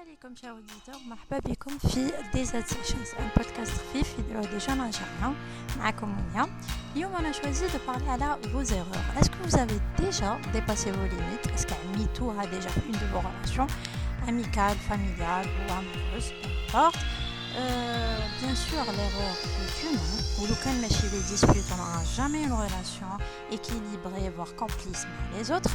عليكم 0.00 0.34
شا 0.36 0.50
اوديتور 0.50 0.94
مرحبا 1.06 1.38
بكم 1.38 1.78
في 1.78 2.12
ديزات 2.32 2.68
سيشنز 2.68 3.08
ان 3.18 3.28
بودكاست 3.36 3.72
خفيف 3.72 4.18
يديروه 4.18 4.42
دي 4.46 4.58
جون 4.58 4.80
الجيريان 4.80 5.34
معكم 5.78 6.08
منيا 6.08 6.48
اليوم 6.96 7.16
انا 7.16 7.32
شوازي 7.32 7.66
دو 7.66 7.78
بارلي 7.86 8.10
على 8.10 8.38
فو 8.52 8.62
زيرور 8.62 8.96
اسكو 9.20 9.34
vous 9.44 9.56
avez 9.56 10.02
déjà 10.02 10.30
dépassé 10.54 10.90
vos 10.96 11.08
limites 11.14 11.46
est-ce 11.54 11.66
qu'Amitour 11.66 12.32
a 12.42 12.46
déjà 12.46 12.70
fait 12.74 12.86
une 12.90 12.98
de 13.02 13.06
vos 13.12 13.22
relations 13.28 13.66
amicales, 14.28 14.78
familiales 14.90 15.48
ou 15.58 15.72
amoureuses, 15.72 16.32
peu 16.40 16.48
importe 16.78 16.98
euh, 17.56 18.18
bien 18.40 18.54
sûr, 18.54 18.82
l'erreur 18.98 19.36
est 19.62 19.82
humaine. 19.84 20.24
Ou 20.40 20.46
le 20.46 20.54
cas 20.62 20.72
de 20.72 21.14
les 21.14 21.22
disputes, 21.22 21.72
on 21.72 21.76
n'aura 21.76 22.02
jamais 22.16 22.42
une 22.42 22.52
relation 22.52 23.06
équilibrée, 23.52 24.28
voire 24.34 24.56
complice 24.56 25.06
avec 25.06 25.38
les 25.38 25.52
autres. 25.52 25.70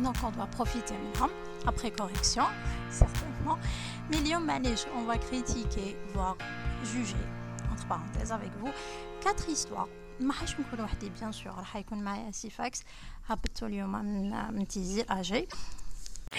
Donc, 0.00 0.14
on 0.22 0.30
doit 0.30 0.46
profiter 0.46 0.94
maintenant, 1.02 1.30
après 1.66 1.90
correction, 1.90 2.44
certainement. 2.90 3.58
Million 4.10 4.40
manège, 4.40 4.86
on 4.98 5.04
va 5.10 5.16
critiquer, 5.18 5.96
voire 6.14 6.36
juger, 6.92 7.24
entre 7.72 7.86
parenthèses, 7.86 8.32
avec 8.32 8.52
vous, 8.60 8.72
quatre 9.20 9.48
histoires. 9.48 9.88
ما 10.20 10.32
حاش 10.32 10.60
نكون 10.60 10.84
وحدي 10.84 11.10
بيان 11.20 11.32
سور 11.32 11.52
راح 11.52 11.76
يكون 11.76 12.02
معايا 12.02 12.30
سيفاكس 12.30 12.82
هبطتو 13.28 13.66
اليوم 13.66 13.92
من 13.92 14.54
من 14.54 14.68
تيزي 14.68 15.04
اجي 15.10 15.48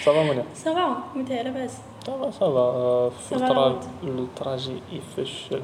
صافا 0.04 0.22
منى 0.22 0.44
صافا 0.54 1.04
وانت 1.16 1.30
لاباس 1.30 1.78
صافا 2.06 2.30
صافا 2.30 3.10
في 3.10 3.34
الطرا 3.34 3.80
التراجي 4.02 4.82
يفشل 4.92 5.62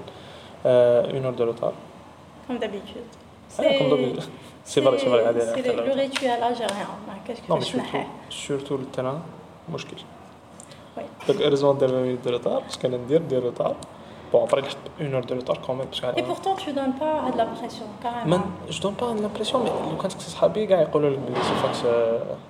اون 0.66 1.24
اور 1.24 1.34
دو 1.34 1.44
روتار 1.44 1.74
كوم 2.46 2.56
دابيتود 2.56 3.06
كوم 3.56 3.90
دابيتود 3.90 4.24
سي 4.64 4.82
فري 4.82 4.98
سي 4.98 5.06
فري 5.06 5.24
هذه 5.24 5.54
سي 5.54 5.72
لو 5.72 5.94
ريتوال 5.94 6.30
الجيريان 6.30 6.86
ما 7.08 7.18
كاش 7.26 7.40
كيفاش 7.40 7.76
نحيه 7.76 8.08
سورتو 8.30 8.74
التران 8.74 9.22
مشكل 9.72 9.96
وي 10.96 11.04
دونك 11.28 11.42
اريزون 11.42 11.78
دير 11.78 11.90
اون 11.90 12.18
دو 12.24 12.30
روتار 12.30 12.60
باش 12.60 12.78
كان 12.78 12.90
ندير 12.94 13.22
دير 13.22 13.42
روتار 13.42 13.76
Bon, 14.32 14.44
après, 14.44 14.62
une 15.00 15.14
heure 15.14 15.24
de 15.24 15.34
retard 15.34 15.58
quand 15.64 15.74
même. 15.78 15.86
Parce 15.86 16.00
que, 16.02 16.20
Et 16.20 16.22
pourtant, 16.22 16.54
tu 16.54 16.70
donnes 16.72 16.92
pas 16.92 17.30
de 17.32 17.38
la 17.38 17.46
pression, 17.46 17.86
carrément. 18.02 18.26
Man, 18.26 18.42
je 18.68 18.80
donne 18.82 18.94
pas 18.94 19.06
l'impression, 19.14 19.58
mais 19.64 19.70
quand 19.98 20.10
c'est 20.10 20.20
صحابي 20.20 20.66
كاع 20.66 20.80
يقولوا 20.80 21.10
لك 21.10 21.18
بلي 21.18 21.42
سيفاكس 21.42 21.80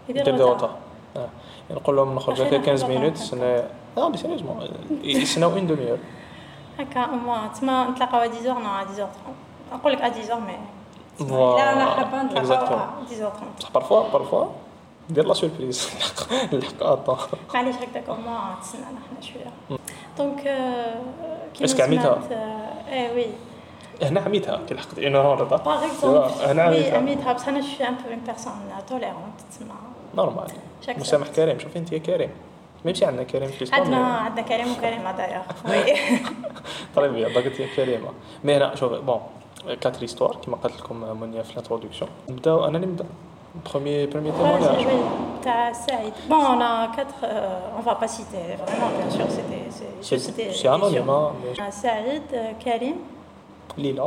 دير 0.08 0.36
دي 0.36 0.42
روتار 0.42 0.70
نقول 1.70 1.97
لهم 1.97 2.14
نخرج 2.14 2.42
هكا 2.42 2.58
15 2.58 2.89
مينوت 2.89 3.17
سنة 3.17 3.69
لا 3.97 4.08
مي 4.08 4.17
سيريوزمون 4.17 4.69
يسناو 5.03 5.50
اون 5.50 5.67
دومي 5.67 5.91
اور 5.91 5.98
هكا 6.78 7.05
اما 7.05 7.50
تما 7.61 7.91
نتلاقاو 7.91 8.20
10 8.20 8.53
نو 8.53 8.70
10 8.70 8.94
30 8.94 9.08
نقول 9.72 9.92
لك 9.92 10.03
10 10.03 10.39
مي 10.39 10.58
فوالا 11.19 11.56
لا 11.56 11.72
انا 11.72 11.91
حابه 11.91 12.22
نتلاقاو 12.22 12.78
10 13.06 13.17
30 13.17 13.33
بصح 13.58 13.70
بارفوا 13.70 14.08
بارفوا 14.12 14.47
دير 15.09 15.26
لا 15.26 15.34
سوربريز. 15.34 15.90
نلحق 16.54 16.84
اطون 16.84 17.18
معليش 17.54 17.76
هكذاك 17.76 18.09
اما 18.09 18.56
تسنانا 18.62 18.86
حنا 18.88 19.22
شوية. 19.22 19.78
دونك 20.18 20.42
كي 21.54 21.64
اسكو 21.64 21.84
عميتها؟ 21.84 22.20
اي 22.92 23.16
وي. 23.16 23.26
هنا 24.02 24.22
عميتها 24.22 24.62
كي 24.68 24.74
لحقت. 24.74 25.00
اون 25.00 25.16
اور 25.16 25.40
روتار 25.40 25.62
باغ 25.62 25.86
اكزومبل 25.86 26.50
هنا 26.50 26.64
عميتها. 26.64 26.98
عميتها 26.98 27.34
بصح 27.34 27.48
أنا 27.48 27.62
شوية 27.62 27.88
ان 27.88 27.96
بو 27.96 28.09
اون 28.09 28.20
بيرسون 28.20 28.54
توليرونت 28.90 29.42
تسمى. 29.52 29.72
نورمال. 30.16 30.48
مسامح 30.88 31.28
كريم. 31.28 31.59
شوفي 31.59 31.80
أنت 31.80 31.92
يا 31.92 31.98
كريم. 31.98 32.30
سي 32.94 33.06
عندنا 33.06 33.24
كريم 33.24 33.50
في 33.50 33.76
عندنا 33.76 33.98
عندنا 33.98 34.42
كريم 34.42 34.72
وكريمة 34.72 35.12
داير 35.12 35.42
وي. 35.70 35.98
طيب 36.96 37.16
يا 37.16 37.28
ضاقت 37.28 37.59
يا 37.59 37.68
كريمة. 37.76 38.09
مي 38.44 38.58
هنا 38.58 38.76
شوف 38.76 38.94
بون 38.94 39.20
كاتر 39.81 40.04
استوار 40.04 40.36
كيما 40.36 40.58
قلت 40.58 40.80
لكم 40.80 41.20
منيا 41.22 41.44
في 41.44 41.52
الانتروداكسيون 41.52 42.09
نبداو 42.30 42.66
أنا 42.66 42.78
اللي 42.78 42.88
نبدأ. 42.88 43.06
بروميي 43.70 44.06
بروميي 44.06 44.33
témoignage 44.33 44.86
Oui, 44.86 45.00
t'as 45.44 45.72
Saïd. 45.86 46.14
Bon, 46.33 46.41
on 46.55 46.61
a 46.70 46.72
quatre, 46.97 47.20
euh, 47.25 47.78
on 47.78 47.83
va 47.89 47.94
pas 48.03 48.11
citer, 48.17 48.44
vraiment, 48.62 48.91
bien 48.98 49.11
sûr, 49.17 49.27
c'était. 49.36 49.64
C'est 50.06 50.19
c'était- 50.27 50.53
c'est 50.58 50.69
anonyme, 50.77 51.11
hein, 51.17 51.27
mais 51.41 51.53
On 51.61 51.64
a 51.70 51.72
Saïd, 51.84 52.27
euh, 52.33 52.53
Karim 52.64 52.97
Lila, 53.83 54.06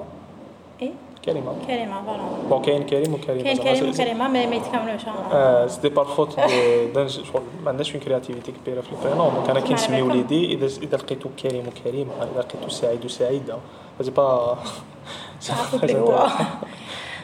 et 0.86 0.92
Karima. 1.26 1.52
Karima, 1.68 1.98
voilà. 2.08 2.24
Bon, 2.50 2.62
كاين 2.62 2.84
كريم 2.86 3.14
وكريمة 3.14 3.44
كاين 3.44 3.56
زعما 3.56 3.74
كريم 3.80 3.92
سي- 3.94 4.02
وكريمة 4.02 4.28
ما 4.28 4.46
ما 4.46 4.56
يتكاملوش 4.56 5.06
ها. 5.06 5.14
آه، 5.34 5.68
سيتي 5.68 5.90
بار 5.90 6.06
فوت 6.06 6.40
دو- 6.40 6.94
دان 6.96 7.08
شغل 7.10 7.42
ما 7.64 7.70
عندناش 7.70 7.92
اون 7.96 8.00
كرياتيفيتي 8.04 8.52
كبيره 8.52 8.82
في 8.82 8.92
البرينون 8.92 9.34
دونك 9.36 9.50
انا 9.50 9.60
كي 9.60 9.74
نسمي 9.74 9.90
معليكم. 10.02 10.10
وليدي 10.12 10.54
اذا 10.54 10.66
اذا 10.66 10.98
لقيتو 10.98 11.30
كريم 11.44 11.64
وكريمه 11.68 12.12
اذا 12.22 12.40
لقيتو 12.42 12.70
سعيد 12.70 13.06
وسعيده 13.06 13.58
سي 14.02 14.12
با 14.12 14.58
تعرفوا 15.48 15.80
بلي 15.80 16.00
هو. 16.00 16.28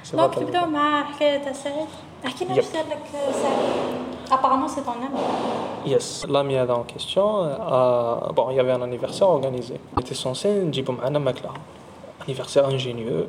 سي 0.04 0.18
با 0.18 0.26
دونك 0.28 0.40
نبداو 0.40 0.66
مع 0.66 1.04
حكاية 1.04 1.38
تاع 1.44 1.54
سعيد. 1.54 1.88
احكي 2.26 2.46
لنا 2.46 2.54
يب. 2.54 2.64
واش 2.64 2.72
دار 2.74 2.84
لك 2.86 3.04
سعيد. 3.14 4.08
Apparemment, 4.30 4.68
c'est 4.68 4.84
ton 4.88 4.92
ami. 5.08 5.22
Yes, 5.94 6.08
l'ami 6.34 6.60
en 6.60 6.84
question, 6.94 7.28
euh, 7.46 8.16
bon, 8.38 8.46
il 8.52 8.56
y 8.58 8.60
avait 8.60 8.74
un 8.80 8.82
anniversaire 8.82 9.30
organisé. 9.30 9.76
On 9.96 10.00
était 10.02 10.16
censé 10.26 10.46
نجيبو 10.48 10.92
معنا 10.92 11.20
ماكلة. 11.20 11.50
Anniversaire 12.22 12.66
ingénieux. 12.70 13.26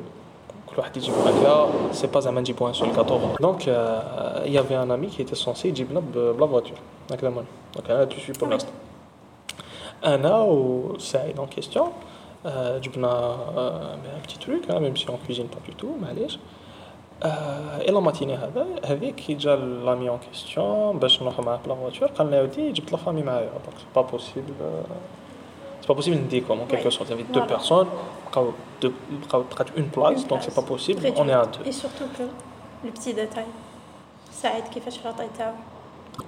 كل 0.69 0.77
واحد 0.77 0.97
يجيب 0.97 1.13
ماكلة, 1.25 1.69
c'est 1.93 2.15
pas 2.15 2.19
زعما 2.19 2.41
نجيبو 2.41 2.67
un 2.71 2.73
seul 2.73 2.91
gâteau. 2.97 3.19
Donc, 3.41 3.67
euh, 3.67 4.43
il 4.45 4.51
y 4.51 4.57
avait 4.57 4.75
un 4.75 4.89
ami 4.89 5.07
qui 5.07 5.21
était 5.21 5.35
censé 5.45 5.65
يجيبنا 5.65 5.99
ب- 5.99 6.35
بلا 6.37 6.47
voiture. 6.47 7.11
هكذا 7.11 7.29
من. 7.29 7.43
Donc, 7.77 7.89
انا 7.89 8.05
tu 8.09 8.19
suis 8.19 8.33
pour 8.39 8.47
l'instant. 8.47 8.73
انا 10.05 10.37
وسعيد 10.41 11.39
en 11.39 11.45
question, 11.59 11.83
euh, 12.45 12.49
جبنا 12.79 13.35
euh, 13.57 14.17
un 14.17 14.27
petit 14.27 14.37
truc, 14.37 14.63
hein, 14.69 14.79
même 14.79 14.97
si 14.97 15.05
on 15.09 15.17
cuisine 15.27 15.47
pas 15.47 15.61
du 15.69 15.75
tout, 15.81 15.93
معليش. 16.01 16.33
آه، 16.33 16.39
إلى 17.22 18.00
ماتيني 18.00 18.34
هذا 18.36 18.66
هذيك 18.84 19.14
كي 19.14 19.34
جا 19.34 19.56
لامي 19.56 20.08
اون 20.08 20.18
كيستيون 20.18 20.98
باش 20.98 21.22
نروح 21.22 21.40
معاه 21.40 21.60
بلا 21.66 21.74
فواتور 21.74 22.08
قال 22.08 22.26
لنا 22.26 22.42
ودي 22.42 22.72
جبت 22.72 22.92
لا 22.92 22.98
فامي 22.98 23.22
معايا 23.22 23.50
دونك 23.50 23.78
سي 23.78 23.86
با 23.96 24.02
بوسيبل 24.02 24.54
سي 25.80 25.88
با 25.88 25.94
بوسيبل 25.94 26.16
نديكم 26.16 26.58
اون 26.58 26.68
كيلكو 26.68 26.90
سورت 26.90 27.12
دو. 27.12 27.40
بيرسون 27.46 27.88
بقاو 28.30 28.50
دو 28.82 28.92
بقاو 29.26 29.42
بقات 29.42 29.70
اون 29.70 29.90
بلاص 29.96 30.24
دونك 30.24 30.42
سي. 30.42 30.50
با 30.60 30.62
بوسيبل 30.66 31.06
اون 31.16 31.30
اي 31.30 31.36
ا. 31.36 31.44
دو 31.44 31.64
Et 31.64 31.72
surtout 31.72 32.08
que 32.18 32.24
le 32.86 32.90
petit 32.90 33.14
détail. 33.14 33.48
سعيد 34.32 34.64
كيفاش. 34.64 34.98
قصير 34.98 35.52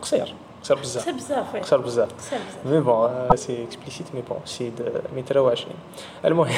قصير 0.03 0.35
بزاف 0.62 1.02
قصير 1.02 1.14
بزاف 1.14 1.54
وي. 1.54 1.60
قصير 1.60 1.80
بزاف 1.80 2.14
قصير 2.14 2.40
بزاف. 2.40 2.66
مي 2.66 2.80
بون 2.80 3.38
سي 3.38 3.64
اكسبليسيت 3.64 4.16
مي 4.16 4.22
بون 4.22 4.40
سيد 4.46 5.02
متر 5.16 5.38
وعشرين 5.38 5.76
المهم 6.26 6.56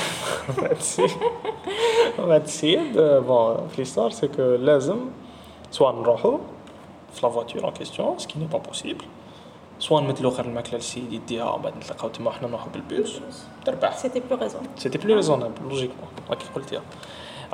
بعد 0.57 0.71
السيد 0.71 1.11
بعد 2.19 2.43
السيد 2.43 2.97
بون 2.97 3.67
في 3.67 3.77
ليستار 3.77 4.09
سي 4.09 4.27
كو 4.27 4.41
لازم 4.41 4.99
سوا 5.71 5.91
نروحو 5.91 6.39
في 7.13 7.25
لا 7.25 7.29
فواتور 7.29 7.63
اون 7.63 7.71
كيستيون 7.73 8.17
سكي 8.19 8.39
ني 8.39 8.45
با 8.45 8.57
بوسيبل 8.57 9.05
سوا 9.79 10.01
نمثلو 10.01 10.29
غير 10.29 10.45
الماكله 10.45 10.75
للسيد 10.75 11.13
يديها 11.13 11.51
ومن 11.51 11.61
بعد 11.63 11.77
نتلاقاو 11.77 12.09
تما 12.09 12.29
وحنا 12.29 12.47
نروحو 12.47 12.69
بالبوس 12.69 13.19
تربح 13.65 13.97
C'était 13.97 14.19
plus 14.29 14.43
raison. 14.43 14.63
سيتي 14.77 14.97
بلو 14.97 15.15
ريزونابل 15.15 15.63
لوجيكمون 15.63 16.07
راكي 16.29 16.45
قلتيها 16.55 16.81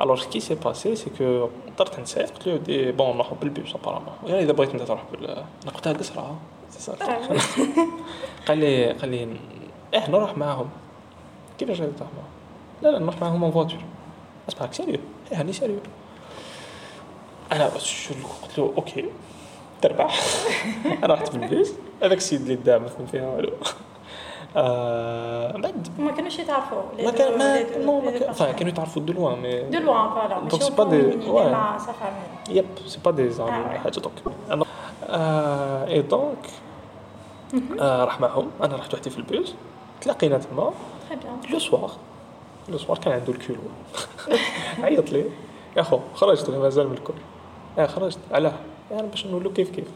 الوغ 0.01 0.25
كي 0.25 0.39
سي 0.39 0.55
باسي 0.55 0.95
سي 0.95 1.09
كو 1.17 1.49
درت 1.79 1.99
نسيت 1.99 2.29
قلت 2.29 2.47
له 2.47 2.57
دي 2.57 2.91
بون 2.91 3.15
نروحو 3.15 3.35
بالبوس 3.35 3.75
ابارامون 3.75 4.13
يعني 4.25 4.43
اذا 4.43 4.51
بغيت 4.51 4.71
انت 4.71 4.81
تروح 4.81 5.03
بال 5.11 5.29
أنا 5.29 5.97
قصرها 5.97 6.35
سي 6.69 6.79
سا 6.79 6.93
قال 8.47 8.57
لي 8.57 8.91
قال 8.91 9.09
لي 9.09 9.37
آه 9.93 10.09
نروح 10.09 10.37
معاهم 10.37 10.69
كيفاش 11.57 11.81
غادي 11.81 11.91
تروح 11.91 12.09
معاهم 12.13 12.29
لا 12.81 12.89
لا 12.89 12.99
نروح 12.99 13.21
معاهم 13.21 13.43
اون 13.43 13.51
فواتور 13.51 13.79
اسمعك 14.49 14.73
سيريو 14.73 14.99
إيه 15.31 15.39
هاني 15.39 15.53
سيريو 15.53 15.79
أنا 17.51 17.69
بس 17.75 17.83
شو 17.83 18.13
قلت 18.43 18.57
له 18.57 18.73
أوكي 18.77 19.05
تربح 19.81 20.19
رحت 21.03 21.35
بالبيس 21.35 21.73
هذاك 22.03 22.17
السيد 22.17 22.41
اللي 22.41 22.55
دا 22.55 22.77
ما 22.77 22.87
فهم 22.87 23.05
فيها 23.05 23.27
والو 23.27 23.53
آه 24.55 25.57
بعد. 25.57 25.87
ما 25.99 26.11
كانوش 26.11 26.39
يتعرفوا. 26.39 26.81
ما 27.03 27.11
كان 27.11 27.37
ما 27.37 27.77
نو 27.85 27.99
ما 28.01 28.11
كان 28.11 28.51
كانوا 28.53 28.71
يتعرفوا 28.71 29.01
دو 29.01 29.13
لوان 29.13 29.39
مي 29.41 29.69
au 29.69 29.71
des- 29.71 30.71
point 30.71 30.85
où 30.85 30.93
il 30.93 31.27
est 31.27 31.29
ouais. 31.29 31.51
مع 31.51 31.77
sa 31.77 31.81
famille. 31.91 32.49
يب 32.49 32.65
سي 32.87 32.99
با 33.05 33.11
دي 33.11 33.29
آه، 33.29 33.45
ouais. 33.45 33.77
حاجة 33.77 33.99
دونك 33.99 34.13
آه 35.09 35.87
اي 35.87 36.01
دونك 36.01 36.49
آه 37.79 38.03
راح 38.05 38.19
معهم. 38.21 38.51
أنا 38.63 38.75
رحت 38.75 38.93
وحدي 38.93 39.09
في 39.09 39.17
البيس 39.17 39.53
تلاقينا 40.01 40.37
تما. 40.37 40.71
لو 41.49 41.59
سوار 41.59 41.91
لو 42.69 42.77
سوار 42.77 42.97
كان 42.97 43.13
عنده 43.13 43.33
الكيلو. 43.33 43.59
عيط 44.83 45.11
لي. 45.11 45.25
يا 45.77 45.81
خو 45.83 45.99
خرجت 46.15 46.49
مازال 46.49 46.87
من 46.87 46.93
الكل. 46.93 47.13
يا 47.77 47.87
خرجت. 47.87 48.19
علاه. 48.31 48.53
يعني 48.91 49.07
باش 49.07 49.25
نولو 49.27 49.53
كيف 49.53 49.69
كيف. 49.69 49.87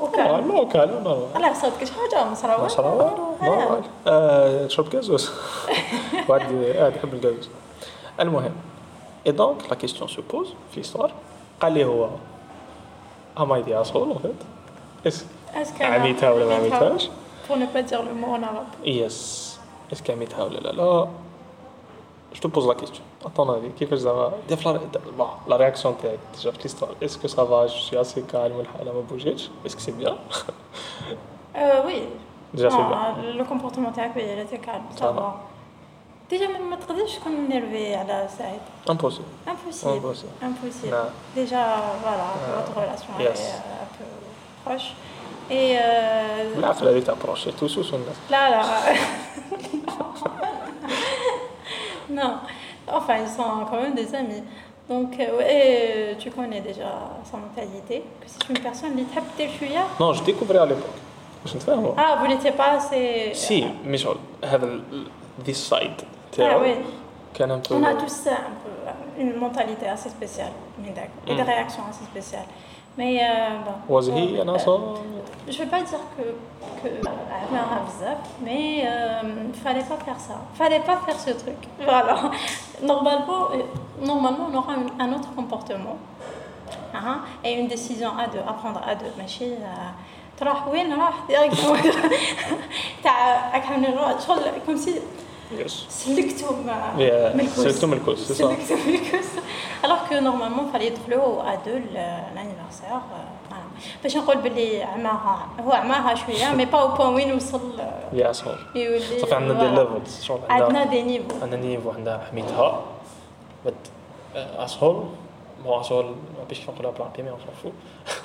أوكي. 0.00 0.22
نو 0.22 0.68
كان 0.68 1.02
نو 1.04 1.26
الله 1.36 1.52
صوتك 1.54 1.84
شي 1.84 1.92
حاجة؟ 1.92 2.24
مصراوه 2.30 2.64
مصراوة 2.64 3.36
نورمال 3.42 3.82
آه، 4.06 4.66
تشرب 4.66 4.88
كازوز 4.88 5.30
واحد 6.28 6.50
يحب 6.96 7.14
الكازوز 7.14 7.48
المهم 8.20 8.52
اي 9.26 9.32
دونك 9.32 9.68
لا 9.68 9.74
كيستيون 9.74 10.08
سو 10.08 10.22
بوز 10.30 10.46
في 10.70 10.76
ليستوار 10.76 11.12
قال 11.60 11.72
لي 11.72 11.84
هو 11.84 12.08
ام 13.38 13.52
اي 13.52 13.62
دي 13.62 13.80
اسول 13.80 14.08
اون 14.08 14.18
فيت 14.18 14.34
اس 15.06 15.24
اسكو 15.54 15.84
عميتها 15.84 16.30
ولا 16.30 16.46
ما 16.46 16.54
عميتهاش 16.54 17.08
pour 17.48 17.56
ne 17.56 17.66
pas 17.74 17.82
dire 17.90 18.02
le 18.08 18.12
mot 18.22 18.32
en 18.36 18.42
arabe. 18.42 18.86
يس 18.86 19.58
اسكو 19.92 20.12
عميتها 20.12 20.44
ولا 20.44 20.58
لا 20.58 20.68
لا 20.72 21.08
جو 22.34 22.40
تو 22.42 22.48
بوز 22.48 22.66
لا 22.66 22.74
كيستيون 22.74 23.06
اطون 23.25 23.49
افي 23.49 23.69
كيفاش 23.79 23.99
زعما 23.99 24.31
دي 24.49 24.55
فلا 24.55 24.79
بون 25.17 25.27
لا 25.47 25.57
رياكسيون 25.57 25.95
تاعك 26.03 26.19
ديجا 26.35 26.51
في 26.51 26.57
ليستوار 26.63 26.95
اسكو 27.03 27.27
سافا 27.27 27.65
جو 27.65 27.79
سي 27.79 28.01
اسي 28.01 28.21
كالم 28.21 28.55
والحاله 28.55 28.93
ما 28.93 29.01
بوجيتش 29.01 29.49
اسكو 29.65 29.79
سي 29.79 29.91
بيان 29.91 30.15
euh, 31.55 31.85
oui 31.87 31.99
Déjà, 32.57 32.69
c'est 32.69 32.77
Non, 32.77 32.89
bien. 32.89 33.33
le 33.39 33.43
comportement 33.51 33.91
تاعك 33.95 34.11
il 34.15 34.39
était 34.45 34.59
calme 34.67 34.85
Ça 34.95 34.99
ça 34.99 35.11
va. 35.11 35.21
va 35.21 35.33
déjà 36.31 36.47
ما 36.69 36.75
تقدرش 36.75 37.15
تكون 37.15 37.47
énervé 37.49 37.95
على 37.95 38.27
سعيد 38.37 38.59
Impossible. 38.89 39.49
impossible 39.49 39.89
Impossible. 39.89 40.33
impossible 40.49 40.91
Non. 40.93 41.09
déjà 41.39 41.61
voilà 42.03 42.27
Ah. 42.33 42.59
votre 42.59 42.73
relation 42.81 43.09
elle 43.19 43.25
Yes. 43.25 43.39
est 43.39 43.53
euh, 43.53 43.83
un 43.85 43.89
peu 43.97 44.05
proche 44.65 44.89
et 45.49 45.77
euh, 45.77 46.55
بالعقل 46.55 46.87
هذه 46.87 46.99
تابروشي 46.99 47.51
توسوس 47.51 47.93
الناس 47.93 48.15
là 48.31 48.49
là 48.53 48.63
non 52.09 52.33
Enfin, 52.92 53.16
ils 53.22 53.28
sont 53.28 53.66
quand 53.70 53.80
même 53.80 53.94
des 53.94 54.14
amis. 54.14 54.42
Donc, 54.88 55.14
euh, 55.20 55.36
ouais, 55.36 55.46
euh, 55.48 56.14
tu 56.18 56.30
connais 56.30 56.60
déjà 56.60 56.90
sa 57.30 57.36
mentalité. 57.36 58.02
Que 58.20 58.26
c'est 58.26 58.48
une 58.48 58.58
personne 58.58 58.96
qui 58.96 59.04
tape 59.04 59.36
des 59.36 59.48
chouïa. 59.48 59.82
Non, 60.00 60.12
je 60.14 60.22
découvrais 60.22 60.58
à 60.58 60.66
l'époque. 60.66 60.96
Je 61.44 61.54
ne 61.54 61.60
sais 61.60 61.66
pas. 61.66 61.78
Ah, 61.96 62.16
vous 62.20 62.26
n'étiez 62.26 62.52
pas 62.52 62.72
assez. 62.72 62.96
Euh, 62.96 63.34
si, 63.34 63.64
mais 63.84 63.98
genre, 63.98 64.16
this 65.44 65.58
side. 65.58 66.02
Ah 66.38 66.58
oui. 66.60 66.74
On 67.70 67.84
a 67.84 67.94
tous 67.94 68.26
un 68.26 68.54
peu 68.64 69.20
une 69.20 69.36
mentalité 69.36 69.86
assez 69.88 70.08
spéciale, 70.08 70.52
et 70.84 71.34
des 71.34 71.42
hmm. 71.42 71.46
réactions 71.46 71.82
assez 71.88 72.04
spéciales. 72.04 72.46
Mais 72.97 73.19
euh, 73.19 73.25
bon. 73.65 73.93
واز 73.93 74.09
bon, 74.09 74.13
هي 74.13 74.37
euh, 74.37 74.41
انا 74.41 74.57
صار 74.57 74.97
je 75.47 75.57
vais 75.61 75.71
pas 75.75 75.81
dire 75.91 76.05
que 76.15 76.25
que 76.79 76.87
elle 76.87 77.57
a 77.61 77.63
un 77.77 77.83
bzaf, 77.87 78.19
mais 78.45 78.65
euh, 78.85 79.63
fallait 79.63 79.87
pas 79.91 79.99
faire 80.05 80.19
ça. 80.27 80.37
Fallait 80.59 80.83
pas 80.89 80.97
faire 81.05 81.19
ce 81.25 81.31
truc. 81.41 81.61
Voilà. 81.91 82.15
Normalement, 82.91 83.41
euh, 83.51 83.61
normalement 84.11 84.45
on 84.49 84.55
aura 84.59 84.73
un, 84.79 84.85
un 85.05 85.09
autre 85.17 85.31
comportement. 85.39 85.97
Hein, 86.95 87.17
et 87.45 87.51
une 87.59 87.67
décision 87.75 88.11
à 88.23 88.25
deux, 88.33 88.43
à 88.51 88.53
prendre 88.61 88.81
à 88.91 88.93
deux. 89.01 89.13
ماشي 89.17 89.45
euh, 89.45 89.91
تروح 90.37 90.67
وين 90.67 90.93
راح 90.93 91.13
ديريكتومون 91.27 91.79
تاع 93.03 93.49
راك 93.53 93.65
عامل 93.65 94.15
شغل 94.27 94.41
كوم 94.65 94.77
سي 94.77 94.89
يس 94.89 95.01
سلكتهم 95.88 96.70
الكوس 97.40 97.56
سلكتهم 97.56 97.92
الكوس. 97.92 98.32
سلكتهم 98.32 98.94
الكوس 98.94 99.28
alors 99.84 100.08
que 100.08 100.14
normalement 100.20 100.66
fallait 100.72 100.84
يدخلوا 100.84 101.42
l'anniversaire 102.34 103.00
voilà. 103.10 103.38
باش 104.02 104.16
نقول 104.16 104.36
باللي 104.36 104.82
عماها 104.82 105.48
هو 105.60 105.72
عماها 105.72 106.14
شوية 106.14 106.52
مي 106.52 106.64
با 106.64 106.80
أو 106.80 106.88
بوان 106.88 107.14
وين 107.14 107.32
وصل 107.32 107.60
يا 108.12 108.32
يولي 108.74 109.18
صافي 109.20 109.34
عندنا 109.34 109.68
دي. 109.68 109.76
ليفلز 109.76 110.22
شغل 110.22 110.40
عندنا 110.48 110.78
عندنا 110.78 110.84
دي 110.84 111.02
نيفو 111.02 111.42
عندنا 111.42 111.60
نيفو 111.60 111.90
عندها 111.90 112.26
حميتها 112.30 112.82
اسهل 114.36 115.04
بون 115.64 115.80
اسهل 115.80 116.04
ما 116.04 116.44
باش 116.48 116.70
نقولها 116.70 116.90
بالعربيه 116.90 117.22
مي 117.22 117.30
اون 117.30 117.38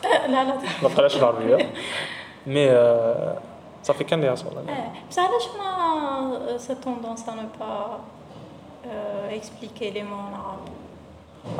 لا 0.03 0.27
لا 0.27 0.55
ما 0.83 0.89
بقاش 0.97 1.15
بالعربيه 1.15 1.71
مي 2.47 2.69
آه، 3.82 3.84
صافي 3.84 4.04
كان 4.04 4.20
لي 4.20 4.32
اسهل 4.32 4.68
آه، 4.68 4.92
بس 5.10 5.18
علاش 5.18 5.44
ما 5.58 6.58
سي 6.58 6.74
توندونس 6.74 7.24
à 7.26 7.30
ne 7.30 7.60
pas 7.60 7.98
euh, 8.86 9.38
expliquer 9.38 9.90
les 9.96 10.02
mots 10.02 10.24
en 10.28 10.34
arabe 10.40 10.68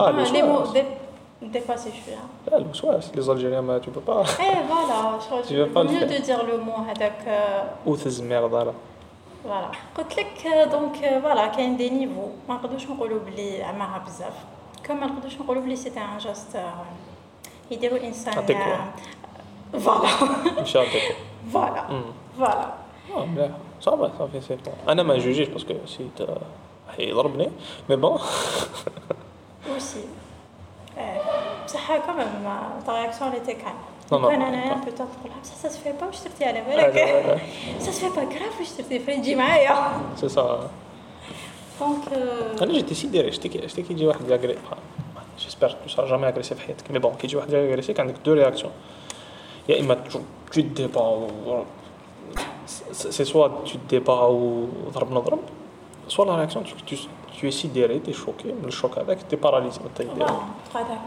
اه 0.00 0.24
les 0.26 0.30
لي 0.32 0.42
mots 0.42 0.46
mots 0.46 0.72
dé- 0.74 0.98
dépassés 1.42 1.90
شويه 2.04 2.18
لا 2.50 2.56
الوسواس 2.56 3.14
لي 3.16 3.22
زالجيريان 3.22 3.64
ما 3.64 3.78
تو 3.78 3.90
با 4.06 4.20
ايه 4.40 4.66
فوالا 4.68 5.18
Tu 5.48 5.54
veux 5.54 5.74
pas 5.74 5.82
le 5.82 5.88
mieux 5.90 6.08
faire. 6.08 6.20
de 6.20 6.24
dire 6.26 6.42
le 6.42 6.56
mot 6.68 6.80
هذاك 6.90 7.28
آه، 7.28 7.64
اوثز 7.86 8.20
ميرد 8.20 8.50
فوالا 9.44 9.70
قلت 9.98 10.16
لك 10.18 10.46
دونك 10.72 11.20
فوالا 11.22 11.46
كاين 11.46 11.76
دي 11.76 11.90
نيفو 11.90 12.28
ما 12.48 12.54
نقدروش 12.54 12.86
نقولوا 12.86 13.18
بلي 13.26 13.62
عماها 13.62 13.98
بزاف 13.98 14.32
كما 14.84 15.00
ما 15.00 15.06
نقدروش 15.06 15.34
نقولوا 15.40 15.62
بلي 15.62 15.76
سيتي 15.76 16.00
ان 16.00 16.18
جاست 16.18 16.58
يديروا 17.70 17.98
الانسان 17.98 18.38
عطيك 18.38 18.56
فوالا 21.53 22.03
فوالا 22.37 22.73
Voilà. 23.13 23.51
صافي 23.81 23.81
صافي 23.81 23.81
ça 23.81 23.91
va, 23.91 24.07
ça 24.17 24.27
fait 24.31 24.41
c'est 24.47 24.63
bon. 24.63 24.71
Anna 24.87 25.03
m'a 25.03 25.19
jugé 25.19 25.45
parce 25.45 25.65
بصح 31.65 31.91
هكا 31.91 32.11
ما 32.13 32.79
رياكسيون 32.87 33.29
اللي 33.29 33.39
تي 33.39 33.53
كان 33.53 33.73
كان 34.11 34.41
أنا 34.41 34.73
بوتيت 34.73 35.01
نقول 35.01 35.31
بصح 35.43 35.55
سا 35.55 35.69
سفي 35.69 35.91
با 35.91 36.07
واش 36.07 36.23
درتي 36.23 36.45
على 36.45 36.61
بالك 36.61 37.41
سا 37.79 37.91
سفي 37.91 38.09
با 38.09 38.23
كراف 38.23 38.59
واش 38.59 38.69
درتي 38.77 38.99
فرينجي 38.99 39.35
معايا 39.35 40.01
سي 40.15 40.29
سا 40.29 40.69
دونك 41.79 41.99
أنا 42.61 42.73
جيت 42.73 42.93
سيديري 42.93 43.31
شتي 43.31 43.67
شتي 43.67 43.81
كي 43.81 43.93
يجي 43.93 44.07
واحد 44.07 44.29
لاغري 44.29 44.57
جيسبر 45.39 45.69
تو 45.69 45.89
سا 45.89 46.05
جامي 46.05 46.27
اغريسيف 46.27 46.57
في 46.57 46.65
حياتك 46.65 46.91
مي 46.91 46.99
بون 46.99 47.13
كي 47.13 47.27
يجي 47.27 47.37
واحد 47.37 47.51
لاغريسيف 47.51 47.99
عندك 47.99 48.15
دو 48.25 48.33
رياكسيون 48.33 48.71
يا 49.68 49.80
اما 49.80 49.94
تو 49.94 50.18
تو 50.52 50.60
ديبا 50.60 51.26
سي 52.92 53.24
سوا 53.24 53.48
تو 53.48 53.78
ديبا 53.90 54.12
و 54.22 54.66
ضرب 54.94 55.12
نضرب 55.12 55.38
سوا 56.08 56.24
لا 56.24 56.36
رياكسيون 56.36 56.64
تو 56.64 56.96
تو 57.40 57.50
سيديري 57.50 57.98
تي 57.98 58.12
شوكي 58.12 58.52
من 58.52 58.64
الشوك 58.64 58.98
هذاك 58.98 59.18
تي 59.30 59.36
باراليزي 59.36 59.80
ما 59.80 59.88
فوالا 59.94 60.08
تقدر 60.14 60.26
تبقى 60.70 60.82
هكاك 60.82 60.98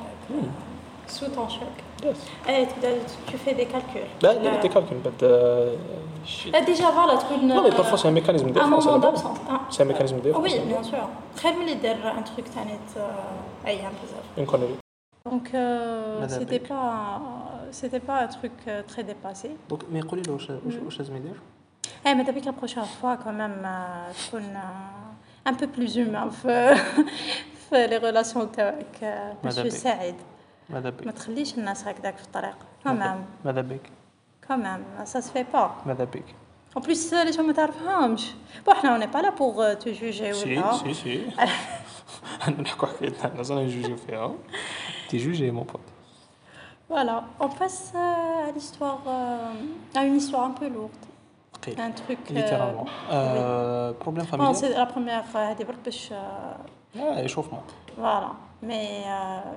سو 1.08 1.26
تون 1.28 1.50
شوك 1.50 1.78
يس 2.06 2.18
ايه 2.50 2.64
تبدا 2.66 2.98
tu 3.28 3.32
fais 3.46 3.54
des 3.54 3.66
calculs 3.74 4.24
لا 4.24 4.34
لا 4.34 4.62
تي 4.62 4.68
كالكول 4.68 4.98
بعد 5.06 5.24
لا 6.54 6.60
ديجا 6.60 6.90
فوالا 6.92 7.16
تكون 7.16 7.52
Non, 7.58 7.64
mais 7.64 7.76
parfois 7.76 7.98
c'est 7.98 8.08
un 8.08 8.12
mécanisme 8.22 8.52
de 8.52 8.60
un 8.60 8.64
défense. 8.68 8.86
moment 8.86 8.98
là-bas. 8.98 9.12
d'absence 9.12 9.38
C'est 9.76 9.84
un 9.84 9.86
mécanisme 9.94 10.18
de 10.18 10.22
défense. 10.22 10.44
oui 10.44 10.60
bien 10.74 10.84
sûr 10.84 11.04
خير 11.42 11.54
ملي 11.60 11.74
دير 11.74 12.12
ان 12.12 12.24
تروك 12.24 12.48
ثاني 12.48 12.74
ت- 12.96 13.68
ايام 13.68 13.92
بزاف 14.04 14.26
Une 14.42 14.52
connerie. 14.52 14.78
Donc 15.32 15.46
euh, 15.54 16.20
Madame 16.22 16.40
c'était 16.40 16.60
Beck. 16.60 16.68
pas 16.70 17.12
c'était 17.72 18.00
pas 18.10 18.18
un 18.26 18.28
truc 18.28 18.52
euh, 18.68 18.82
très 18.92 19.04
dépassé. 19.04 19.50
دونك 19.70 19.84
مي 19.92 20.02
قولي 20.02 20.22
له 20.22 20.34
واش 20.34 20.50
واش 20.50 20.76
واش 20.86 21.00
لازم 21.00 21.16
يدير 21.16 21.36
Eh 22.06 22.16
mais 22.16 22.24
depuis 22.24 22.42
que 22.42 22.46
la 22.54 22.58
prochaine 22.62 22.90
fois 23.02 23.14
quand 23.24 23.36
même 23.42 23.62
euh, 23.66 24.28
تكون 24.28 24.54
euh, 24.56 25.50
un 25.50 25.54
peu 25.54 25.68
plus 25.68 25.96
humain 25.98 26.30
في 26.30 26.76
في 27.70 27.88
les 27.88 28.00
relations 28.00 28.56
تاعك 28.56 29.02
ماذا 29.44 29.64
monsieur 29.64 29.66
بك؟ 29.66 29.70
سعيد 29.72 30.16
ماذا 30.70 30.90
ما 30.90 30.96
بك 31.12 31.12
تخليش 31.12 31.58
الناس 31.58 31.88
هكذاك 31.88 32.18
في 32.18 32.24
الطريق 32.24 32.58
quand 32.86 32.90
même 33.04 33.46
ماذا 33.46 33.62
بك 33.62 33.90
quand 34.48 34.58
même 34.58 35.06
ça 35.08 35.22
se 35.22 35.32
fait 35.32 35.56
pas. 35.56 35.86
ماذا 35.88 36.04
بك 36.04 36.24
En 36.78 36.80
plus 36.82 37.12
les 37.12 37.34
gens 37.34 37.42
ما 37.42 37.54
تعرفهمش. 37.54 38.32
Bon 38.68 38.72
احنا 38.72 38.98
on 38.98 39.00
n'est 39.04 39.12
pas 39.18 39.22
là 39.22 39.32
pour 39.32 39.62
euh, 39.62 39.76
te 39.76 39.90
juger 39.94 40.34
Si, 40.34 40.46
ولا 40.48 40.72
si, 40.78 40.94
si. 40.96 41.42
انا 42.48 42.62
نحكوا 42.62 42.88
حكايتنا 42.88 43.32
الناس 43.32 43.52
انا 43.52 43.62
نجوجيو 43.64 43.98
فيها 43.98 44.34
تي 45.10 45.18
جوجي 45.18 45.52
مون 45.52 45.64
بوت 45.64 45.80
Voilà, 46.89 47.25
on 47.41 47.49
passe 47.49 47.93
à 47.97 48.53
l'histoire, 48.53 49.01
euh, 49.07 49.53
à 49.95 50.05
une 50.05 50.17
histoire 50.17 50.45
un 50.45 50.51
peu 50.53 50.69
lourde. 50.69 50.93
Un 51.79 51.91
truc. 51.91 52.19
Euh, 52.31 52.35
Littéralement. 52.35 52.87
Euh, 53.11 53.93
problème 53.95 54.25
familial. 54.25 54.55
C'est 54.55 54.73
la 54.73 54.87
première 54.87 55.25
débarque 55.59 55.81
parce 55.83 56.13
Ah, 56.97 57.23
échauffement. 57.25 57.63
Voilà. 57.97 58.31
Mais 58.63 59.03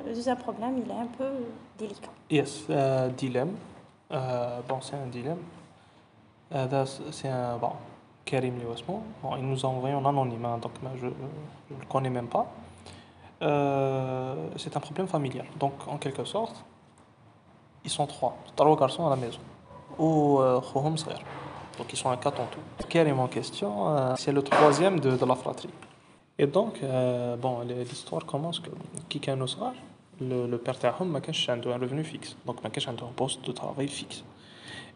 le 0.07 0.13
deuxième 0.15 0.37
problème, 0.37 0.79
il 0.83 0.89
est 0.89 0.95
un 0.95 1.05
peu 1.05 1.29
délicat. 1.77 2.09
Yes, 2.31 2.63
euh, 2.69 3.09
dilemme. 3.09 3.55
bon, 4.09 4.81
c'est 4.81 4.95
un 4.95 5.05
dilemme. 5.07 5.37
c'est 7.11 7.29
un. 7.29 7.57
Bon, 7.57 7.73
Karim 8.25 8.57
Liwasmo. 8.57 9.03
Bon, 9.21 9.35
il 9.37 9.45
nous 9.47 9.63
a 9.63 9.69
envoyé 9.69 9.93
en 9.93 10.03
anonymat, 10.03 10.57
donc 10.57 10.71
je 10.99 11.05
ne 11.05 11.11
le 11.79 11.85
connais 11.87 12.09
même 12.09 12.27
pas. 12.27 12.47
c'est 14.57 14.75
un 14.75 14.79
problème 14.79 15.07
familial. 15.07 15.45
Donc, 15.59 15.73
en 15.87 15.97
quelque 15.97 16.23
sorte, 16.25 16.65
ils 17.84 17.90
sont 17.90 18.06
trois 18.06 18.32
trois 18.56 18.76
garçons 18.76 19.06
à 19.06 19.10
la 19.10 19.16
maison 19.16 19.40
ou 19.98 20.38
euh, 20.40 20.60
خوهم 20.60 20.96
صغير 20.96 21.22
donc 21.78 21.92
ils 21.92 21.96
sont 21.96 22.10
à 22.10 22.16
quatre 22.16 22.40
en 22.40 22.46
tout 22.46 22.86
Karim 22.88 23.18
en 23.20 23.28
question 23.28 23.70
euh, 23.88 24.14
c'est 24.16 24.32
le 24.32 24.42
troisième 24.42 25.00
de, 25.00 25.10
de 25.16 25.26
la 25.26 25.34
fratrie 25.34 25.74
et 26.38 26.46
donc 26.46 26.74
euh, 26.82 27.36
bon 27.36 27.54
l'histoire 27.90 28.24
commence 28.26 28.60
que 28.60 28.70
كي 29.10 29.18
كانوا 29.18 29.46
صغار 29.46 29.74
le, 30.20 30.46
le 30.46 30.58
père 30.58 30.78
تاعهم 30.78 31.12
ما 31.12 31.18
كانش 31.18 31.50
عنده 31.50 31.76
un 31.76 31.80
revenu 31.80 32.04
fixe 32.04 32.30
donc 32.48 32.62
ما 32.64 32.68
كانش 32.68 32.88
عنده 32.88 33.02
un 33.06 33.22
poste 33.22 33.48
de 33.48 33.52
travail 33.52 33.88
fixe 33.88 34.22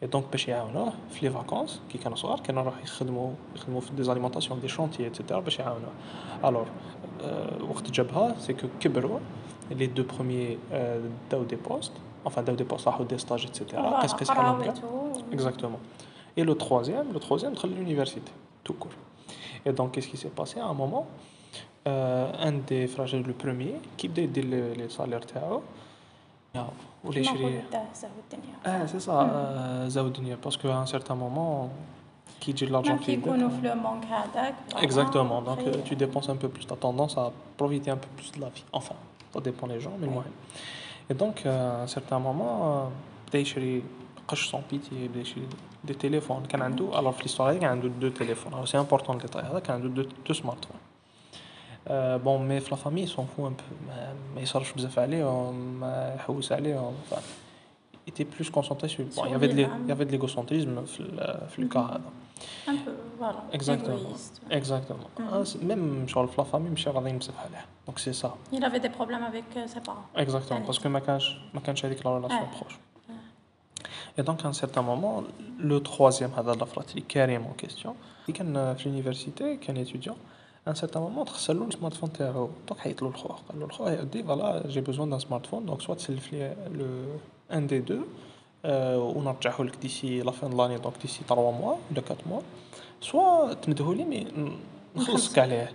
et 0.04 0.06
donc 0.06 0.22
باش 0.32 0.48
يعاونوه 0.48 0.92
في 1.10 1.26
لي 1.26 1.30
فاكونس 1.30 1.80
كي 1.92 1.98
كانوا 1.98 2.16
صغار 2.16 2.40
كانوا 2.40 2.62
راح 2.62 2.82
يخدموا 2.82 3.30
يخدموا 3.56 3.80
في 3.80 3.92
دي 3.92 4.02
زاليمونطاسيون 4.02 4.60
دي 4.60 4.68
شونتي 4.68 5.06
اتسيتيرا 5.06 5.40
باش 5.40 5.58
يعاونوه 5.58 5.92
الور 6.44 6.66
وقت 7.70 7.90
جابها 7.90 8.34
سي 8.38 8.52
كو 8.52 8.68
كبروا 8.80 9.20
لي 9.70 9.86
دو 9.86 10.02
بروميي 10.02 10.58
داو 11.30 11.42
دي 11.42 11.56
بوست 11.56 11.92
enfin 12.28 12.40
داو 12.40 12.54
دي 12.54 12.64
بوست 12.64 12.86
راحوا 12.88 13.04
دي 13.04 13.18
ستاج 13.18 13.46
اتسيتيرا 13.46 14.00
قيس 14.00 14.12
قيس 14.12 14.30
حالهم 14.30 14.62
كاع 14.62 14.74
Exactement. 15.32 15.80
Et 16.38 16.44
le 16.44 16.54
troisième, 16.64 17.06
le 17.16 17.20
troisième, 17.26 17.54
c'est 17.60 17.66
l'université, 17.78 18.32
tout 18.64 18.76
court. 18.82 18.96
Et 19.66 19.72
donc, 19.78 19.88
qu'est-ce 19.92 20.08
qui 20.12 20.18
s'est 20.22 20.34
passé 20.40 20.56
à 20.60 20.66
un 20.74 20.76
moment 20.84 21.04
euh, 21.88 22.46
Un 22.48 22.54
des 22.70 22.84
frères, 22.94 23.12
le 23.30 23.34
premier, 23.44 23.74
qui 23.98 24.06
بدأ 24.08 24.22
يدير 24.22 24.44
les, 24.44 24.64
les 24.80 24.88
salaires 24.98 25.26
تاعو 25.26 25.60
ولا 27.04 27.18
يشري 27.18 27.62
اه 28.66 28.86
سي 28.86 29.00
سا 29.00 29.84
زاو 29.88 30.06
الدنيا 30.06 30.38
باسكو 30.44 30.68
à 30.68 30.86
un 30.86 30.90
certain 30.92 31.14
moment 31.14 31.68
كي 32.40 32.50
يجي 32.50 32.66
l'argent 32.66 32.84
Même 32.84 32.98
في 32.98 33.04
qui 33.04 33.08
يدك 33.10 33.26
يكونوا 33.26 33.48
في 33.48 33.62
le 33.62 33.74
manque 33.74 34.06
هذاك. 34.06 34.54
Exactement, 34.82 35.42
donc 35.42 35.58
après- 35.58 35.76
euh, 35.76 35.88
tu 35.88 35.96
dépenses 35.96 36.28
un 36.28 36.36
peu 36.36 36.48
plus, 36.48 36.64
tu 36.66 36.72
as 36.72 36.76
tendance 36.76 37.18
à 37.18 37.32
profiter 37.58 37.90
un 37.90 37.96
peu 37.96 38.08
plus 38.16 38.30
de 38.32 38.40
la 38.40 38.48
vie. 38.48 38.64
Enfin, 38.72 38.94
ça 39.34 39.40
dépend 39.40 39.66
des 39.66 39.80
gens, 39.80 39.96
mais 40.00 40.06
moi. 40.16 40.24
Et 41.10 41.14
donc, 41.14 41.36
euh, 41.46 41.80
à 41.80 41.82
un 41.82 41.86
certain 41.86 42.18
moment, 42.18 42.56
euh, 42.64 42.88
بدا 43.28 43.38
يشري 43.38 43.82
لقاش 44.18 44.50
سون 44.50 44.62
بيتي 44.70 45.08
دي 45.08 45.24
شي 45.24 45.40
دي 45.84 45.94
تيليفون 45.94 46.46
كان 46.46 46.62
عنده 46.62 46.98
الوغ 46.98 47.12
في 47.12 47.22
ليستوار 47.22 47.50
هذه 47.50 47.58
كان 47.58 47.70
عنده 47.70 47.88
دو 47.88 48.08
تيليفون 48.08 48.66
سي 48.66 48.78
امبورطون 48.78 49.16
الديتاي 49.16 49.42
هذا 49.42 49.58
كان 49.58 49.76
عنده 49.76 50.02
دو, 50.02 50.08
دو 50.26 50.34
سمارت 50.34 50.64
فون 50.64 50.78
بون 52.18 52.48
مي 52.48 52.60
في 52.60 52.70
لا 52.70 52.76
فامي 52.76 53.06
سون 53.06 53.26
فو 53.36 53.48
ان 53.48 53.52
بو 53.52 53.62
ما 54.34 54.40
يصرفش 54.40 54.72
بزاف 54.72 54.98
عليهم 54.98 55.80
ما 55.80 56.14
يحوس 56.16 56.52
عليهم 56.52 56.94
était 58.08 58.24
plus 58.24 58.50
concentré 58.50 58.88
sur. 58.88 59.04
Bon, 59.16 59.26
il 59.26 59.32
y 59.32 59.34
avait 59.34 59.48
de 59.48 59.60
il 59.82 59.88
y 59.88 59.92
avait 59.92 60.06
de 60.06 60.12
l'égocentrisme 60.12 60.74
dans 60.74 60.82
le 61.58 61.68
cas 61.68 61.80
هذا. 61.80 62.10
Un 62.67 62.75
peu, 62.77 62.93
voilà. 63.17 63.43
Exactement. 63.51 63.97
Égoïste. 63.97 64.41
Exactement. 64.49 65.09
Mm-hmm. 65.19 65.57
Ah, 65.61 65.65
même 65.65 66.09
sur 66.09 66.21
la 66.21 66.43
famille, 66.45 66.71
je 66.75 66.81
suis 66.81 66.91
Donc 67.85 67.99
c'est 67.99 68.13
ça. 68.13 68.35
Il 68.51 68.63
avait 68.63 68.79
des 68.79 68.89
problèmes 68.89 69.23
avec 69.23 69.45
euh, 69.57 69.67
ses 69.67 69.81
parents. 69.81 70.05
Exactement, 70.15 70.61
parce 70.61 70.79
que 70.79 70.87
ma 70.87 71.01
cage, 71.01 71.41
ma 71.53 71.61
cage 71.61 71.83
avec 71.83 72.03
la 72.03 72.11
relation 72.11 72.45
proche. 72.51 72.79
Et 74.17 74.23
donc, 74.23 74.45
à 74.45 74.47
un 74.47 74.53
certain 74.53 74.83
moment, 74.83 75.23
le 75.59 75.79
troisième 75.81 76.31
de 76.31 76.59
la 76.59 76.65
fratrie, 76.65 77.01
Karim 77.01 77.45
en 77.45 77.53
question, 77.53 77.95
il 78.27 78.35
euh, 78.39 78.73
est 78.73 78.81
à 78.81 78.83
l'université, 78.85 79.59
il 79.67 79.77
est 79.77 79.81
étudiant. 79.81 80.17
À 80.65 80.71
un 80.71 80.75
certain 80.75 80.99
moment, 80.99 81.25
il 81.25 81.51
a 81.51 81.53
le 81.53 81.71
smartphone. 81.71 82.11
Donc, 83.55 83.71
il 83.79 83.87
a 83.87 84.05
dit 84.05 84.21
voilà, 84.21 84.61
j'ai 84.69 84.81
besoin 84.81 85.07
d'un 85.07 85.19
smartphone. 85.19 85.65
Donc, 85.65 85.81
soit 85.81 85.99
c'est 85.99 86.13
le, 86.13 87.05
un 87.49 87.61
des 87.61 87.81
deux. 87.81 88.07
ونرجعه 88.64 89.62
لك 89.62 89.76
ديسي 89.76 90.20
لا 90.20 90.30
فين 90.30 90.56
لاني 90.56 90.78
دونك 90.78 90.94
ديسي 91.02 91.20
3 91.28 91.34
موا 91.50 91.74
ولا 91.90 92.02
4 92.10 92.16
موا 92.26 92.40
سوا 93.00 93.54
تمده 93.54 93.94
لي 93.94 94.04
مي 94.04 94.26
نخلصك 94.96 95.38
عليه 95.38 95.72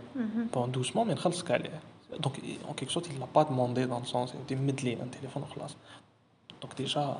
بون 0.53 0.71
دوسمون 0.71 1.07
مي 1.07 1.13
نخلصك 1.13 1.51
عليه 1.51 1.79
دونك 2.19 2.35
اون 2.67 2.73
كيك 2.75 2.89
سورت 2.89 3.07
il 3.07 3.19
l'a 3.19 3.27
pas 3.39 3.45
demandé 3.49 3.85
dans 3.87 3.99
le 3.99 4.05
sens 4.13 4.35
يا 4.35 4.39
ودي 4.43 4.55
مد 4.55 4.81
لي 4.81 4.93
ان 4.93 5.11
تليفون 5.11 5.43
وخلاص 5.43 5.75
دونك 6.61 6.77
ديجا 6.77 7.15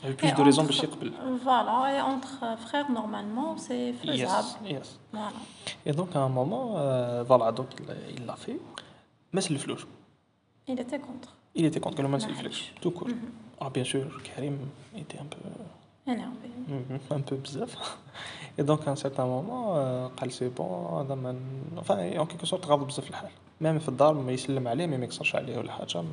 il 0.00 0.02
y 0.02 0.06
avait 0.06 0.16
plus 0.22 0.28
Et 0.28 0.32
de 0.32 0.42
raisons 0.42 0.62
entre- 0.62 0.66
باش 0.66 0.82
يقبل 0.82 1.12
Voilà, 1.44 1.78
et 1.94 2.00
entre 2.14 2.34
euh, 2.42 2.56
frères, 2.66 2.90
normalement, 3.00 3.50
c'est 3.66 3.92
faisable. 4.00 4.18
Yes, 4.18 4.58
yes. 4.74 4.88
Voilà. 5.12 5.40
Et 5.88 5.92
donc 6.00 6.10
à 6.16 6.20
un 6.28 6.32
moment, 6.40 6.66
euh, 6.76 7.22
voilà, 7.30 7.46
donc 7.58 7.68
il 7.80 7.86
il 8.16 8.22
l'a 8.28 8.36
fait. 8.44 8.58
Mais 9.32 9.40
c'est 9.44 9.52
le 9.56 9.60
flou. 9.64 9.76
Il 10.70 10.78
était 10.84 11.00
contre. 11.08 11.30
Il 11.58 11.64
était 11.70 11.82
contre 11.86 12.00
le 12.04 12.08
match 12.14 12.24
Nice. 12.28 12.62
tout 12.82 12.92
court. 12.96 13.08
Bien 13.73 13.83
sûr, 13.83 14.05
Karim 14.23 14.57
était 14.95 15.19
un 15.19 15.25
peu, 15.25 15.39
Énervé. 16.07 16.49
Mhm, 16.67 16.99
un 17.17 17.21
peu 17.21 17.35
bzaf. 17.35 17.71
Et 18.57 18.63
donc 18.63 18.87
à 18.87 18.91
un 18.91 18.95
certain 18.95 19.25
moment, 19.25 19.65
قال 20.17 20.31
c'est 20.31 20.49
bon, 20.49 20.69
هذا 21.01 21.35
enfin 21.77 21.97
en 22.17 22.25
quelque 22.25 22.45
sorte 22.45 22.65
غاضب 22.65 22.87
بزاف 22.87 23.09
الحال. 23.09 23.29
Même 23.61 23.77
في 23.79 23.89
الدار 23.89 24.13
ما 24.13 24.31
يسلم 24.31 24.67
عليه 24.67 24.85
ما 24.85 24.95
يكسرش 25.05 25.35
عليه 25.35 25.57
ولا 25.57 25.71
حاجة 25.71 26.03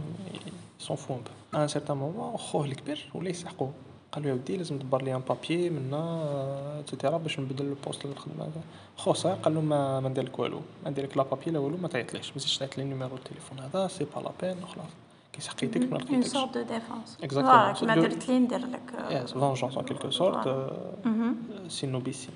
s'en 0.81 0.97
fout 0.97 1.13
un 1.13 1.23
peu. 1.25 1.57
À 1.57 1.63
un 1.63 1.69
certain 1.69 1.95
moment 1.95 2.37
خوه 2.37 2.65
الكبير 2.65 3.11
ولا 3.15 3.29
يسحقوه. 3.29 3.73
قال 4.13 4.25
له 4.25 4.29
يا 4.29 4.35
ودي 4.35 4.57
لازم 4.57 4.79
تدبر 4.79 5.03
لي 5.03 5.15
ان 5.15 5.21
بابي 5.29 5.71
منا 5.71 6.81
اتسيتيرا 6.81 7.19
باش 7.19 7.41
نبدل 7.41 7.65
البوست 7.65 8.05
اللي 8.05 8.17
نخدم 8.17 8.41
هذا 8.41 8.61
خو 8.97 9.13
صغير 9.13 9.37
قال 9.37 9.55
له 9.55 9.61
ما 9.61 10.01
ما 10.01 10.09
ندير 10.09 10.25
لك 10.25 10.39
والو 10.39 10.61
ما 10.85 10.91
ندير 10.91 11.05
لك 11.05 11.17
لا 11.17 11.23
بابي 11.23 11.51
لا 11.51 11.59
والو 11.59 11.77
ما 11.77 11.89
تعيطليش 11.89 12.31
ما 12.31 12.37
تزيدش 12.37 12.59
تعيط 12.59 12.79
لي 12.79 12.85
نيميرو 12.85 13.17
التليفون 13.17 13.59
هذا 13.59 13.89
سي 13.89 14.05
با 14.05 14.21
لا 14.21 14.31
بين 14.41 14.63
وخلاص 14.63 14.87
كيسحق 15.34 15.64
يديك 15.64 15.92
ما 15.92 16.00
Une 16.00 16.02
لقيتكش 16.04 16.38
sorte 16.38 16.54
de 16.54 16.64
défense. 16.64 17.24
Exactement. 17.26 17.42
Voilà, 17.44 17.74
qui 17.78 17.86
m'a 17.86 17.96
De- 17.96 18.08
dit 18.08 18.48
de 18.48 18.58
dire 18.58 18.80
que. 18.90 19.14
Yes, 19.14 19.34
vengeance 19.34 19.76
en 19.78 19.84
quelque 19.90 20.10
sorte, 20.22 20.48
Voilà. 20.48 21.06
euh, 21.06 21.08
Mhm. 21.08 21.70
سينو 21.70 22.00
بيسي 22.00 22.30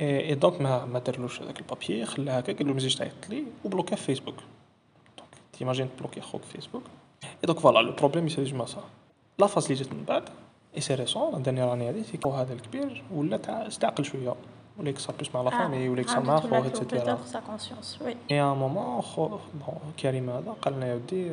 اي 0.00 0.28
اي 0.28 0.34
دونك 0.34 0.60
ما 0.60 0.84
ما 0.84 0.98
دارلوش 0.98 1.42
هذاك 1.42 1.58
البابي 1.60 2.04
خلاه 2.04 2.38
هكا 2.38 2.52
قال 2.52 2.66
له 2.66 2.72
ما 2.72 2.78
تزيدش 2.78 2.94
تعيط 2.94 3.28
لي 3.30 3.44
وبلوكاه 3.64 3.96
في 3.96 4.02
فيسبوك 4.04 4.34
دونك 5.18 5.28
تيماجين 5.52 5.88
تبلوكي 5.96 6.20
خوك 6.20 6.42
في 6.42 6.52
فيسبوك 6.56 6.82
اي 7.24 7.28
دونك 7.44 7.58
فوالا 7.58 7.78
لو 7.78 7.92
بروبليم 7.92 8.26
يسالي 8.26 8.50
جوما 8.50 8.66
سا 8.66 8.84
لا 9.38 9.46
فاز 9.46 9.64
اللي 9.64 9.74
جات 9.74 9.92
من 9.92 10.04
بعد 10.04 10.28
اي 10.76 10.80
سي 10.80 10.94
ريسون 10.94 11.32
لا 11.32 11.38
دانيير 11.38 11.72
اني 11.72 11.88
هادي 11.88 12.04
سي 12.04 12.18
هذا 12.26 12.52
الكبير 12.52 13.02
ولا 13.14 13.36
تع- 13.36 13.66
استعقل 13.66 14.04
شويه 14.04 14.34
ولا 14.78 14.88
يكسر 14.90 15.12
بلوس 15.12 15.34
مع 15.34 15.42
لا 15.42 15.50
فامي 15.50 15.88
ولا 15.88 16.00
يكسر 16.00 16.20
مع 16.20 16.40
خوه 16.40 16.66
اتسيتيرا 16.66 17.04
Peut-être 17.16 17.28
sa 17.32 17.38
conscience, 17.40 18.02
oui. 18.06 18.14
اي 18.30 18.42
ان 18.42 18.56
مومون 18.56 19.00
خو 19.02 19.28
بون 19.28 19.38
كريم 20.02 20.30
هذا 20.30 20.54
قال 20.62 20.74
لنا 20.74 20.86
يا 20.86 20.94
ودي 20.94 21.32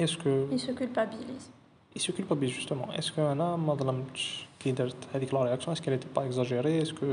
اسكو 0.00 0.46
Il 0.52 0.58
se 0.60 0.70
culpabilise. 0.72 1.46
il 1.96 2.00
se 2.00 2.12
culpabilise 2.12 2.54
justement 2.60 2.92
est-ce 2.98 3.10
que 3.12 3.18
انا 3.18 3.56
ما 3.56 3.74
ظلمتش 3.74 4.46
كي 4.60 4.72
درت 4.72 4.96
هذيك 5.14 5.34
لا 5.34 5.42
رياكسيون 5.42 5.76
est-ce 5.76 5.80
qu'elle 5.80 5.98
était 6.00 6.18
pas 6.18 6.24
exagérée 6.26 6.78
est-ce 6.84 6.92
que 6.92 7.04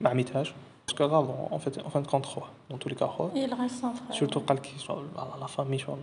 ما 0.00 0.08
عميتهاش 0.10 0.52
parce 0.90 0.94
que 0.94 1.02
غلط 1.02 1.28
en 1.52 1.58
fait 1.58 1.78
en 1.86 1.90
fin 1.90 2.00
de 2.00 2.06
compte 2.08 2.26
خوه 2.26 2.46
dans 2.70 2.78
tous 2.78 2.88
les 2.88 2.94
cas 3.02 3.06
خوه 3.06 3.30
Il 3.34 3.54
reste 3.54 3.80
son 3.80 3.92
frère. 3.94 4.16
surtout 4.20 4.38
قال 4.48 4.58
كي 4.58 4.78
شغل 4.78 5.06
على 5.16 5.40
لا 5.40 5.46
فامي 5.46 5.78
شغل 5.78 5.98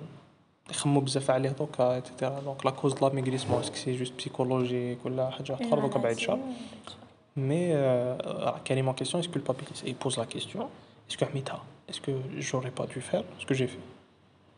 يخمو 0.70 1.00
بزاف 1.00 1.32
عليه 1.32 1.50
دوكا 1.50 1.98
اتسيتيرا 1.98 2.40
دونك 2.40 2.66
لا 2.66 2.72
كوز 2.72 2.94
دو 2.94 3.08
لا 3.08 3.14
ميغريسمون 3.14 3.60
اسكو 3.60 3.76
سي 3.76 3.96
جوست 3.98 4.14
بسيكولوجيك 4.18 5.06
ولا 5.06 5.30
حاجه 5.30 5.56
Une 5.58 5.62
اخرى 5.62 5.82
دوكا 5.82 6.00
بعيد 6.00 6.18
maladie, 6.18 6.22
شر 6.22 6.36
oui. 6.38 6.90
mais 7.37 7.71
euh, 7.73 8.17
Karim 8.65 8.89
en 8.89 8.95
question, 8.95 9.19
est-ce 9.19 9.29
que 9.29 9.39
le 9.39 9.45
papilliste 9.45 9.83
Il 9.87 9.97
pose 9.97 10.19
la 10.19 10.27
question? 10.27 10.69
Est-ce 11.09 11.19
que 11.19 11.25
Hamita, 11.25 11.61
est-ce 11.89 12.01
que 12.01 12.13
j'aurais 12.39 12.71
pas 12.71 12.87
dû 12.87 13.01
faire 13.01 13.25
ce 13.39 13.47
que 13.47 13.55
j'ai 13.55 13.67
fait? 13.67 13.81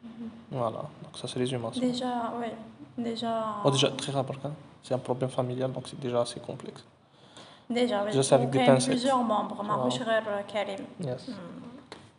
Mhm. 0.05 0.29
Voilà, 0.51 0.83
donc 1.03 1.17
ça 1.17 1.27
se 1.27 1.39
résume 1.39 1.65
à 1.65 1.73
ça. 1.73 1.81
Déjà, 1.81 2.33
oui. 2.39 2.49
Déjà. 2.99 3.57
Oh, 3.65 3.71
déjà, 3.71 3.91
très 3.91 4.13
rapide, 4.13 4.39
hein. 4.45 4.53
c'est 4.83 4.95
un 4.95 4.99
problème 4.99 5.31
familial, 5.31 5.73
donc 5.73 5.89
c'est 5.89 5.99
déjà 5.99 6.23
assez 6.23 6.41
complexe. 6.41 6.85
Déjà, 7.69 8.03
oui. 8.03 8.11
Déjà, 8.11 8.23
c'est 8.23 8.35
avec 8.35 8.51
des 8.51 8.65
pincettes. 8.65 8.91
plusieurs 8.91 9.23
membres, 9.23 9.63
ma 9.63 9.75
ah. 9.75 9.89
Euh, 9.89 10.43
Karim. 10.47 10.81
Hmm. 11.01 11.07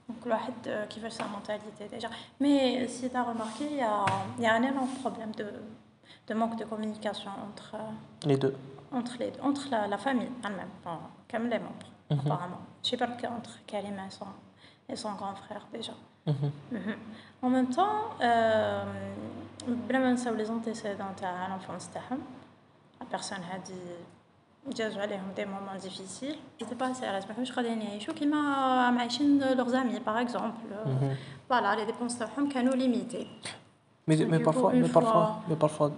Donc, 0.10 0.26
le 0.26 0.34
euh, 0.68 0.86
qui 0.86 1.00
veut 1.00 1.10
sa 1.10 1.26
mentalité 1.26 1.88
déjà. 1.92 2.10
Mais 2.40 2.88
si 2.88 3.10
tu 3.10 3.16
as 3.16 3.24
remarqué, 3.24 3.66
il 3.70 3.78
y 3.78 3.82
a, 3.82 4.06
y 4.40 4.46
a 4.46 4.54
un 4.54 4.64
énorme 4.64 4.90
problème 5.02 5.32
de, 5.38 5.46
de 6.28 6.34
manque 6.34 6.58
de 6.58 6.66
communication 6.66 7.32
entre. 7.50 7.76
Euh, 7.76 8.28
les 8.28 8.38
deux 8.38 8.56
entre, 8.99 9.15
les, 9.21 9.33
entre 9.49 9.65
la, 9.71 9.81
la 9.95 9.99
famille 9.99 10.31
elle-même, 10.47 10.73
enfin, 10.81 10.99
comme 11.31 11.47
les 11.53 11.59
membres, 11.67 11.89
apparemment. 12.11 12.63
Je 12.85 12.89
sais 12.91 12.97
pas 12.97 13.09
entre 13.39 13.53
Karim 13.67 13.97
et 14.07 14.11
son, 14.19 14.27
et 14.91 14.97
son 15.03 15.13
grand 15.21 15.35
frère 15.45 15.65
déjà. 15.77 15.95
Mhm. 16.27 16.97
En 17.43 17.51
même 17.51 17.71
temps, 17.79 17.97
euh, 18.21 18.85
بلا 19.89 19.99
ما 19.99 20.13
نساو 20.13 20.35
لي 20.35 20.45
زونتيسيدون 20.45 21.17
تاع 21.17 21.49
لونفونس 21.49 21.89
تاعهم 21.95 22.19
la 23.01 23.17
personne 23.17 23.41
هادي 23.53 23.75
جازوا 24.69 25.03
عليهم 25.03 25.23
دي 25.37 25.45
مومون 25.45 25.79
ديفيسيل 25.83 26.37
سيتي 26.59 26.75
با 26.75 26.93
سيريس 26.93 27.27
ما 27.27 27.33
كانوش 27.35 27.53
قادرين 27.53 27.83
يعيشوا 27.83 28.15
كيما 28.15 28.37
راهم 28.87 28.99
عايشين 28.99 29.39
لوغ 29.55 29.69
زامي 29.69 29.99
باغ 29.99 30.21
اكزومبل 30.21 30.55
فوالا 31.49 31.75
لي 31.77 31.85
ديبونس 31.85 32.19
تاعهم 32.19 32.49
كانوا 32.49 32.75
ليميتي 32.75 33.27
Mais, 34.09 34.17
Du 34.17 34.27
mais, 34.27 34.39
coup, 34.39 34.45
parfois, 34.51 34.75
une 34.75 34.83
mais, 34.83 34.89
fois- 34.89 35.03
parfois, 35.03 35.29
mais 35.49 35.57
parfois, 35.65 35.91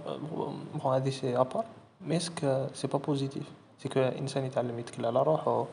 Mais 2.08 2.16
est-ce 2.20 2.32
que 2.32 2.52
c'est 2.80 2.92
pas 2.96 3.04
positif 3.10 3.46
C'est 3.80 3.90
que 3.94 4.00
الإنسان 4.00 4.46
يتعلم 4.46 4.80
يتكل 4.80 5.06
على 5.06 5.22
روحه 5.24 5.68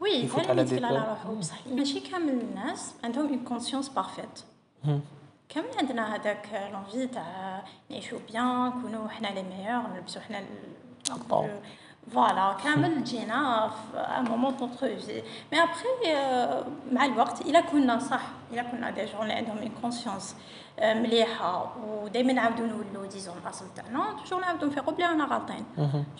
وي 0.00 0.28
على 0.48 0.62
يتكل 0.62 0.84
على. 0.84 0.98
روحه 0.98 1.34
بصح 1.34 1.66
ماشي 1.66 2.00
كامل 2.00 2.40
الناس 2.40 2.94
عندهم 3.04 3.28
اون 3.28 3.44
كونسيونس 3.44 3.88
بارفيت. 3.88 4.40
كامل 5.48 5.68
عندنا 5.78 6.14
هذاك 6.14 6.70
لونفي 6.72 7.06
تاع 7.06 7.62
نعيشو 7.90 8.18
بيان 8.30 8.66
نكونو 8.66 9.08
حنا 9.08 9.28
لي 9.28 9.42
ميور 9.42 9.94
نلبسو 9.94 10.20
حنا 10.20 10.44
الطون. 12.09 12.13
فوالا 12.27 12.53
كامل 12.63 13.03
جينا 13.03 13.69
في 13.69 13.97
ان 13.99 14.23
مومون 14.29 14.55
دونتر 14.57 14.77
في 14.99 15.23
مي 15.51 15.63
ابخي 15.63 15.87
مع 16.91 17.05
الوقت 17.05 17.41
الا 17.41 17.61
كنا 17.61 17.99
صح 17.99 18.21
الا 18.53 18.63
كنا 18.63 18.89
دي 18.89 19.05
جون 19.05 19.21
اللي 19.21 19.33
عندهم 19.33 19.57
اون 19.57 19.71
كونسيونس 19.81 20.35
مليحه 20.81 21.71
ودائما 21.87 22.33
نعاودو 22.33 22.65
نولو 22.65 23.05
ديزون 23.05 23.35
الاصل 23.43 23.65
تاعنا 23.75 24.05
توجور 24.19 24.39
نعاودو 24.41 24.65
نفيقو 24.67 24.91
بلي 24.91 25.05
رانا 25.05 25.25
غالطين 25.25 25.65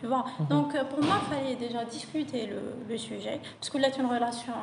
Tu 0.02 0.08
vois 0.12 0.26
Donc, 0.54 0.70
euh, 0.76 0.84
pour 0.92 1.02
moi, 1.08 1.16
il 1.22 1.28
fallait 1.32 1.56
déjà 1.66 1.82
discuter 1.98 2.42
le, 2.54 2.62
le 2.90 2.98
sujet. 2.98 3.38
Parce 3.60 3.70
que 3.72 3.78
là, 3.82 3.88
c'est 3.92 4.02
une 4.06 4.12
relation, 4.18 4.58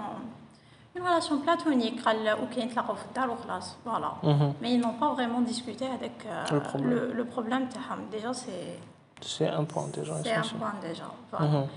une 0.97 1.02
relation 1.02 1.38
platonique. 1.38 2.04
قال 2.04 2.28
اوكي 2.28 2.64
نتلاقوا 2.64 2.95
في 2.95 3.04
الدار 3.09 3.31
وخلاص 3.31 3.76
voilà 3.87 4.11
Mhm. 4.23 4.52
mais 4.62 4.71
ils 4.75 4.81
n'ont 4.85 4.99
pas 5.04 5.11
vraiment 5.16 5.40
discuté 5.52 5.85
avec 5.99 6.16
euh, 6.26 6.45
Le 6.57 6.61
problème. 6.61 6.90
le, 6.90 7.12
le 7.12 7.25
problème 7.25 7.69
تاعهم 7.69 8.00
déjà 8.12 8.33
c'est 8.35 8.78
c'est 9.21 9.47
un 9.47 9.63
point 9.63 9.88
déjà. 9.88 10.13
C'est 10.24 10.33
un 10.33 10.41
point 10.41 10.74
déjà. 10.81 11.09
Voilà. 11.31 11.47
Mm 11.47 11.55
-hmm. 11.55 11.67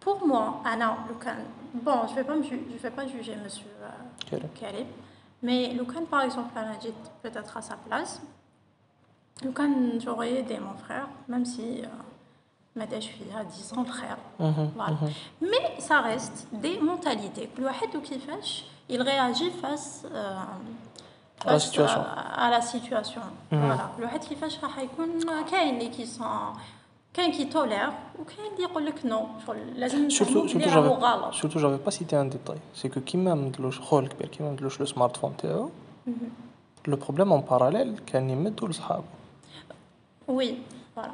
Pour 0.00 0.26
moi, 0.26 0.62
ah 0.64 0.70
alors, 0.72 0.96
bon, 1.74 1.98
je 2.08 2.12
ne 2.12 2.16
vais, 2.16 2.24
pas 2.24 2.34
vais 2.82 2.90
pas 2.90 3.06
juger 3.06 3.32
M. 3.32 3.46
Euh, 4.32 4.38
Karim, 4.58 4.86
mais 5.42 5.68
Lucan, 5.74 6.04
par 6.10 6.22
exemple, 6.22 6.58
a 6.58 6.76
dit 6.80 6.92
peut-être 7.22 7.56
à 7.56 7.62
sa 7.62 7.76
place. 7.76 8.22
Lucan, 9.42 9.70
j'aurais 10.02 10.32
aidé 10.40 10.58
mon 10.58 10.74
frère, 10.84 11.06
même 11.28 11.44
si 11.44 11.82
euh, 11.82 12.84
je 12.94 13.00
suis 13.00 13.24
à 13.38 13.44
10 13.44 13.72
ans, 13.74 13.84
frère. 13.84 14.16
Mm-hmm, 14.40 14.68
voilà. 14.74 14.92
Mm-hmm. 14.92 15.12
Mais 15.42 15.80
ça 15.80 16.00
reste 16.00 16.48
des 16.52 16.78
mentalités. 16.80 17.50
Le 17.58 18.00
qui 18.00 18.18
fait, 18.18 18.64
il 18.88 19.02
réagit 19.02 19.50
face. 19.50 20.06
Euh, 20.10 20.34
À 21.45 21.47
la 21.47 21.59
face 21.59 21.65
situation. 21.69 22.01
à, 22.01 22.45
à 22.45 22.49
la 22.51 22.61
situation. 22.61 23.21
Voilà. 23.51 23.87
كل 23.97 24.03
واحد 24.03 24.23
كيفاش 24.23 24.63
راح 24.63 24.79
يكون 24.79 25.09
كاين 25.51 25.75
اللي 25.75 25.89
كيسون 25.89 26.27
كاين 27.13 27.31
كي 27.31 27.45
تولير 27.45 27.89
وكاين 28.19 28.51
اللي 28.53 28.63
يقول 28.63 28.85
لك 28.85 29.05
نو 29.05 29.27
شغل 29.47 29.79
لازم 29.79 30.09
Surtout, 30.09 30.21
نفهمو 30.21 30.47
surtout, 30.47 30.55
بلي 30.57 30.65
راهو 30.65 30.95
j'avais, 30.99 31.03
غلط. 31.03 31.33
surtout, 31.33 31.59
j'avais 31.59 31.87
pas 31.87 31.91
cité 31.91 32.15
un 32.15 32.25
détail. 32.25 32.59
C'est 32.81 32.89
que 32.95 32.99
كيما 32.99 33.33
مدلوش 33.35 33.79
خوه 33.79 33.99
الكبير 33.99 34.27
كيما 34.27 34.51
مدلوش 34.51 34.79
لو 34.79 34.85
سمارت 34.85 35.17
فون 35.17 35.37
تاعو 35.37 35.69
لو 36.87 36.97
بروبليم 36.97 37.31
اون 37.31 37.41
باراليل 37.41 37.97
كان 38.07 38.29
يمدو 38.29 38.67
لصحابو 38.67 39.03
وي 40.27 40.57
فوالا 40.95 41.11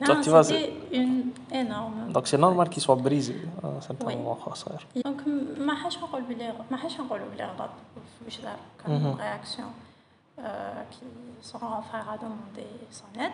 C'était 0.00 0.72
une 0.92 1.30
énorme. 1.52 2.12
Donc 2.12 2.24
c'est 2.30 2.38
normal 2.46 2.66
qu'il 2.72 2.82
soit 2.82 2.96
brisé 2.96 3.36
à 3.62 3.66
un 3.78 3.80
certain 3.80 4.06
Oui. 4.06 4.16
moment 4.16 4.54
صغير. 4.54 4.86
دونك 4.96 5.20
ما 5.58 5.74
حاش 5.74 5.98
نقول 5.98 6.22
بلي 6.22 6.52
ما 6.70 6.76
حاش 6.76 7.00
نقولوا 7.00 7.26
بلي 7.34 7.44
غلط 7.44 7.70
واش 8.24 8.40
دار 8.40 8.56
كان. 8.84 9.16
رياكسيون 9.20 9.72
كي 10.90 11.06
سون 11.42 11.60
فراغ 11.60 12.14
ا 12.14 12.16
دوموندي 12.16 12.66
سون 12.90 13.22
ايد 13.22 13.32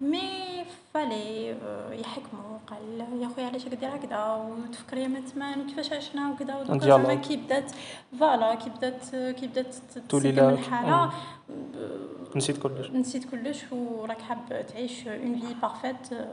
مي 0.00 0.64
فالي 0.94 1.56
يحكموا 2.00 2.58
قال 2.66 3.20
يا 3.22 3.28
خويا 3.28 3.46
علاش 3.46 3.68
دير 3.68 3.96
هكذا؟ 3.96 4.34
وتفكري 4.34 5.08
من 5.08 5.24
تمان 5.24 5.60
وكيفاش 5.60 5.92
عشنا؟ 5.92 6.30
وكذا. 6.30 6.56
ودوكا. 6.56 6.86
زعما 6.86 7.14
كي 7.14 7.36
بدات 7.36 7.72
فوالا 8.18 8.54
كي 8.54 8.70
بدات 8.70 9.08
كي 9.10 9.46
بدات 9.46 9.74
تولي 10.08 10.48
الحالة. 10.48 11.12
نسيت 12.36 12.58
كلش. 12.58 12.90
نسيت 12.90 13.30
كلش 13.30 13.64
وراك 13.72 14.22
حاب 14.22 14.66
تعيش 14.68 15.08
اون 15.08 15.40
في 15.40 15.54
بارفيت 15.62 16.26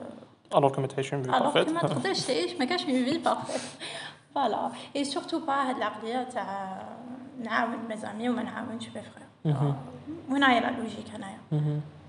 الوغ 0.55 0.71
كو 0.71 0.81
ما 0.81 0.87
تعيشين 0.87 1.21
بي 1.21 1.29
الوغ 1.29 1.39
بارفيت 1.39 1.69
ما 1.69 1.81
تقدرش 1.81 2.25
تعيش 2.25 2.53
ما 2.53 2.65
كاش 2.65 2.85
اون 2.85 3.05
في 3.05 3.17
بارفيت 3.17 3.61
فوالا. 4.35 4.71
اي 4.95 5.03
سورتو 5.03 5.39
با 5.39 5.53
هاد 5.53 5.75
العقلية 5.75 6.23
تاع 6.23 6.81
نعاون 7.43 7.79
مزامي 7.89 8.29
وما 8.29 8.43
نعاونش 8.43 8.87
مي 8.87 9.01
فخير 9.01 9.73
وين 10.29 10.43
هي 10.43 10.59
لا 10.59 10.71
لوجيك 10.71 11.09
هنايا. 11.13 11.39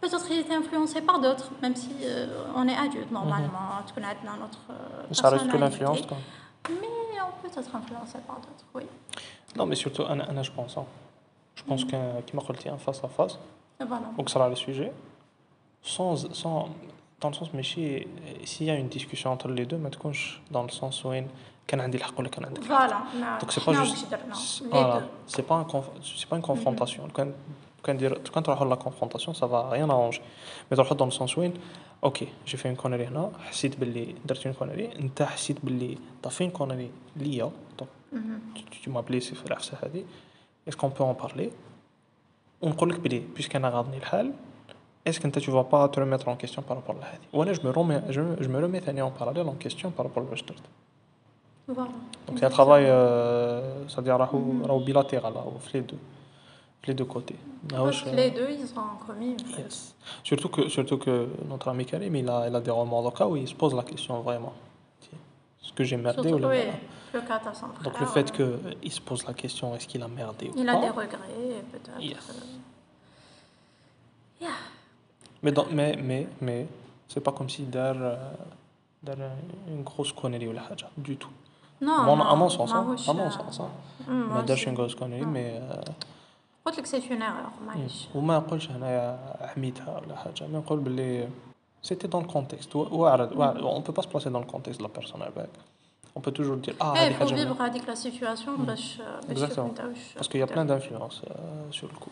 peut-être 0.00 0.26
il 0.30 0.38
était 0.44 0.54
influencé 0.62 1.00
par 1.08 1.16
d'autres, 1.24 1.48
même 1.62 1.76
si 1.82 1.90
euh, 2.02 2.54
on 2.60 2.64
est 2.72 2.76
adulte 2.86 3.10
normalement, 3.20 3.68
tu 3.86 3.92
connais 3.94 4.08
notre 4.44 4.58
euh, 4.70 5.12
ça 5.20 5.28
reste 5.30 5.48
que 5.52 5.56
l'influence 5.56 6.00
personnalité. 6.00 6.08
quoi. 6.08 6.76
Mais 6.80 7.20
on 7.28 7.32
peut 7.40 7.52
être 7.60 7.74
influencé 7.80 8.18
par 8.28 8.36
d'autres, 8.44 8.66
oui. 8.76 8.84
Non, 9.56 9.66
mais 9.66 9.76
surtout, 9.84 10.04
Anna, 10.12 10.24
Anna, 10.30 10.42
je 10.42 10.52
pense. 10.58 10.72
hein. 10.78 10.86
Je 11.54 11.62
pense 11.68 11.84
qu'un 11.84 12.22
qui 12.26 12.32
m'a 12.36 12.42
قلتي 12.42 12.68
un 12.70 12.78
face 12.78 13.00
à 13.04 13.08
face, 13.08 13.38
Et 13.80 13.84
voilà. 13.84 14.06
ou 14.18 14.22
que 14.22 14.30
ça 14.30 14.48
le 14.48 14.56
sujet, 14.56 14.90
sans, 15.82 16.16
sans, 16.40 16.68
dans 17.20 17.28
le 17.28 17.34
sens, 17.34 17.48
mais 17.52 17.62
si- 17.62 18.06
s'il 18.50 18.66
y 18.66 18.70
a 18.70 18.76
une 18.82 18.88
discussion 18.88 19.30
entre 19.32 19.48
les 19.48 19.66
deux, 19.66 19.76
ما 19.78 19.88
تكونش 19.88 20.40
dans 20.52 20.62
le 20.64 20.70
sens 20.70 21.04
où 21.04 21.12
كان 21.68 21.80
عندي 21.80 21.98
الحق 21.98 22.18
ولا 22.20 22.28
كان 22.28 22.44
عندك 22.44 22.58
الحق. 22.62 22.88
Voilà. 22.88 22.96
ما- 23.20 23.38
Donc 23.40 23.52
c'est 23.52 23.60
pas 23.64 23.68
حنا 23.72 23.84
juste, 23.84 23.90
واش 23.90 24.04
درنا 24.10 24.34
c'est- 24.34 24.62
les 24.64 24.70
voilà, 24.70 25.00
deux. 25.00 25.32
quand 27.81 27.95
tu 27.95 28.49
as 28.49 28.65
la 28.65 28.75
confrontation, 28.75 29.33
ça 29.33 29.47
va 29.47 29.69
rien 29.69 29.89
arranger. 29.89 30.21
Mais 30.69 30.77
tu 30.77 30.95
dans 30.95 31.05
le 31.05 31.11
sens 31.11 31.35
où, 31.37 31.43
ok, 32.01 32.25
j'ai 32.45 32.57
fait 32.57 32.69
une 32.69 32.75
connerie 32.75 33.07
là, 33.13 33.29
j'ai 33.51 33.69
fait 34.35 34.49
une 34.49 34.55
connerie, 34.55 34.89
mhm. 34.99 35.09
tu 35.15 35.23
as 35.23 36.29
fait 36.29 36.43
une 36.43 36.51
connerie 36.51 36.91
tu 38.81 38.89
est-ce 40.65 40.75
qu'on 40.75 40.89
peut 40.89 41.03
en 41.03 41.13
parler? 41.13 41.51
On 42.61 42.71
que 42.71 42.99
puisqu'on 43.19 43.63
a 43.63 43.71
gardé 43.71 43.97
le 43.97 44.15
hal, 44.15 44.31
est-ce 45.05 45.19
que 45.19 45.27
tu 45.27 45.49
ne 45.49 45.55
vas 45.55 45.63
pas 45.63 45.87
te 45.87 45.99
remettre 45.99 46.27
en 46.27 46.35
question 46.35 46.61
par 46.61 46.77
rapport 46.77 46.95
à 47.01 47.05
ça 47.05 47.19
Ou 47.31 47.43
je 47.53 47.61
me 48.49 48.59
remets, 48.59 49.01
en 49.01 49.11
parallèle 49.11 49.47
en 49.47 49.53
question 49.53 49.91
par 49.91 50.05
rapport 50.05 50.23
à 50.23 50.35
c'est 52.35 52.45
un 52.45 52.49
travail, 52.49 52.85
euh, 52.87 53.83
mhm. 53.83 54.83
bilatéral 54.83 55.33
les 56.87 56.93
deux 56.93 57.05
côtés. 57.05 57.35
Ah, 57.73 57.83
les 58.13 58.31
deux, 58.31 58.49
ils 58.49 58.79
ont 58.79 59.05
commis. 59.05 59.35
En 59.41 59.53
fait. 59.53 59.61
yes. 59.63 59.95
Surtout, 60.23 60.49
que, 60.49 60.69
surtout 60.69 60.97
que 60.97 61.27
notre 61.47 61.67
ami 61.67 61.85
Karim, 61.85 62.15
il 62.15 62.29
a, 62.29 62.47
il 62.47 62.55
a 62.55 62.61
des 62.61 62.71
romans 62.71 63.03
d'Oka 63.03 63.27
où 63.27 63.35
il 63.35 63.47
se 63.47 63.55
pose 63.55 63.75
la 63.75 63.83
question 63.83 64.21
vraiment. 64.21 64.53
Est-ce 65.61 65.73
que 65.73 65.83
j'ai 65.83 65.97
merdé 65.97 66.29
surtout, 66.29 66.45
ou 66.45 66.49
oui, 66.49 66.59
le 67.13 67.21
cas 67.21 67.41
Donc 67.83 67.99
le 67.99 68.05
fait 68.05 68.39
ouais. 68.39 68.69
qu'il 68.79 68.91
se 68.91 69.01
pose 69.01 69.25
la 69.27 69.33
question, 69.33 69.75
est-ce 69.75 69.87
qu'il 69.87 70.01
a 70.01 70.07
merdé 70.07 70.45
il 70.45 70.51
ou 70.51 70.53
pas 70.53 70.61
Il 70.61 70.69
a 70.69 70.79
des 70.79 70.89
regrets, 70.89 71.63
peut-être. 71.71 71.99
Yes. 71.99 72.29
Euh... 72.29 72.33
Yeah. 74.39 74.49
Mais, 75.43 75.51
dans, 75.51 75.65
mais, 75.69 75.97
mais, 76.01 76.27
mais, 76.39 76.67
c'est 77.07 77.19
pas 77.19 77.33
comme 77.33 77.49
si 77.49 77.63
Dar, 77.63 77.95
euh, 77.99 78.15
dar 79.03 79.15
euh, 79.19 79.29
une 79.67 79.83
grosse 79.83 80.13
connerie 80.13 80.47
ou 80.47 80.53
la 80.53 80.63
haja, 80.71 80.89
du 80.95 81.17
tout. 81.17 81.31
Non, 81.81 82.03
non, 82.03 82.21
à 82.23 82.35
mon 82.35 82.49
sens, 82.49 82.71
hein, 82.71 82.79
à 82.79 83.13
mon 83.13 83.23
hein. 83.23 83.31
sens. 83.31 83.59
Hein. 83.59 83.69
Mais 84.07 84.43
Dar, 84.43 84.57
une 84.65 84.73
grosse 84.73 84.95
connerie, 84.95 85.21
non. 85.21 85.27
mais. 85.27 85.59
Euh, 85.59 85.81
قلت 86.67 86.79
لك 86.79 86.85
سيت 86.85 87.11
اون 87.11 87.21
ايغور 87.21 87.49
معليش. 87.67 88.07
وما 88.15 88.37
نقولش 88.37 88.69
هنايا 88.69 89.19
حميتها 89.47 89.99
ولا 89.99 90.15
حاجة. 90.15 90.45
أنا 90.45 90.57
نقول 90.57 90.79
باللي 90.79 91.27
سيتي 91.81 92.07
دون 92.07 92.21
الكونتكست 92.21 92.75
واعرض 92.75 93.41
اون 93.41 93.81
بو 93.81 93.91
با 93.91 94.01
سبلاسي 94.01 94.29
دون 94.29 94.41
الكونتكست 94.41 94.81
لا 94.81 94.87
بيرسون 94.87 95.19
باك 95.19 95.49
اون 96.15 96.23
بو 96.23 96.31
توجور 96.31 96.55
دير 96.55 96.75
آه 96.81 96.95
هذه 96.95 97.13
حاجة 97.13 97.27
فيفغ 97.27 97.65
هذيك 97.65 97.89
لا 97.89 97.95
سيتياسيون 97.95 98.57
باش 98.57 99.01
باش 99.29 99.59
باسكو 100.15 100.37
يا 100.37 100.45
بلان 100.45 100.67
دانفلونس 100.67 101.21
سور 101.71 101.89
الكو 101.89 102.11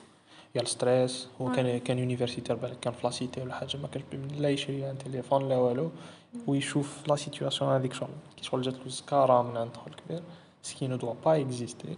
يا 0.56 0.62
الستريس 0.62 1.28
هو 1.42 1.52
كان 1.52 1.80
كان 1.80 2.00
يونيفرسيتير 2.00 2.56
بالك 2.56 2.80
كان 2.80 2.94
في 2.94 3.08
لاسيتي 3.08 3.42
ولا 3.42 3.54
حاجة 3.54 3.78
ما 3.78 3.88
كانش 3.88 4.04
لا 4.38 4.50
يشري 4.50 4.90
ان 4.92 4.98
تيليفون 4.98 5.50
لا 5.50 5.58
والو 5.58 5.92
ويشوف 6.48 7.08
لا 7.08 7.16
سيتياسيون 7.16 7.72
هذيك 7.72 7.94
شغل 7.94 8.10
كي 8.38 8.44
شغل 8.44 8.62
جات 8.62 8.74
له 8.74 8.90
سكاره 8.90 9.42
من 9.42 9.58
عند 9.58 9.78
خويا 9.78 9.96
الكبير 9.96 10.22
سكي 10.64 10.88
نو 10.88 10.96
دوا 10.96 11.14
با 11.26 11.42
اكزيستي 11.42 11.98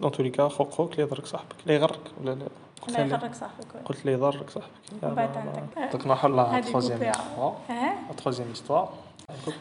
دون 0.00 0.12
تو 0.12 0.22
لي 0.22 0.30
كا 0.30 0.48
خوك 0.48 0.70
خوك 0.70 0.92
اللي 0.92 1.02
يضرك 1.02 1.26
صاحبك. 1.26 1.54
اللي 1.62 1.74
يغرك 1.74 2.00
ولا 2.20 2.30
لا؟ 2.34 2.46
قلت 2.82 2.98
لي- 2.98 3.14
يخرج 3.14 3.34
صاحبك. 3.34 3.66
قلت 3.84 4.06
لي 4.06 4.12
يضرك 4.12 4.50
صاحبك. 4.50 4.70
بعد 5.02 5.36
عندك. 5.36 6.06
نروحو 6.06 6.28
لا. 6.28 6.56
هيستوار 6.56 7.56
تروزيام 8.16 8.48
هيستوار 8.48 8.88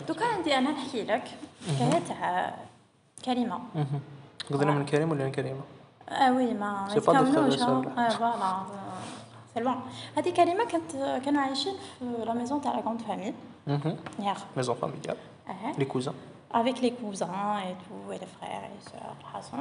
دوكا 0.07 0.25
عندي 0.25 0.57
أنا 0.57 0.71
نحكي 0.71 1.03
لك. 1.03 1.23
حكايه 1.75 1.99
تاع 2.07 2.55
كلمه 3.25 3.59
قضينا 4.51 4.71
من 4.71 4.85
كريم 4.85 5.11
ولا 5.11 5.25
من 5.25 5.31
كريمه 5.31 5.61
آه 6.09 6.33
وي 6.33 6.53
ما 6.53 6.87
نتكملوش 6.91 7.55
sœurs, 7.55 7.61
آه. 7.61 8.09
فوالا. 8.09 8.53
سي 9.53 9.59
لوان 9.59 9.75
هذه 10.17 10.29
كلمه 10.33 10.65
كانت 10.65 10.91
كانوا 11.25 11.41
عايشين 11.41 11.73
في 11.99 12.05
لا 12.25 12.33
ميزون 12.33 12.61
تاع 12.61 12.75
لا 12.75 12.81
كروند 12.81 13.01
فامي 13.01 13.33
ميزون 14.57 14.75
فاميليال 14.75 15.17
لي 15.77 15.85
كوزان 15.85 16.13
avec 16.53 16.81
les 16.81 16.91
cousins 16.91 17.57
et 17.67 17.73
tout, 17.83 18.11
et 18.11 18.19
les 18.19 18.25
frères 18.25 18.63
et 18.63 18.89
sœurs, 18.89 19.59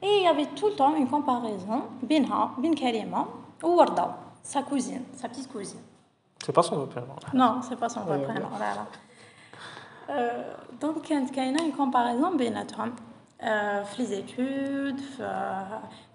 Et 0.00 0.18
il 0.18 0.22
y 0.22 0.26
avait 0.26 0.46
tout 0.46 0.68
le 0.68 0.74
temps 0.74 0.94
une 0.94 1.08
comparaison, 1.08 1.84
Binha, 2.02 2.52
Bin 2.58 2.72
Karima, 2.74 3.26
ou 3.62 3.68
Warda, 3.76 4.16
sa 4.42 4.62
cousine, 4.62 5.02
sa 5.14 5.28
petite 5.28 5.50
cousine. 5.50 5.80
C'est 6.44 6.52
pas 6.52 6.62
son 6.62 6.76
vrai 6.76 6.86
prénom. 6.86 7.14
Non, 7.34 7.60
c'est 7.62 7.76
pas 7.76 7.88
son 7.88 8.00
vrai 8.00 8.22
prénom. 8.22 8.48
Là. 8.58 8.86
Euh, 10.10 10.54
donc, 10.80 11.10
il 11.10 11.16
y 11.36 11.40
a 11.40 11.44
une 11.44 11.72
comparaison, 11.72 12.34
Binatron, 12.36 12.92
euh, 13.42 13.82
les 13.98 14.12
études, 14.14 15.00
euh, 15.20 15.62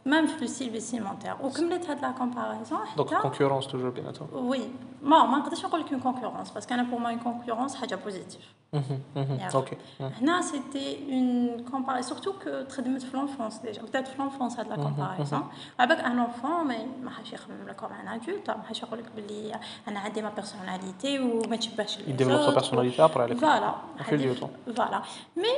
même 0.07 0.27
في 0.27 0.45
le 0.45 0.49
style 0.49 0.71
vestimentaire. 0.81 1.45
وكملت 1.45 1.91
هاد 1.91 1.99
la 2.01 2.19
comparaison 2.19 2.97
دونك 2.97 3.15
حتى 3.15 3.23
كونكورونس 3.23 3.67
توجور 3.67 3.91
بيناتهم 3.91 4.53
oui 4.55 4.61
ما 5.03 5.25
ما 5.27 5.39
نقدرش 5.39 5.65
نقول 5.65 5.81
لك 5.81 5.87
une 5.89 6.03
concurrence 6.05 6.49
parce 6.59 6.67
qu'انا 6.67 6.87
pour 6.91 7.01
moi 7.01 7.13
une 7.13 7.25
concurrence 7.25 7.75
حاجه 7.77 7.99
positive 8.07 8.75
ياخ. 9.17 9.57
اوكي 9.57 9.77
هنا 10.01 10.43
سيتي 10.43 10.99
اون 11.13 11.65
كومباري 11.71 12.03
سورتو 12.03 12.33
كو 12.33 12.63
تخدمت 12.69 13.03
في 13.03 13.17
لونفونس 13.17 13.59
ديجا 13.59 13.83
بدات 13.83 14.09
في 14.09 14.19
لونفونس 14.19 14.59
هاد 14.59 14.69
لا 14.69 14.77
كومباريزون 14.77 15.43
على 15.79 15.89
بالك 15.89 16.01
ان 16.05 16.19
انفون 16.19 16.51
ما 16.67 16.77
ما 17.03 17.11
حاش 17.11 17.33
يخمم 17.33 17.69
لك 17.69 17.83
ان 17.85 18.09
ادولت 18.09 18.51
ما 18.51 18.63
حاش 18.63 18.83
يقول 18.83 18.99
لك 18.99 19.05
بلي 19.17 19.61
انا 19.89 20.01
عندي 20.01 20.23
ما 20.23 20.31
بيرسوناليتي 20.31 21.19
وما 21.19 21.57
تشبهش 21.57 21.99
Il 21.99 22.17
développe 22.17 22.47
sa 22.49 22.53
personnalité 22.61 23.01
après 23.03 23.23
avec 23.27 23.39
Voilà. 23.39 23.71
au 24.01 24.05
fil 24.05 24.19
du 24.19 24.35
temps. 24.41 24.51
Voilà. 24.79 24.99
Mais 25.43 25.57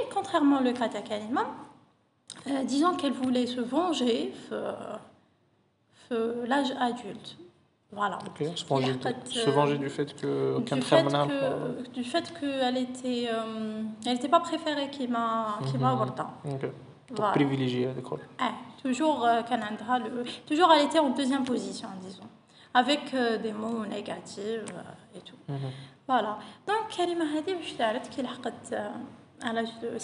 euh, 2.48 2.64
disons 2.64 2.96
qu'elle 2.96 3.14
voulait 3.14 3.48
se 3.48 3.62
venger 3.62 4.34
l'âge 6.46 6.72
adulte. 6.80 7.38
Voilà. 7.92 8.20
Okay, 8.28 8.52
se, 8.56 8.66
venger, 8.66 8.94
fait, 8.94 9.16
se, 9.28 9.50
venger, 9.50 9.76
euh, 9.76 9.78
du 9.78 9.90
fait 9.90 10.16
que 10.16 10.60
qu'un 10.62 10.80
que, 10.80 11.90
du 11.94 12.04
fait 12.04 12.34
qu'elle 12.38 12.78
était 12.78 13.30
euh, 13.32 13.84
elle 14.06 14.14
n'était 14.14 14.28
pas 14.28 14.42
préférée 14.42 14.90
qui 14.90 15.08
m'a 15.08 15.60
qui 15.66 15.78
m'a 15.78 15.96
mhm. 15.96 16.72
voilà. 17.12 17.32
privilégiée 17.32 17.88
d'accord. 17.96 18.20
Eh, 18.42 18.82
toujours 18.84 19.24
euh, 19.26 19.42
le, 19.50 20.24
toujours 20.46 20.70
elle 20.74 20.86
était 20.86 21.00
en 21.00 21.12
deuxième 21.12 21.46
position 21.46 21.88
disons 22.02 22.28
avec 22.76 23.14
euh, 23.14 23.38
des 23.38 23.54
mots 23.54 23.86
négatifs 23.86 24.66
euh, 24.70 25.18
et 25.18 25.22
tout. 25.22 25.38
Mm 25.48 25.56
-hmm. 25.56 25.72
Voilà. 26.08 26.38
Donc 26.68 26.84
Karima 26.96 27.24
Hadi, 27.36 27.54
je 27.70 27.74
t'arrête 27.80 28.08
qu'il 28.10 28.26
a 28.26 28.36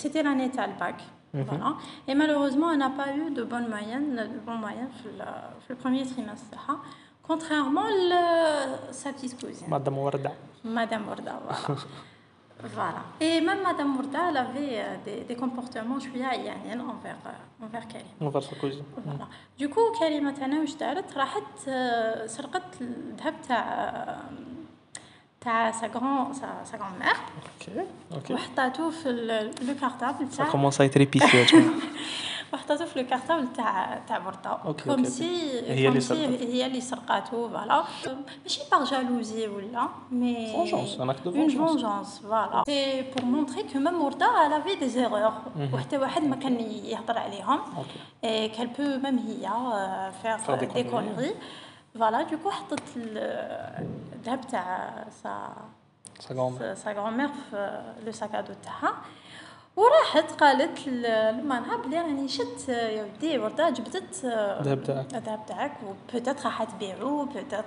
c'était 0.02 0.24
l'année 0.24 0.50
de 0.50 0.80
bac. 0.80 1.00
l'année 1.35 1.44
تاع 1.44 1.55
الباك 1.55 1.61
voilà 1.61 1.77
et 2.11 2.14
malheureusement 2.14 2.68
elle 2.72 2.79
n'a 2.79 2.90
pas 3.01 3.09
eu 3.20 3.31
de 3.38 3.42
bonne 3.53 3.68
moyenne 3.75 4.16
de 4.35 4.38
bonne 4.46 4.61
moyenne 4.61 4.90
في 5.03 5.07
ال- 5.07 5.51
في 5.68 5.72
le 5.72 5.77
premier 5.77 6.05
trimestre 6.07 6.51
تاعها 6.51 6.77
contrairement 7.29 7.87
à 7.87 8.92
sa 8.92 9.12
petite 9.12 9.37
cousine 9.40 9.68
مادام 9.70 9.99
وردة. 9.99 10.33
Madame 10.64 11.05
Bourda, 11.09 11.35
voilà. 11.46 11.81
voilà. 12.79 13.03
Et 13.20 13.40
même 13.40 13.62
Madame 13.62 13.90
Bourda, 13.96 14.20
elle 14.31 14.37
avait 14.37 14.72
euh, 14.81 14.96
des, 15.05 15.25
des 15.25 15.37
comportements 15.37 15.99
شوية 16.01 16.25
عيانين 16.25 16.81
envers 16.81 17.18
euh, 17.27 17.64
envers 17.64 17.87
Karim. 17.88 18.07
On 18.20 18.29
va 18.29 18.40
se 18.40 18.55
causer. 18.55 18.83
Voilà. 19.05 19.27
Du 19.59 19.68
coup 19.68 19.99
كريمة 20.01 20.31
تاعنا 20.33 20.61
واش 20.61 20.75
دارت 20.75 21.16
راحت 21.16 21.68
آه، 21.68 22.27
سرقت 22.27 22.81
الذهب 22.81 23.35
تاع 23.49 24.18
تاع 25.40 25.72
sa 25.72 25.87
grand 25.88 26.33
sa, 26.35 26.49
sa 26.70 26.77
grand-mère 26.77 27.20
Ok. 27.61 27.66
Ok. 28.16 28.31
وحطاتو 28.31 28.90
في 28.90 29.09
لو 29.62 29.75
كارتابل 29.81 30.27
Ça 30.33 30.37
تاع 30.37 30.51
commence 30.51 30.81
à 30.81 30.85
être 30.85 31.01
épicé. 31.01 31.46
tu 31.46 31.61
vois. 31.61 31.83
وحطاتو 32.53 32.87
في 32.87 33.01
لو 33.03 33.07
كارتابل 33.07 33.53
تاع 33.53 34.01
تاع 34.09 34.18
بردا 34.18 34.51
أوكي، 34.51 34.85
كوم 34.85 34.92
أوكي، 34.92 35.05
سي 35.11 35.61
هي 35.66 35.88
اللي 35.88 35.90
كوم 35.90 36.01
سي 36.01 36.07
سرقت. 36.27 36.42
هي 36.42 36.66
اللي 36.66 36.81
سرقاتو 36.81 37.49
فوالا 37.49 37.85
ماشي 38.42 38.61
باغ 38.72 38.85
جالوزي 38.85 39.46
ولا 39.49 39.88
مي 40.12 40.53
Vengeance, 40.53 41.01
un 41.01 41.09
acte 41.09 41.25
de 41.25 41.37
Une 41.37 41.49
vengeance. 41.49 41.72
vengeance, 41.72 42.12
voilà. 42.33 42.59
C'est 42.68 43.05
pour 43.14 43.25
montrer 43.37 43.62
que 43.70 43.79
même 43.79 43.99
Mourda, 44.03 44.29
elle 44.44 44.53
avait 44.61 44.77
des 44.85 44.99
erreurs. 44.99 45.38
وحتى 45.75 45.99
واحد 45.99 46.25
ما 46.25 46.37
كان 46.37 46.61
يهضر 46.61 47.18
عليهم. 47.18 47.59
Ok. 47.59 48.27
Et 48.27 48.51
qu'elle 48.57 48.72
peut 48.79 48.99
même 49.05 49.18
هي 49.29 49.46
euh, 49.49 50.11
faire, 50.22 50.38
Faire 50.40 50.59
فوالا 51.99 52.21
دوكو 52.21 52.51
حطت 52.51 52.84
الذهب 52.97 54.47
تاع 54.47 55.06
سا 55.23 55.54
سا 56.73 56.91
غومير 56.93 57.30
في 57.51 57.82
لو 58.06 58.12
ساكادو 58.12 58.54
تاعها. 58.63 58.93
وراحت 59.75 60.32
قالت 60.32 60.88
لمانها 60.88 61.77
بلي 61.77 61.97
راني 62.01 62.27
شت 62.27 62.69
يا 62.69 63.04
ودي 63.04 63.38
وردا 63.38 63.69
جبدت 63.69 64.25
الذهب 64.25 64.84
تاعك. 64.84 65.13
الذهب 65.15 65.45
تاعك 65.47 65.71
وبوتيتر 65.84 66.45
راح 66.45 66.63
تبيعو 66.63 67.25
بوتيتر 67.25 67.63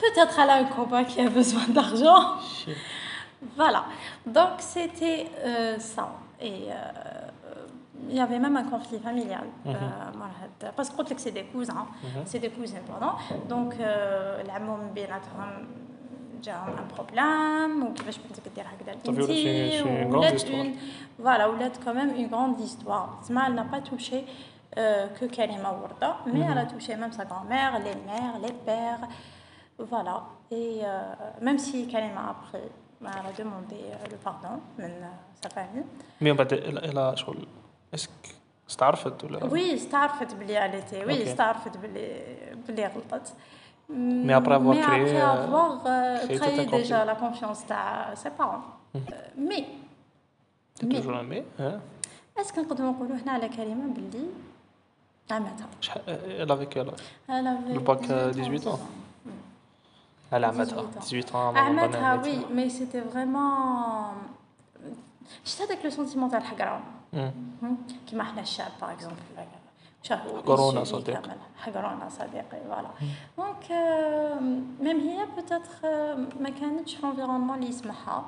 بوتيتر 0.00 0.40
على 0.40 0.60
ان 0.60 0.66
كوبا 0.66 1.02
كي 1.02 1.26
ا 1.26 1.28
بوزوان 1.28 1.72
دارجون 1.72 2.24
فوالا 3.56 3.82
دونك 4.26 4.60
سيتي 4.60 5.28
سا 5.78 6.12
اي 6.42 6.74
il 8.09 8.15
y 8.15 8.19
avait 8.19 8.39
même 8.45 8.55
un 8.63 8.63
conflit 8.73 8.99
familial 8.99 9.47
euh, 9.65 9.71
voilà. 10.19 10.71
parce 10.77 10.89
que 10.89 11.03
c'est 11.17 11.31
des 11.39 11.45
cousins 11.53 11.87
c'est 12.29 12.39
des 12.45 12.49
cousins 12.57 12.83
pardon 12.91 13.11
donc 13.53 13.73
euh, 13.79 14.41
العموم 14.45 14.81
بيناتهم 14.95 15.67
جاهم 16.43 16.69
ان 16.77 16.87
بروبليم 16.95 17.83
وكيفاش 17.83 18.17
بنتك 18.17 18.41
دير 18.55 18.65
هكذا 18.65 18.93
Ça 18.93 19.13
fait 19.13 19.21
aussi- 19.21 19.43
c'est 19.43 20.03
une 20.03 20.09
grande 20.09 20.23
ولات 20.23 20.33
histoire. 20.39 20.65
une 20.65 20.73
voilà 21.25 21.49
ولات 21.49 21.77
quand 21.85 21.95
même 21.99 22.11
une 22.21 22.27
grande 22.33 22.59
histoire 22.59 23.07
تسمى 23.21 23.41
elle 23.47 23.55
n'a 23.55 23.65
pas 23.73 23.81
touché 23.81 24.17
euh, 24.77 25.07
que 25.17 25.25
Karima 25.25 25.71
Warda 25.81 26.09
mais 26.33 26.41
elle 26.51 26.57
a 26.57 26.65
touché 26.73 26.95
même 26.95 27.11
sa 27.19 27.25
grand-mère 27.25 27.71
les 27.85 27.95
mères 28.09 28.35
les 28.45 28.53
pères 28.67 29.05
voilà 29.91 30.15
et 30.51 30.69
euh, 30.83 31.13
même 31.47 31.57
si 31.65 31.87
Karima 31.91 32.23
après 32.35 32.67
bah, 33.01 33.09
elle 33.19 33.27
a 33.31 33.33
demandé 33.43 33.79
euh, 33.91 34.11
le 34.11 34.17
pardon 34.27 34.55
من 34.79 34.85
euh, 34.85 35.15
sa 35.43 35.49
famille 35.55 35.85
Mais 36.21 36.31
on 36.33 36.35
va 36.41 36.45
dire, 36.51 36.61
elle 36.67 36.79
elle 36.87 36.97
a 37.05 37.15
شغل 37.23 37.39
اسك 37.94 38.10
استعرفت 38.70 39.24
ولا؟ 39.24 39.44
وي 39.44 39.74
استعرفت 39.74 40.34
بلي 40.34 40.56
عليتي 40.56 41.04
وي 41.04 41.22
استعرفت 41.22 41.76
بلي 41.76 42.24
بلي 42.68 42.86
غلطت. 42.86 43.34
مي 43.90 44.36
ابري 44.36 44.56
افوار 44.56 44.86
كري 44.86 45.12
مي 45.12 45.22
افوار 45.22 45.78
كري 46.26 46.64
ديجا 46.64 47.04
لا 47.04 47.14
كونفيونس 47.14 47.64
تاع 47.64 48.14
سي 48.14 48.30
بارون 48.38 48.62
مي 49.38 49.66
توجور 50.76 51.22
مي 51.22 51.44
اسك 52.38 52.58
نقدروا 52.58 52.90
نقولوا 52.90 53.16
هنا 53.16 53.32
على 53.32 53.48
كلمه 53.48 53.94
بلي 53.94 54.26
عمتها 55.30 55.66
شحال 55.80 56.48
لا 56.48 56.56
فيك 56.56 56.76
لا 56.76 56.94
الباك 57.70 58.04
18 58.04 58.72
ans. 58.72 58.78
elle 60.32 60.44
18 60.44 62.22
وي 62.22 62.54
مي 62.54 62.70
سيتي 62.70 63.02
فريمون 63.02 64.14
شفت 65.44 65.62
هذاك 65.62 65.84
لو 65.84 65.90
سونتيمون 65.90 66.30
تاع 66.30 66.38
الحقران 66.38 66.80
كيما 68.06 68.24
حنا 68.24 68.40
الشعب 68.40 68.70
باغ 68.80 68.92
اكزومبل 68.92 69.16
حقرونا 70.10 70.84
صديقي. 70.84 71.22
حقرونا 71.58 72.08
صديقي 72.08 72.60
فوالا 72.68 72.88
دونك 73.38 73.70
ميم 74.80 75.00
هي 75.00 75.26
بوتيتر 75.36 75.68
ما 76.40 76.50
كانتش 76.60 76.94
في 76.94 77.06
انفيرونمون 77.06 77.58
اللي 77.58 77.68
يسمحها 77.68 78.24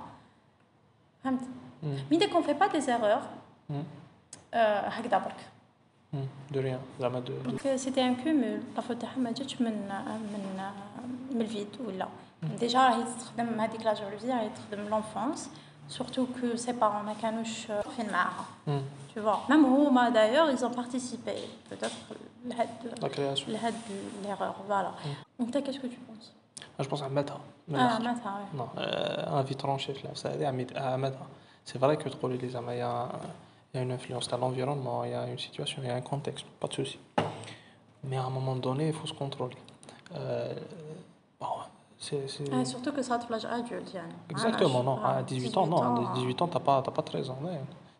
فهمت 1.24 1.40
مي 1.82 2.16
ديك 2.18 2.32
اون 2.32 2.42
في 2.42 2.52
با 2.52 2.66
دي 2.66 2.80
زيرور 2.80 3.20
هكذا 4.54 5.18
برك 5.18 5.48
de 6.52 6.56
rien 6.56 7.00
زعما 7.00 7.20
de- 7.26 7.30
دونك 7.44 7.76
سيتي 7.76 8.06
ان 8.06 8.16
كومول 8.16 8.60
لا 8.74 8.80
فوت 8.80 8.96
تاعها 9.02 9.18
ما 9.18 9.30
جاتش 9.32 9.60
من 9.60 9.72
من 10.32 10.70
من 11.30 11.40
الفيد 11.40 11.68
ولا 11.86 12.08
ديجا 12.60 12.78
راهي 12.88 13.04
تخدم 13.20 13.60
هذيك 13.60 13.82
لا 13.82 13.94
جالوزي 13.94 14.32
راهي 14.32 14.48
تخدم 14.50 14.88
لونفونس 14.88 15.50
سورتو 15.89 16.25
كو 16.25 16.55
سي 16.55 16.71
بارون 16.71 17.05
ما 17.05 17.13
كانوش 17.21 17.69
واقفين 17.69 18.09
معاها 18.11 18.45
Hmm. 18.67 18.81
tu 19.15 19.19
vois 19.21 19.39
même 19.51 19.65
هما 19.65 20.09
d'ailleurs 20.09 20.49
ils 20.55 20.63
ont 20.65 20.73
participé 20.81 21.35
peut-être 21.71 22.15
لهاد 22.45 22.69
la 23.01 23.09
création 23.09 23.49
لهاد 23.49 23.73
l'erreur 24.23 24.53
voilà 24.69 24.91
انت 25.41 25.57
qu'est-ce 25.57 25.79
que 25.79 25.87
tu 25.87 25.99
penses 26.07 26.31
je 26.81 26.87
pense 26.89 27.01
عمتها 27.03 27.39
من 27.67 27.75
اه 27.79 27.97
الآخر. 27.97 28.03
معناتها 28.03 28.37
وي 28.53 28.59
Non, 28.59 28.69
euh, 28.79 29.39
un 29.39 29.43
vite 29.51 29.57
tranché 29.61 29.93
في 29.93 30.05
العفسة 30.05 30.33
هذه 30.33 30.47
عميد 30.47 30.77
عمتها 30.77 31.27
C'est 31.65 31.77
vrai 31.79 31.97
que 32.03 32.09
تقولي 32.09 32.37
لي 32.37 32.49
زعما 32.49 32.71
il 32.71 32.77
y 32.77 32.81
a 32.81 33.09
il 33.73 33.77
y 33.77 33.79
a 33.79 33.83
une 33.83 33.91
influence 33.99 34.27
de 34.31 34.35
l'environnement, 34.41 35.03
il 35.05 35.11
y 35.11 35.15
a 35.21 35.23
une 35.33 35.37
situation, 35.47 35.77
il 35.83 35.87
y 35.89 35.91
a 35.91 35.95
un 35.95 36.01
contexte, 36.13 36.45
pas 36.61 36.67
de 36.67 36.73
souci. 36.79 36.97
Mais 38.09 38.17
à 38.17 38.23
un 38.29 38.33
moment 38.39 38.55
donné, 38.67 38.83
il 38.91 38.95
faut 38.99 39.09
se 39.13 39.17
contrôler. 39.23 39.57
Euh, 40.15 40.55
bon, 41.39 41.53
ah, 42.52 42.64
surtout 42.64 42.92
que 42.92 43.02
ça 43.02 43.18
te 43.18 43.30
l'âge 43.30 43.44
adulte. 43.44 43.96
Ah, 43.96 44.00
Exactement, 44.30 44.82
non. 44.82 44.96
À 45.02 45.16
ah, 45.18 45.22
18 45.22 45.56
ans, 45.56 45.66
non. 45.66 45.82
À 45.82 46.14
18 46.14 46.42
ans, 46.42 46.48
tu 46.48 46.56
ah. 46.56 46.58
n'as 46.58 46.82
pas, 46.82 46.82
pas 46.82 47.02
13 47.02 47.30
ans. 47.30 47.38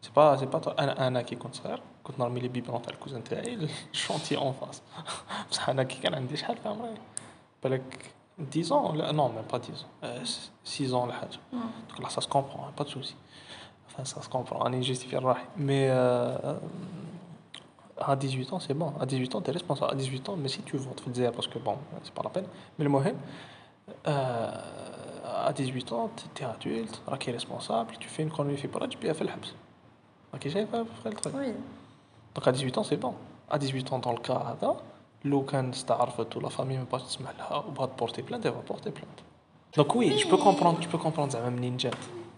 C'est 0.01 0.13
pas, 0.13 0.37
c'est 0.37 0.47
pas 0.47 0.61
un, 0.77 1.15
un 1.17 1.23
qui 1.23 1.35
est 1.35 1.39
ça. 1.53 1.77
Quand 2.03 2.13
on 2.19 2.25
a 2.25 2.29
mis 2.29 2.41
les 2.41 2.51
biberons 2.51 2.83
à 2.87 2.91
le 2.91 2.99
cousin, 2.99 3.21
il 3.47 3.67
chantier 3.93 4.37
en 4.37 4.53
face. 4.53 4.83
C'est 5.51 5.71
un 5.71 5.85
qui 5.87 6.07
a 6.07 6.11
déjà 6.21 6.49
fait 6.49 6.69
un 6.69 6.75
vrai. 6.75 7.81
10 8.39 8.73
ans, 8.73 8.93
non, 8.93 9.31
même 9.31 9.45
pas 9.45 9.59
10 9.59 9.71
ans. 9.71 9.75
Euh, 10.03 10.19
6 10.65 10.93
ans, 10.93 11.07
le 11.07 11.13
hajj. 11.13 11.39
Hmm. 11.51 11.61
Donc 11.89 12.03
là, 12.03 12.11
ça 12.11 12.21
se 12.21 12.29
comprend, 12.29 12.67
hein, 12.67 12.73
pas 12.77 12.85
de 12.85 12.91
souci. 12.91 13.17
Enfin, 13.87 14.05
ça 14.05 14.21
se 14.21 14.29
comprend, 14.29 14.59
on 14.61 14.73
est 14.73 14.83
justifié 14.83 15.19
le 15.21 15.27
Mais 15.57 15.87
euh, 15.89 16.37
à 17.97 18.17
18 18.17 18.53
ans, 18.53 18.61
c'est 18.61 18.75
bon. 18.75 18.93
À 19.01 19.07
18 19.07 19.35
ans, 19.37 19.41
tu 19.41 19.51
es 19.51 19.53
responsable. 19.53 19.93
À 19.93 19.95
18 19.95 20.29
ans, 20.29 20.37
mais 20.37 20.49
si 20.49 20.63
tu 20.63 20.77
veux 20.77 20.91
te 20.95 21.11
faire 21.11 21.33
parce 21.33 21.47
que 21.47 21.59
bon, 21.59 21.77
c'est 22.03 22.13
pas 22.13 22.23
la 22.23 22.31
peine. 22.31 22.47
Mais 22.79 22.85
le 22.85 22.91
mohem, 22.91 23.17
euh, 24.07 24.51
à 25.47 25.53
18 25.53 25.93
ans, 25.93 26.11
tu 26.35 26.43
es 26.43 26.47
adulte, 26.47 27.03
tu 27.19 27.31
es 27.31 27.33
responsable, 27.33 27.95
tu 27.99 28.09
fais 28.09 28.23
une 28.23 28.31
connerie, 28.31 28.57
tu 28.57 28.69
fais 28.69 28.89
tu 28.89 28.99
peux 28.99 29.13
faire 29.13 29.27
le 29.27 29.33
Ok, 30.35 30.49
fait 30.49 31.11
le 31.11 31.15
truc. 31.15 31.35
Donc 32.35 32.49
à 32.49 32.53
18 32.53 32.79
ans, 32.79 32.85
c'est 32.85 32.97
bon. 32.97 33.15
À 33.51 33.59
18 33.59 33.93
ans, 33.93 33.99
dans 33.99 34.13
le 34.13 34.19
cas, 34.19 34.57
l'eau, 35.25 35.45
quand 35.49 35.71
tu 35.71 36.41
la 36.41 36.51
famille 36.51 36.79
ne 36.79 36.85
pas 36.85 36.99
te 36.99 37.05
ah, 37.51 37.65
ou 37.69 37.73
pas 37.73 37.87
te 37.87 37.97
porter 37.97 38.23
plainte, 38.23 38.45
elle 38.45 38.53
va 38.53 38.61
porter 38.61 38.91
plainte. 38.91 39.23
Donc 39.77 39.95
oui, 39.95 40.17
je 40.19 40.29
peux 40.29 40.37
comprendre, 40.37 40.79
je 40.81 40.89
peux 40.89 40.99
comprendre 40.99 41.33
ça, 41.33 41.41
même 41.41 41.59
Ninja. 41.59 41.91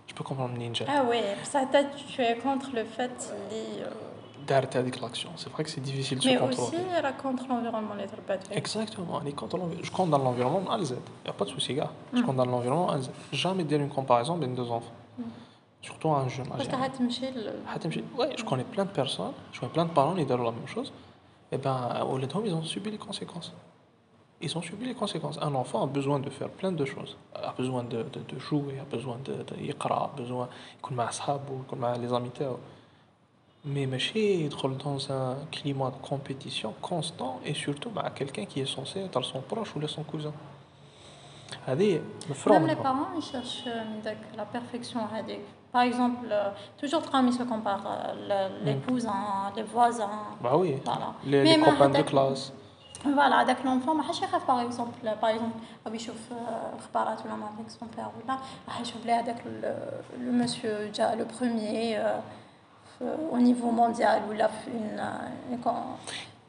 Je 0.07 0.15
peux 0.15 0.25
comprendre 0.25 0.57
Ninja. 0.57 0.85
Ah 0.89 1.05
oui, 1.09 1.19
ça, 1.43 1.65
tu 1.67 2.23
es 2.23 2.37
contre 2.37 2.71
le 2.75 2.85
fait 2.85 3.09
de 3.51 3.85
d'arrêter 4.47 4.79
avec 4.79 5.01
l'action. 5.01 5.31
C'est 5.37 5.51
vrai 5.51 5.65
que 5.65 5.71
c'est 5.71 5.81
difficile 5.81 6.19
de 6.19 6.23
se 6.23 6.29
contrôler. 6.29 6.57
Mais 6.57 6.79
aussi, 6.79 6.87
elle 6.97 7.17
contre 7.17 7.49
l'environnement, 7.49 7.95
les 7.95 8.57
Exactement, 8.57 9.21
elle 9.25 9.35
contre 9.35 9.57
l'environnement. 9.57 9.85
Je 9.85 9.91
condamne 9.91 10.25
l'environnement 10.25 10.71
à 10.71 10.83
Z. 10.83 10.93
Il 10.93 11.25
n'y 11.25 11.31
a 11.31 11.33
pas 11.33 11.45
de 11.45 11.51
souci, 11.51 11.75
gars. 11.75 11.91
Je 12.13 12.21
mm. 12.21 12.25
condamne 12.25 12.51
l'environnement 12.51 12.91
à 12.91 13.01
Z. 13.01 13.11
Jamais 13.33 13.65
dire 13.65 13.81
une 13.81 13.89
comparaison 13.89 14.35
entre 14.35 14.47
deux 14.47 14.71
enfants. 14.71 14.93
Mm. 15.19 15.23
Surtout 15.83 16.11
un 16.11 16.29
jeune 16.29 16.47
âge. 16.53 16.69
Euh, 16.69 18.19
ouais, 18.19 18.31
je 18.37 18.45
connais 18.45 18.65
plein 18.65 18.85
de 18.85 18.91
personnes, 18.91 19.33
je 19.53 19.61
connais 19.61 19.73
plein 19.73 19.85
de 19.85 19.91
parents, 19.91 20.17
ils 20.17 20.27
donnent 20.27 20.43
la 20.43 20.51
même 20.51 20.67
chose. 20.67 20.93
Et 21.53 21.59
bien, 21.59 22.03
au 22.03 22.19
lieu 22.19 22.27
ils 22.45 22.55
ont 22.55 22.63
subi 22.65 22.91
les 22.91 22.99
conséquences. 22.99 23.53
Ils 24.41 24.57
ont 24.59 24.63
subi 24.63 24.85
les 24.87 24.95
conséquences. 24.95 25.39
Un 25.41 25.55
enfant 25.55 25.85
a 25.85 25.87
besoin 25.87 26.19
de 26.19 26.29
faire 26.29 26.49
plein 26.49 26.73
de 26.73 26.85
choses. 26.85 27.17
A 27.35 27.53
besoin 27.53 27.85
de, 27.85 27.99
de, 28.03 28.21
de 28.29 28.39
jouer, 28.39 28.79
a 28.81 28.85
besoin 28.85 29.17
de, 29.25 29.33
de 29.33 29.73
a 29.81 30.11
besoin 30.17 30.49
d'écouter 30.83 32.01
les 32.01 32.13
amis. 32.13 32.31
Mais 33.66 33.88
ماشي 33.88 34.46
يدخل 34.46 34.78
dans 34.80 35.12
un 35.12 35.36
climat 35.56 35.92
de 35.92 36.08
compétition 36.10 36.74
constant 36.82 37.40
et 37.46 37.54
surtout 37.54 37.90
مع 37.96 38.10
quelqu'un 38.10 38.46
qui 38.46 38.60
est 38.62 38.76
censé 38.76 39.00
être 39.00 39.22
son 39.24 39.42
proche 39.54 39.76
ou 39.76 39.88
son 39.88 40.04
cousin. 40.04 40.34
هذه 41.68 42.02
مفروغ 42.30 42.58
Même 42.58 42.68
les 42.68 42.76
منها. 42.76 42.84
parents, 42.84 43.18
ils 43.18 43.24
cherchent 43.32 43.68
euh, 43.68 44.04
داك 44.06 44.18
la 44.38 44.46
perfection 44.58 44.98
هذيك. 45.14 45.42
Par 45.74 45.82
exemple, 45.84 46.28
euh, 46.32 46.52
toujours 46.82 47.04
quand 47.12 47.26
ils 47.28 47.34
se 47.34 47.44
comparent, 47.44 47.88
euh, 47.88 48.14
le- 48.30 48.66
les 48.66 48.76
Mm. 48.76 48.82
cousins, 48.88 49.52
les 49.56 49.64
voisins. 49.76 50.20
Bah 50.44 50.56
oui, 50.58 50.72
Voilà. 50.86 51.10
les, 51.32 51.44
Mais 51.44 51.56
les 51.56 51.58
ما 51.58 51.66
copains 51.68 51.90
de 51.90 51.98
هذاك- 51.98 52.10
classe. 52.10 52.52
Voilà, 53.06 53.36
هذاك 53.42 53.58
l'enfant 53.66 53.90
ما 53.96 54.04
حاش 54.04 54.22
يخاف 54.22 54.48
باغ 54.48 54.62
اكزومبل 54.62 54.92
باغ 55.04 55.30
اكزومبل 55.30 55.52
غادي 55.86 55.96
يشوف 55.96 56.16
آه، 56.32 56.78
اخبارات 56.80 57.26
ولا 57.26 57.36
مع 57.36 57.48
داك 57.58 57.70
سون 57.70 57.90
بير 57.98 58.06
ولا 58.06 58.38
راح 58.68 58.82
يشوف 58.82 59.04
بلي 59.04 59.12
هذاك 59.12 59.44
لو 60.20 60.32
مسيو 60.32 60.92
جا 60.96 61.16
لو 61.16 61.26
بروميي 61.40 62.00
او 63.02 63.38
نيفو 63.38 63.72
مونديال 63.72 64.22
ولا 64.30 64.48
في 64.48 64.72
اون 65.66 65.96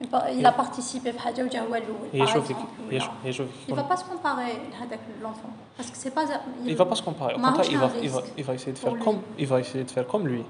il 0.03 0.47
a 0.47 0.51
participé 0.63 1.11
في 1.11 1.19
حاجه 1.19 1.43
وجا 1.45 1.61
هو 1.61 1.75
الاول 1.75 2.09
هي 2.13 2.27
par 2.27 2.31
شوفك 2.31 2.55
exemple, 2.57 2.91
هي 2.91 2.97
ولا. 2.97 2.99
شوف- 2.99 3.11
هي 3.25 3.33
شوفك 3.33 3.51
il 3.69 3.75
va 3.75 3.83
pas 3.93 3.97
se 3.99 4.03
comparer 4.05 4.73
لهذاك 4.73 4.99
l'enfant 5.23 5.53
parce 5.79 5.91
que 5.91 5.97
c'est 5.97 6.15
pas 6.15 6.25
Il 6.67 6.77
va 6.77 6.85
pas 6.85 6.95
se 6.97 7.03
comparer. 7.03 7.35
Au 7.35 7.39
ما 7.39 7.53
contraire, 7.53 7.61
هوش 7.61 7.69
il 7.71 7.79
va, 7.79 7.87
un 7.87 8.03
il 8.03 8.09
va, 8.11 8.19
risque 8.21 8.39
il 8.39 8.45
va 8.45 8.55
essayer 8.55 8.73
de 8.73 8.79
pour 8.79 8.89
faire 8.89 8.95
lui. 8.95 9.05
comme, 9.05 9.19
il 9.39 9.47
va 9.47 9.61
essayer 9.61 9.85
de 9.85 9.91
faire 9.91 10.07
comme 10.13 10.27
lui. 10.29 10.45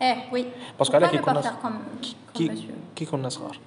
eh 0.00 0.14
oui 0.32 0.42
Parce 0.78 0.90
Pourquoi 0.90 1.00
qu'elle 1.00 1.02
ne 1.02 1.08
qui 1.10 1.18
pas 1.18 1.32
connaît, 1.32 1.42
faire 1.48 1.58
comme 1.64 1.78
qui, 2.02 2.14
comme 2.34 2.46
monsieur 2.50 2.74
qui 2.96 3.04
كنا 3.10 3.28
صغار 3.28 3.58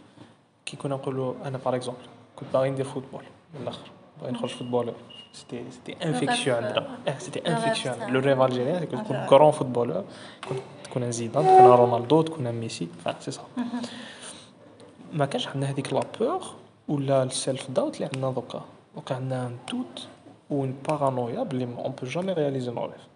كي 0.66 0.78
كنا 0.78 0.96
نقولوا 0.96 1.34
انا 1.46 1.60
باغ 1.66 1.76
اكزومبل 1.76 2.02
كنت 2.36 2.50
باغي 2.54 2.70
ندير 2.70 2.86
فوتبول 2.86 3.24
من 3.54 3.62
الاخر 3.64 3.88
باغي 4.22 4.32
نخرج 4.32 4.50
فوتبولور 4.50 4.94
سيتي 5.34 5.64
سيتي 5.72 6.06
انفيكسيون 6.06 6.58
rêve, 6.62 6.64
عندنا 6.66 6.98
اه 7.08 7.18
سيتي 7.18 7.40
le 7.40 7.44
rêve 7.44 7.48
انفيكسيون 7.48 8.00
تاع- 8.00 8.10
لو 8.10 8.20
ريف 8.20 8.42
الجيريان 8.42 8.80
سي 8.80 8.86
كنت 8.86 9.00
Ah, 9.00 9.04
تكون 9.04 9.26
je- 9.26 9.30
كرون 9.30 9.52
فوتبولور 9.52 10.04
كنت 10.50 10.60
تكون 10.94 11.12
زيدان 11.12 11.44
تكون 11.44 11.66
رونالدو 11.72 12.22
تكون 12.22 12.52
ميسي 12.52 12.88
سي 13.20 13.32
صا 13.32 13.42
ما 15.14 15.26
كانش 15.26 15.48
عندنا 15.48 15.70
هذيك 15.70 15.94
لا 15.94 16.02
بور 16.20 16.42
ولا 16.88 17.24
السيلف 17.24 17.72
داوت 17.72 17.96
اللي 17.96 18.06
عندنا 18.14 18.32
دوكا 18.32 18.62
دوكا 18.96 19.16
عندنا 19.16 19.48
ان 19.48 19.58
توت 19.68 20.08
ou 20.52 20.66
une 20.66 20.90
paranoïa 20.90 21.44
بلي 21.44 21.68
on 21.78 21.92
peut 21.92 22.10
jamais 22.16 22.34
réaliser 22.34 22.72
nos 22.72 22.88
rêves 22.92 23.08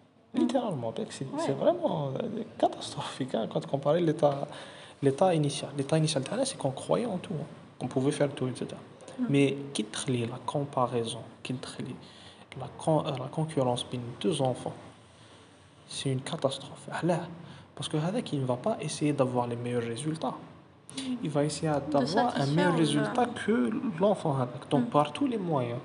littéralement 0.42 0.92
mec, 0.98 1.10
c'est 1.18 1.28
c'est 1.44 1.58
vraiment 1.64 1.96
euh, 2.10 2.44
catastrophique 2.62 3.34
hein, 3.36 3.46
quand 3.52 3.66
comparer 3.74 4.02
l'état 4.08 4.36
l'état 5.06 5.30
initial 5.42 5.72
l'état 5.80 5.98
initial 5.98 6.24
تاعنا 6.24 6.46
c'est 6.46 6.58
qu'on 6.62 6.72
croyait 6.84 7.06
en 7.16 7.18
tout 7.26 7.34
hein, 7.42 7.48
qu'on 7.80 7.88
pouvait 7.88 8.12
faire 8.20 8.30
tout 8.38 8.48
etc 8.48 8.62
mais 9.34 9.48
qui 9.74 9.84
تخلي 9.84 10.26
la 10.28 10.40
comparaison 10.54 11.24
qui 11.44 11.54
تخلي 11.54 11.96
la, 12.62 12.68
con- 12.84 13.04
euh, 13.08 13.18
la 13.24 13.30
concurrence 13.38 13.84
بين 13.92 14.02
deux 14.22 14.42
enfants 14.42 14.78
c'est 15.90 16.10
une 16.12 16.22
catastrophe 16.22 16.90
علاه 16.90 17.28
parce 17.78 17.90
que 17.92 17.98
هذاك 17.98 18.34
il 18.34 18.40
ne 18.42 18.46
va 18.46 18.58
pas 18.68 18.76
essayer 18.88 19.14
d'avoir 19.14 19.46
les 19.48 19.56
meilleurs 19.66 19.88
résultats 19.94 20.36
il 21.24 21.30
va 21.36 21.42
essayer 21.50 21.72
d'avoir 21.94 22.28
un 22.28 22.32
satisfaire 22.32 22.56
meilleur 22.56 22.72
le- 22.74 22.78
résultat 22.84 23.26
que 23.42 23.56
l'enfant 24.02 24.34
هذاك 24.42 24.62
donc 24.72 24.84
par 24.96 25.12
tous 25.18 25.28
les 25.34 25.38
moyens 25.52 25.80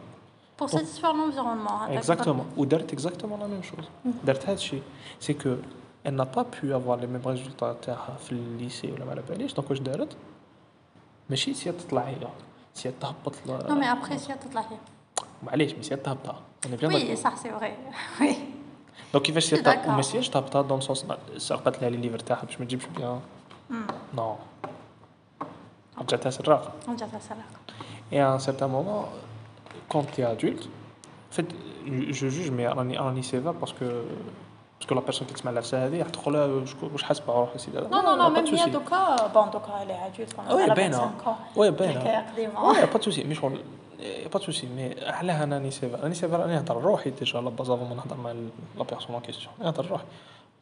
pour 0.59 0.69
satisfaire 0.71 1.13
l'environnement 1.15 1.77
هذاك 1.83 1.99
Exactement. 1.99 2.45
Ou 2.59 2.67
Dart 2.67 2.87
exactement 2.97 3.37
la 3.45 3.49
même 3.53 3.63
chose. 3.71 3.87
Dart 4.27 4.49
هادشي 4.49 4.79
c'est 5.21 5.35
que 5.45 5.53
elle 6.05 6.15
n'a 6.15 6.27
pas 6.37 6.45
pu 6.45 6.73
avoir 6.73 6.97
les 7.03 7.07
mêmes 7.07 7.27
résultats 7.35 7.75
تاعها 7.83 8.17
في 8.25 8.33
الليسي 8.33 8.93
ولا 8.93 9.05
ما 9.05 9.11
على 9.11 9.23
باليش 9.29 9.55
دونك 9.55 9.71
واش 9.71 9.79
دارت 9.79 10.17
ماشي 11.31 11.55
سي 11.55 11.73
تطلع 11.73 12.03
هي 12.03 12.17
سي 12.75 12.93
تهبط 13.01 13.35
ل- 13.47 13.59
non 13.69 13.79
mais 13.83 13.89
après 13.99 14.19
si 14.19 14.33
تطلع 14.45 14.61
هي 14.61 14.77
معليش 15.43 15.73
مي 15.75 15.83
سي 15.83 15.97
تهبطها 15.97 16.41
انا 16.67 16.77
بيان 16.77 16.93
oui 16.93 17.17
ça 17.23 17.29
c'est 17.43 17.53
vrai 17.61 17.73
oui 18.21 18.35
دونك 19.14 19.26
كيفاش 19.26 19.44
سي 19.44 19.62
طاب 19.62 19.88
وما 19.88 20.02
سياش 20.02 20.30
طابطها 20.30 20.62
دون 20.62 20.82
سونس 20.82 21.06
سرقت 21.38 21.82
لها 21.82 21.90
لي 21.90 21.98
ليفر 21.98 22.20
تاعها 22.20 22.46
باش 22.46 22.60
ما 22.60 22.66
تجيبش 22.66 22.86
بيان 22.98 23.20
نو 24.18 24.36
رجعتها 26.02 26.30
سراق 26.30 26.72
رجعتها 26.90 27.20
سراقه 27.20 27.44
اي 28.14 28.24
ان 28.34 28.40
سيرتان 28.40 28.70
مومون 28.70 29.06
كونت 29.90 30.10
تي 30.10 30.32
ادولت 30.32 30.70
فيت 31.32 31.46
جو 31.88 32.30
جوج 32.30 32.52
مي 32.52 32.68
راني 32.68 32.98
راني 32.98 33.22
سيفا 33.22 33.52
باسكو 33.52 33.86
باسكو 34.80 34.96
لا 34.96 35.02
بيرسون 35.02 35.28
كي 35.28 35.34
تسمع 35.34 35.52
العرسه 35.52 35.86
هذه 35.86 36.00
راح 36.00 36.10
تقول 36.10 36.66
واش 36.94 37.04
حاسبه 37.04 37.34
روحها 37.34 37.58
سيدي 37.58 37.78
نو 37.78 38.02
لا 38.02 38.16
لا 38.16 38.30
ميم 38.30 38.56
هي 38.56 38.70
دوكا 38.70 39.28
بون 39.28 39.50
دوكا 39.50 39.86
لي 39.88 40.06
ادولت 40.06 40.36
وي 40.52 40.70
باينه 40.76 41.12
وي 41.56 41.72
باينه 41.72 42.26
وي 42.64 42.86
با 42.86 42.98
تو 42.98 43.12
سي 43.12 43.24
مي 43.24 43.36
شغل 43.36 43.64
با 44.33 44.39
توسي 44.39 44.67
مي 44.67 44.95
علاه 45.05 45.45
انا 45.45 45.57
راني 45.57 45.71
سيفر 45.71 46.01
راني 46.01 46.15
سيفر 46.15 46.41
راني 46.41 46.55
نهضر 46.55 46.77
روحي 46.77 47.11
ديجا 47.11 47.41
لا 47.41 47.51
باز 47.51 47.71
افون 47.71 47.89
ما 47.89 47.95
نهضر 47.95 48.17
مع 48.17 48.33
لا 48.79 48.85
بيرسون 48.85 49.17
ان 49.17 49.23
كيستيون 49.23 49.55
نهضر 49.61 49.87
روحي 49.87 50.05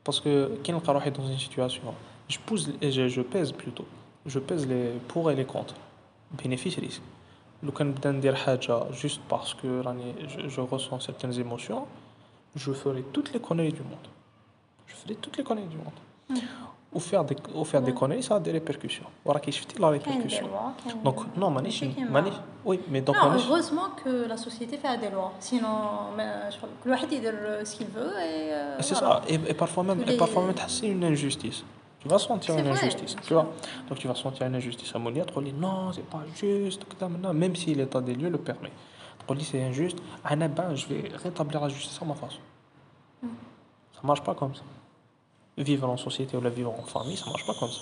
باسكو 0.06 0.48
كي 0.64 0.72
نلقى 0.72 0.92
روحي 0.92 1.10
دون 1.10 1.36
une 1.36 1.38
situation 1.38 1.94
je 2.28 2.38
pose 2.48 2.72
je, 2.82 3.08
je 3.08 3.22
pèse 3.22 3.52
plutôt 3.52 3.86
je 4.26 4.38
pèse 4.38 4.66
les 4.66 4.84
pour 5.08 5.30
et 5.30 5.34
les 5.34 5.44
contre 5.44 5.74
bénéfice 6.42 6.78
risque 6.78 7.02
لو 7.62 7.72
كان 7.72 7.86
نبدا 7.86 8.10
ندير 8.10 8.34
حاجه 8.34 8.84
juste 8.90 9.20
parce 9.30 9.54
que 9.54 9.66
راني 9.86 10.14
je, 10.28 10.48
je 10.48 10.60
ressens 10.60 11.00
certaines 11.00 11.38
émotions 11.40 11.86
je 12.56 12.72
ferai 12.72 13.02
toutes 13.12 13.32
les 13.32 13.40
conneries 13.40 13.72
du 13.72 13.82
monde 13.82 14.08
je 14.86 14.94
ferai 14.94 15.14
toutes 15.14 15.36
les 15.36 15.44
conneries 15.44 15.72
du 15.74 15.76
monde 15.76 15.98
ou 16.96 17.00
faire 17.00 17.24
des 17.24 17.36
ou 17.54 17.64
faire 17.64 17.82
des 17.88 17.92
conneries 18.00 18.22
ça 18.28 18.34
a 18.36 18.40
des 18.40 18.52
répercussions 18.58 19.08
وراكي 19.24 19.50
شفتي 19.52 19.78
لا 19.82 19.96
كاين 19.96 20.22
دي 20.22 20.28
répercussion 20.28 20.42
لوا 20.42 20.72
كاين 20.84 21.04
donc 21.04 21.18
non 21.40 21.44
مانيش 21.44 21.84
ماشي 21.84 21.94
كيما- 21.94 22.10
مانيش 22.10 22.34
وي 22.64 22.78
مي 22.90 23.00
دونك 23.00 23.18
Non, 23.18 23.24
مانيش 23.24 23.42
heureusement 23.46 23.90
que 24.04 24.28
la 24.32 24.36
société 24.36 24.76
fait 24.82 24.98
des 25.00 25.10
lois. 25.14 25.32
Sinon, 25.40 26.16
ما- 26.16 26.50
شغل 26.50 26.68
كل 26.84 26.90
واحد 26.90 27.12
يدير 27.12 27.64
ce 27.64 27.76
qu'il 27.76 27.86
veut 27.96 28.12
et 28.18 28.52
euh, 28.52 28.80
C'est 28.82 28.98
voilà. 28.98 29.22
ça. 29.22 29.32
Et, 29.32 29.34
et 29.50 29.54
parfois 29.54 29.82
même, 29.88 29.98
Tous 29.98 30.08
et 30.08 30.12
les- 30.12 30.16
parfois 30.24 30.42
même, 30.46 30.54
c'est 30.68 30.88
une 30.96 31.04
injustice. 31.04 31.58
Tu 32.00 32.08
vas 32.12 32.18
sentir 32.30 32.54
C'est 32.54 32.60
une 32.60 32.68
vrai, 32.72 32.78
injustice, 32.78 33.12
bien 33.16 33.24
tu 33.26 33.32
vois. 33.36 33.46
Donc 33.88 33.96
tu 34.02 34.06
vas 34.10 34.18
sentir 34.24 34.42
une 34.50 34.56
injustice. 34.60 34.90
À 34.96 34.98
Monia, 35.04 35.24
tu 35.30 35.38
dis 35.48 35.56
non, 35.66 35.80
c'est 35.96 36.08
pas 36.14 36.22
juste, 36.42 36.82
que 36.88 36.94
t'as 37.00 37.08
maintenant, 37.12 37.34
même 37.44 37.54
si 37.60 37.68
l'état 37.80 38.00
des 38.08 38.14
lieux 38.20 38.32
le 38.36 38.40
permet. 38.50 38.72
Tu 39.28 39.34
dis 39.38 39.46
c'est 39.50 39.62
injuste. 39.70 39.98
Ah, 40.24 40.34
non, 40.40 40.48
ben, 40.58 40.68
je 40.80 40.84
vais 40.90 41.02
rétablir 41.24 41.58
la 41.64 41.68
justice 41.76 41.98
à 42.02 42.04
ma 42.10 42.16
façon. 42.24 42.42
Ça 43.96 44.00
marche 44.08 44.22
pas 44.28 44.34
comme 44.40 44.54
ça. 44.60 44.64
vivre 45.57 45.89
en 45.89 45.97
société 45.97 46.37
ou 46.37 46.41
la 46.41 46.49
vivre 46.49 46.71
en 46.71 46.83
famille, 46.83 47.17
ça 47.17 47.25
ne 47.25 47.31
marche 47.31 47.45
pas 47.45 47.53
comme 47.53 47.69
ça. 47.69 47.81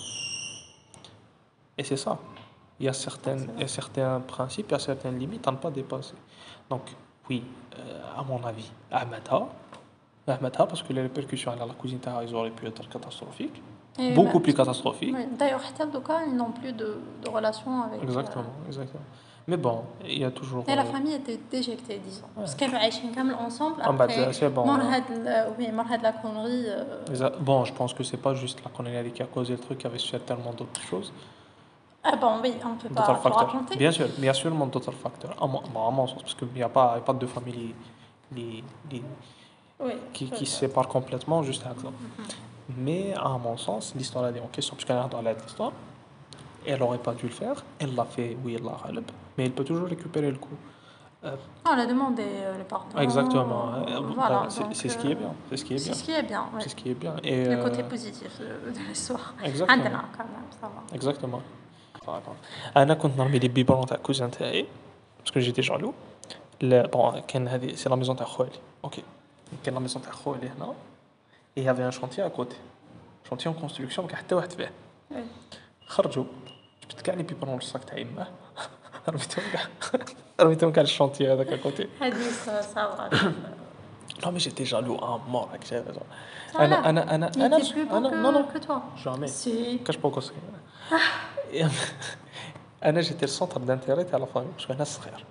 Et 1.78 1.84
c'est 1.84 1.96
ça. 1.96 2.18
Il 2.78 2.86
y 2.86 2.88
a 2.88 2.92
certaines, 2.92 3.48
il 3.58 3.68
certains 3.68 4.20
principes, 4.20 4.66
il 4.68 4.72
y 4.72 4.74
a 4.74 4.78
certaines 4.78 5.18
limites 5.18 5.46
à 5.46 5.50
ne 5.50 5.56
pas 5.56 5.70
dépasser. 5.70 6.14
Donc, 6.68 6.82
oui, 7.28 7.44
euh, 7.78 8.00
à 8.16 8.22
mon 8.22 8.42
avis, 8.44 8.70
Ahmedha, 8.90 9.46
parce 10.66 10.82
que 10.82 10.92
les 10.92 11.02
répercussions 11.02 11.52
à 11.52 11.56
la 11.56 11.66
cousine, 11.74 12.00
ils 12.26 12.34
auraient 12.34 12.50
pu 12.50 12.66
être 12.66 12.88
catastrophiques. 12.88 13.62
Beaucoup 14.14 14.38
bah, 14.38 14.44
plus 14.44 14.54
catastrophiques. 14.54 15.14
D'ailleurs, 15.36 15.62
ils 16.26 16.36
n'ont 16.36 16.52
plus 16.52 16.72
de, 16.72 16.98
de 17.22 17.28
relations 17.28 17.82
avec. 17.82 18.00
Euh, 18.00 18.04
exactement, 18.04 18.52
exactement. 18.66 19.02
Mais 19.48 19.56
bon, 19.56 19.82
il 20.04 20.18
y 20.18 20.24
a 20.24 20.30
toujours. 20.30 20.64
Et 20.68 20.74
la 20.74 20.82
euh, 20.82 20.84
famille 20.84 21.14
était 21.14 21.38
déjectée, 21.50 22.00
disons. 22.04 22.26
Parce 22.36 22.54
qu'elle 22.54 22.74
Aïchine 22.74 23.12
comme 23.14 23.34
ensemble. 23.34 23.76
Ah 23.82 23.90
bah, 23.92 24.04
après, 24.04 24.24
ah, 24.24 24.32
c'est 24.32 24.48
bon. 24.48 24.68
Hein. 24.70 25.02
Euh, 25.10 25.50
oui, 25.58 25.68
de 25.68 26.02
la 26.02 26.12
connerie. 26.12 26.64
Euh. 26.68 27.30
Bon, 27.40 27.64
je 27.64 27.72
pense 27.72 27.92
que 27.94 28.04
c'est 28.04 28.16
pas 28.16 28.34
juste 28.34 28.62
la 28.64 28.70
connerie 28.70 29.10
qui 29.12 29.22
a 29.22 29.26
causé 29.26 29.54
le 29.54 29.58
truc, 29.58 29.80
il 29.80 29.84
y 29.84 29.86
avait 29.86 30.24
tellement 30.24 30.52
d'autres 30.52 30.80
choses. 30.82 31.12
Ah 32.02 32.16
bon, 32.16 32.40
oui, 32.42 32.54
on 32.64 32.76
peut 32.76 32.94
pas 32.94 33.02
raconter. 33.02 33.76
Bien 33.76 33.92
sûr, 33.92 34.06
bien 34.18 34.32
sûr, 34.32 34.54
mon 34.54 34.66
d'autres 34.66 34.92
facteurs. 34.92 35.34
Ah, 35.38 35.44
à 35.44 35.90
mon, 35.90 36.06
sens, 36.06 36.22
parce 36.22 36.34
qu'il 36.34 36.48
n'y 36.54 36.62
a, 36.62 36.68
pas, 36.68 36.94
a 36.94 37.00
pas 37.00 37.12
de 37.12 37.26
famille 37.26 37.74
les, 38.32 38.64
les, 38.90 39.02
qui, 40.12 40.30
qui 40.30 40.46
se 40.46 40.60
sépare 40.60 40.88
complètement, 40.88 41.42
juste 41.42 41.66
un 41.66 41.72
exemple. 41.72 41.96
Mm. 42.18 42.22
Mais 42.78 43.14
à 43.14 43.30
mon 43.30 43.56
sens, 43.56 43.94
l'histoire 43.96 44.28
est 44.28 44.40
en 44.40 44.46
question, 44.46 44.76
puisqu'elle 44.76 44.98
a 44.98 45.08
dans 45.08 45.20
l'histoire, 45.20 45.72
elle 46.66 46.78
n'aurait 46.78 46.98
pas 46.98 47.14
dû 47.14 47.26
le 47.26 47.32
faire, 47.32 47.64
elle 47.78 47.94
l'a 47.94 48.04
fait, 48.04 48.36
oui, 48.44 48.56
elle 48.58 48.64
l'a 48.64 48.76
fait 48.76 49.12
mais 49.39 49.43
elle 49.45 49.55
peut 49.59 49.63
toujours 49.63 49.87
récupérer 49.95 50.31
le 50.31 50.37
coup. 50.37 50.57
Euh, 51.23 51.35
On 51.71 51.75
l'a 51.75 51.87
demandé, 51.93 52.23
euh, 52.27 52.57
les 52.57 52.63
parents. 52.73 52.87
exactement, 53.07 53.63
euh, 53.73 53.77
euh, 53.77 53.99
voilà, 54.19 54.39
bah, 54.41 54.45
c'est 54.49 54.61
donc, 54.63 54.75
c'est 54.79 54.89
ce 54.89 54.97
qui 55.01 55.07
est 55.11 55.17
euh, 55.17 55.23
bien. 55.23 55.33
C'est 55.49 55.57
ce 55.61 55.65
qui 55.65 55.73
est 55.73 55.79
C'est 55.79 55.89
bien. 55.89 55.99
ce 55.99 56.03
qui 56.05 56.11
est 56.19 56.23
bien, 56.31 56.41
ouais. 56.53 56.61
C'est 56.63 56.69
ce 56.69 56.75
qui 56.75 56.87
est 56.91 56.99
bien. 57.03 57.15
Et, 57.23 57.45
Le 57.55 57.63
côté 57.67 57.81
euh, 57.83 57.89
positif 57.93 58.31
de, 58.39 58.47
de 58.77 58.81
l'histoire. 58.87 59.27
Exactement. 59.43 59.71
عندنا 59.71 60.01
quand 60.17 60.27
même, 60.35 60.49
ça 60.61 60.67
va. 60.73 60.97
Exactement. 60.97 61.41
انا 62.77 62.93
كنت 62.93 63.17
نرمي 63.17 63.39
لي 63.39 63.47
بيبرون 63.47 63.85
تاع 63.85 63.97
كوزان 63.97 64.31
تاعي 64.31 64.65
باسكو 65.19 65.39
جيتي 65.39 65.61
جالو 65.61 65.93
لا 66.61 66.87
بون 66.87 67.19
كان 67.19 67.47
هذه 67.47 67.75
سي 67.75 67.89
لا 67.89 67.95
ميزون 67.95 68.15
تاع 68.15 68.25
خوالي 68.25 68.51
اوكي 68.83 69.03
كان 69.63 69.73
لا 69.73 69.79
ميزون 69.79 70.01
تاع 70.01 70.11
خوالي 70.11 70.49
هنا 70.49 70.73
اي 71.57 71.65
هافي 71.69 71.85
ان 71.85 71.91
شونتي 71.91 72.25
ا 72.25 72.27
كوتي 72.27 72.55
شونتي 73.29 73.49
اون 73.49 73.55
كونستركسيون 73.55 74.05
ما 74.07 74.11
كان 74.11 74.17
حتى 74.17 74.35
واحد 74.35 74.51
فيه 74.51 74.71
Oui. 75.11 75.15
خرجوا 75.87 76.23
جبت 76.91 77.01
كاع 77.01 77.15
لي 77.15 77.23
بيبرون 77.23 77.55
للصاك 77.55 77.83
تاع 77.83 77.97
يماه 77.97 78.27
رميتهم 79.10 79.44
كاع 79.52 79.62
رميتهم 80.40 80.72
كاع 80.72 80.82
الشونتي 80.82 81.32
هذاك 81.32 81.60
كوتي 81.60 81.88
هذه 82.00 82.16
صعبه 82.74 83.32
Non, 84.22 84.32
mais 84.32 84.40
j'étais 84.40 84.66
jaloux 84.66 84.98
à 85.02 85.18
mort 85.32 85.48
avec 85.50 85.72
أنا 86.60 86.90
أنا 86.90 87.14
أنا 87.14 87.30
Anna, 87.30 87.46
Anna, 87.46 87.58
Anna, 87.90 88.10
non, 88.10 88.32
non, 88.32 88.44
que 88.52 88.58
toi. 88.58 88.82
Jamais. 89.04 89.28
Si. 89.28 89.80
Cache 89.84 89.98
pas 89.98 90.08
encore 90.08 90.32
أنا 92.84 93.00
جيتي 93.00 93.24
السونتر 93.24 93.60
دانتيري 93.60 94.04
تاع 94.04 94.18
لا 94.18 94.26
فامي 94.26 94.46
باسكو 94.56 94.72
أنا 94.72 94.84
صغير 94.84 95.24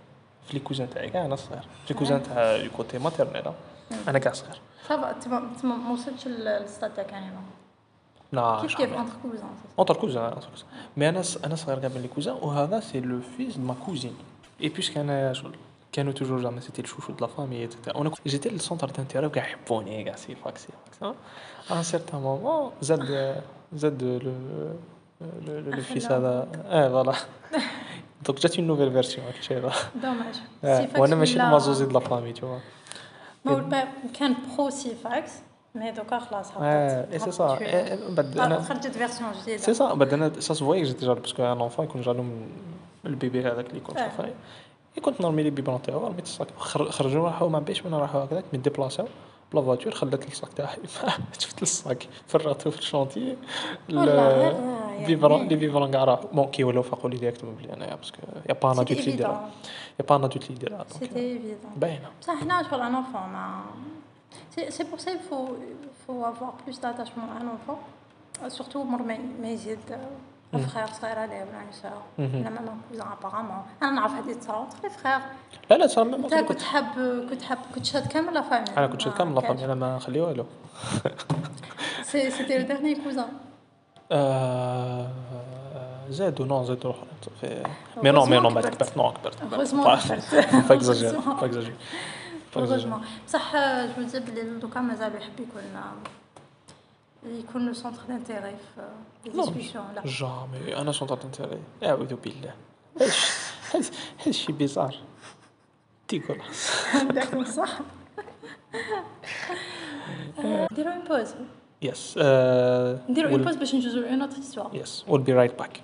في 0.48 0.54
لي 0.54 0.60
كوزان 0.60 0.89
تاعي 0.89 1.10
كاع 1.10 1.26
أنا 1.26 1.36
صغير 1.36 1.63
في 1.88 1.94
كوزان 1.94 2.24
تاع 2.24 2.56
لي 2.56 2.70
كوتي 2.70 2.98
ماتيرنيل 2.98 3.44
أنا 4.08 4.20
كاع 4.20 4.34
صغير 4.34 4.62
صافا 4.88 5.15
ما 5.63 5.92
وصلتش 5.92 6.28
للستاد 6.28 6.94
تاعك 6.94 7.08
كانيما 7.08 7.42
كيف 8.62 8.74
كيف 8.77 8.90
entre 8.94 8.96
cousins 9.24 9.81
Entre 9.81 9.94
cousins, 9.94 10.35
entre 10.37 10.48
cousins. 10.50 10.64
Mais 10.96 11.03
انا 11.03 11.22
ص- 11.22 11.37
انا 11.44 11.55
صغير 11.57 11.79
قبل 11.79 12.00
لي 12.03 12.09
كوزان 12.09 12.35
وهذا 12.35 12.81
سي 12.81 13.00
لو 13.00 13.20
فيس 13.37 13.57
دو 13.57 13.66
ما 13.66 13.74
كوزين 13.87 14.14
اي 14.62 14.68
بيسك 14.68 14.96
انا 14.98 15.33
شغل 15.33 15.55
كانوا 15.92 16.12
توجور 16.12 16.42
زعما 16.42 16.61
سيتي 16.61 16.83
الشوشو 16.83 17.12
دو 17.12 17.27
لا 17.27 17.33
فامي 17.33 17.57
ايتترا 17.57 17.96
وانا 17.96 18.11
كنت- 18.11 18.29
جيتي 18.29 18.48
السونتر 18.48 18.90
دانتيري 18.90 19.27
وكاع 19.27 19.42
يحبوني 19.44 20.05
كاع 20.05 20.16
سي 20.16 20.35
فاك 20.35 20.59
سي 20.59 20.68
فاك 21.00 21.14
ان 21.70 21.83
سيرتان 21.83 22.20
مومون 22.20 22.70
زاد 22.81 23.35
زاد 23.72 24.03
لو 24.03 24.33
لو 25.46 25.59
لو 25.70 25.83
فيس 25.83 26.07
هذا 26.12 26.48
اه 26.66 26.88
فوالا 26.88 27.14
دونك 28.27 28.40
جات 28.40 28.59
اون 28.59 28.66
نوفيل 28.66 28.92
فيرسيون 28.92 29.27
هاك 29.27 29.38
الشيء 29.38 29.59
هذا 29.59 29.72
دوماج 30.03 30.35
آه، 30.64 30.81
سيفاكس 30.81 31.00
وانا 31.00 31.16
ماشي 31.16 31.35
ولا- 31.35 31.46
المازوزي 31.46 31.85
دو 31.87 31.90
لا 31.92 31.98
فامي 32.00 32.33
تو 32.33 32.59
ما 33.44 33.53
هو 33.53 33.57
الباب 33.59 33.88
كان 34.18 34.35
برو 34.59 34.70
سيفاكس 34.70 35.33
مي 35.80 35.92
دوكا 35.92 36.20
خلاص 36.20 36.52
آه 36.58 37.02
هبطت 37.02 37.13
اي 37.13 37.20
سي 37.20 37.26
هبطت 37.26 37.34
سا 37.38 37.56
شوية. 37.58 38.00
بعد 38.10 38.38
آه، 38.38 38.46
أنا 38.46 38.62
خرجت 38.62 38.88
فيرسيون 38.88 39.30
جديدة. 39.42 39.58
سي 39.58 39.74
سا 39.74 39.94
بعد 39.94 40.13
أنا 40.13 40.32
سا 40.39 40.54
سفوي 40.54 40.84
جيت 40.84 41.04
جا 41.04 41.13
باسكو 41.13 41.44
ان 41.44 41.60
اونفون 41.62 41.86
يكون 41.86 42.02
جالو 42.02 42.24
من 42.24 42.48
البيبي 43.06 43.42
هذاك 43.42 43.70
اللي 43.70 43.80
كنت. 43.80 43.98
صافي. 43.98 44.34
كنت 45.02 45.22
نرمي 45.22 45.44
لي 45.44 45.50
بيبان 45.50 45.82
تاعو 45.82 46.08
رميت 46.08 46.24
الصاك 46.24 46.48
خر- 46.58 46.92
خرجوا 46.92 47.26
راحوا 47.26 47.50
ما 47.50 47.60
بيش 47.60 47.86
وين 47.86 47.94
راحوا 47.94 48.24
هكذاك 48.24 48.44
من 48.54 48.62
ديبلاساو 48.62 49.08
بلا 49.54 49.62
فواتور 49.62 49.94
خلات 49.94 50.28
الصاك 50.28 50.54
تاعي 50.54 50.78
شفت 51.39 51.62
الصاك 51.62 52.08
فراتو 52.28 52.72
في 52.72 52.80
الشونتي. 52.80 53.38
والله، 53.89 54.12
آه، 54.12 54.42
يعني. 54.42 55.15
لي 55.15 55.48
لي 55.50 55.58
فيبرون 55.58 55.92
كاع 55.92 56.04
راحوا 56.04 56.26
بون 56.34 56.46
كي 56.48 56.63
ولاو 56.63 56.84
فاقوا 56.84 57.10
لي 57.10 57.18
ديريكتومون 57.18 57.56
بلي 57.56 57.74
أنايا 57.74 57.96
باسكو 57.96 58.18
يا 58.50 58.54
با 58.54 58.72
ان 58.72 58.80
ادولت 58.80 59.08
يا 59.08 60.06
با 60.10 60.15
ان 60.15 60.24
ادولت 60.24 60.44
سيتي 60.44 61.20
ايفيدون 61.20 61.72
باينة. 61.78 62.10
بصح 62.22 62.34
حنا 62.39 62.63
شغل 62.63 62.82
ان 62.82 62.96
enfant 62.96 63.15
ما 63.15 63.62
سي 64.56 64.72
سي 64.72 64.84
بور 64.84 65.00
سا 65.00 65.12
il 65.12 65.20
faut 65.30 65.56
faut 66.04 66.26
avoir 66.32 66.52
plus 66.63 66.80
d'attachement 66.82 67.28
à 67.34 67.42
un 67.42 67.48
enfant. 67.56 67.80
Surtout 68.48 68.78
مر 68.78 69.02
ما 69.02 69.18
ما 69.42 69.48
يزيد 69.48 69.80
فخير 70.54 70.88
صغير 70.88 71.20
عليه 71.20 71.42
ولا 71.44 71.70
نساء 71.70 72.02
مهم. 72.20 72.44
لا 72.44 72.50
ماما 72.50 72.78
كوزان 72.92 73.13
ابارامون 73.13 73.63
أنا 73.84 73.92
نعرف 73.92 74.12
هذه 74.12 74.34
تصرا 74.34 74.68
لي 74.84 74.89
فخير 74.89 75.20
لا 75.72 75.76
لا 75.76 76.04
ما 76.04 76.15
انت 76.15 76.34
ما 76.34 76.42
كنت 76.42 76.62
حاب 76.62 76.86
كنت 77.30 77.42
حاب 77.42 77.58
كنت 77.76 77.86
شاد 77.86 78.08
كامل 78.08 78.34
لا 78.34 78.42
فامي 78.42 78.78
أنا 78.78 78.88
كنت 78.88 79.02
شاد 79.02 79.13
كامل 79.13 79.36
لا 79.36 79.42
فامي 79.42 79.65
أنا 79.65 79.76
ما 79.76 79.96
نخلي 79.96 80.22
والو 80.22 80.46
سي 82.04 82.30
سيتي 82.32 82.58
لو 82.58 82.68
ديرني 82.68 82.96
كوزان 82.96 83.30
زادوا 86.10 86.46
نو 86.46 86.63
زادوا 86.63 86.94
مي 88.04 88.12
نو 88.12 88.26
مي 88.26 88.39
نو 88.39 88.50
بعد 88.50 88.65
كبرت 88.65 88.98
نو 88.98 89.13
كبرت. 89.13 89.44
اكزاجير. 90.72 91.20
با 91.20 91.46
اكزاجير 91.46 91.76
هوروزمون 92.57 93.01
بصح 93.27 93.55
جو 93.55 94.03
دي 94.03 94.19
بلي 94.19 94.59
دوكا 94.59 94.81
مازال 94.81 95.15
يحب 95.15 95.39
يكون 95.39 95.63
يكون 97.25 97.65
لو 97.65 97.73
سونتر 97.73 98.01
دانتيري 98.07 98.55
في 98.75 99.31
ديسكسيون 99.31 99.85
لا 99.95 100.01
جامي 100.05 100.77
أنا 100.77 100.91
سونتر 100.91 101.19
انتيري 101.23 101.59
اعوذ 101.83 102.15
بالله 102.15 102.53
هذا 103.01 103.89
هذا 104.19 104.31
شي 104.31 104.51
بيزار 104.51 104.95
ديكولاس 106.09 106.85
داكم 107.12 107.45
صح 107.45 107.79
نديرو 110.71 110.91
اون 110.91 111.03
بوز 111.09 111.33
يس 111.81 112.17
نديرو 113.09 113.29
اون 113.29 113.41
بوز 113.43 113.55
باش 113.55 113.75
نجوزو 113.75 114.03
اون 114.03 114.21
اوتر 114.21 114.38
هيستوار 114.38 114.75
يس 114.75 115.05
ويل 115.07 115.21
بي 115.21 115.33
رايت 115.33 115.59
باك 115.59 115.81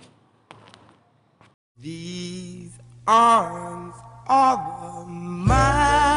These 1.77 2.79
arms 3.05 3.95
are 4.29 5.05
mine. 5.49 6.14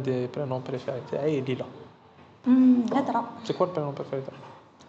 دي 0.00 0.26
برينون 0.26 0.62
بريفيري 0.68 1.00
تاعي 1.10 1.40
ليلى 1.40 1.64
هضره 2.92 3.28
سي 3.44 3.52
كوا 3.52 3.66
البرينون 3.66 3.94
بريفيري 3.94 4.22
تاعي 4.22 4.38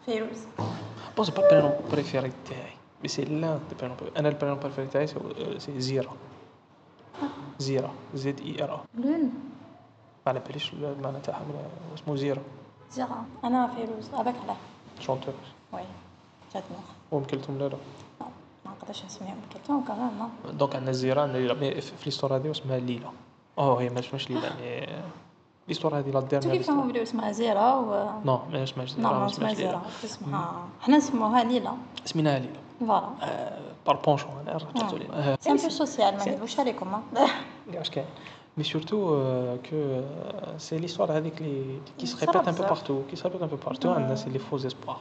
فيروز 0.06 0.40
بون 1.18 1.26
سي 1.26 1.32
با 1.32 1.44
البرينون 1.46 1.74
بريفيري 1.92 2.32
تاعي 2.50 2.74
مي 3.04 3.08
سي 3.08 3.26
لأن 3.26 3.60
دي 3.70 3.76
برينون 3.80 3.98
أنا 4.18 4.30
البرينون 4.30 4.60
بريفيري 4.60 4.88
تاعي 4.88 5.08
سي- 5.08 5.80
زيرا 5.82 6.12
زيرا 7.60 7.92
زد 8.16 8.40
اي 8.40 8.64
ار 8.64 8.82
لون 8.98 9.22
ما 10.26 10.28
على 10.28 10.40
باليش 10.40 10.74
المعنى 10.74 11.20
تاعها 11.20 11.42
اسمه 11.96 12.16
زيرا 12.16 12.42
زيرا 12.92 13.26
أنا 13.44 13.68
فيروز 13.68 14.10
هذاك 14.14 14.36
علاه 14.44 14.56
شونتور 15.00 15.34
وي 15.74 15.82
جات 16.54 16.64
مخ 16.72 17.14
ومكلتهم 17.14 17.58
لا 17.60 17.64
لا 17.70 17.78
ما 18.66 18.72
نقدرش 18.72 19.06
نسميهم 19.06 19.36
كيكون 19.54 19.84
كمان 19.84 20.30
دونك 20.54 20.76
عندنا 20.76 20.92
زيرا 20.92 21.22
عندنا 21.22 21.38
ليلى 21.38 21.54
مي 21.54 21.82
في 21.82 21.92
في 21.98 22.06
ليستور 22.06 22.36
هذه 22.36 22.52
اسمها 22.52 22.78
ليلى 22.80 23.10
اوه 23.59 23.81
هي 23.81 23.89
مش 23.89 24.15
مش 24.15 24.31
ليلى 24.31 24.51
مي 24.61 24.87
ليستوار 25.69 25.99
هذه 25.99 26.11
لا 26.11 26.21
تو 26.21 26.27
ديرنيير 26.27 26.57
كيف 26.57 26.67
كانوا 26.67 26.85
بداو 26.85 27.03
اسمها 27.03 27.33
زيرة 27.33 27.81
و 27.81 28.11
نو 28.25 28.41
ماهيش 28.53 28.77
ماهيش 28.79 28.99
نو 28.99 29.09
ما 29.11 29.27
اسمها 29.27 29.55
زيرة 29.55 29.83
اسمها 30.05 30.69
حنا 30.81 30.97
نسموها 30.97 31.45
ليلى 31.45 31.73
سميناها 32.05 32.39
ليلى 32.39 32.59
فوالا 32.81 33.09
بار 33.87 33.97
بونشون 33.97 34.31
انا 34.47 34.57
رجعت 34.57 34.95
ليلى 34.95 35.37
سي 35.41 35.51
ان 35.51 35.57
بو 35.57 35.69
سوسيال 35.69 36.17
ما 36.17 36.23
نديروش 36.23 36.61
عليكم 36.61 36.89
ها. 36.95 37.03
واش 37.75 37.91
كاين 37.91 38.07
مي 38.57 38.65
سورتو 38.65 38.99
كو 39.71 40.01
سي 40.59 40.79
ليستوار 40.79 41.17
هذيك 41.19 41.43
لي 41.43 41.79
كي 41.99 42.07
se 42.07 42.11
صراحة 42.11 42.33
répète 42.33 42.49
un 42.49 42.53
peu 42.53 42.63
بزاف. 42.63 42.71
partout 42.73 43.11
qui 43.13 43.17
se 43.17 43.23
répète 43.29 43.43
un 43.43 43.49
peu 43.57 43.69
partout 43.69 43.87
عندنا 43.87 44.15
سي 44.15 44.31
لي 44.31 44.39
فوز 44.39 44.67
اسبوار 44.67 44.99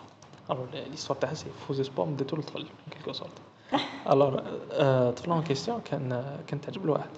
الوغ 0.52 0.66
ليستوار 0.92 1.20
تاعها 1.20 1.34
سي 1.34 1.46
فوز 1.68 1.80
اسبوار 1.80 2.08
من 2.08 2.16
ديتو 2.16 2.36
للطفل 2.36 2.66
كيلكو 2.92 3.14
سورت 3.14 3.32
الوغ 4.12 4.40
الطفل 4.72 5.32
اون 5.32 5.44
كيستيون 5.44 5.82
كان 5.82 6.38
كان 6.48 6.62
تعجب 6.62 6.86
لواحد 6.86 7.10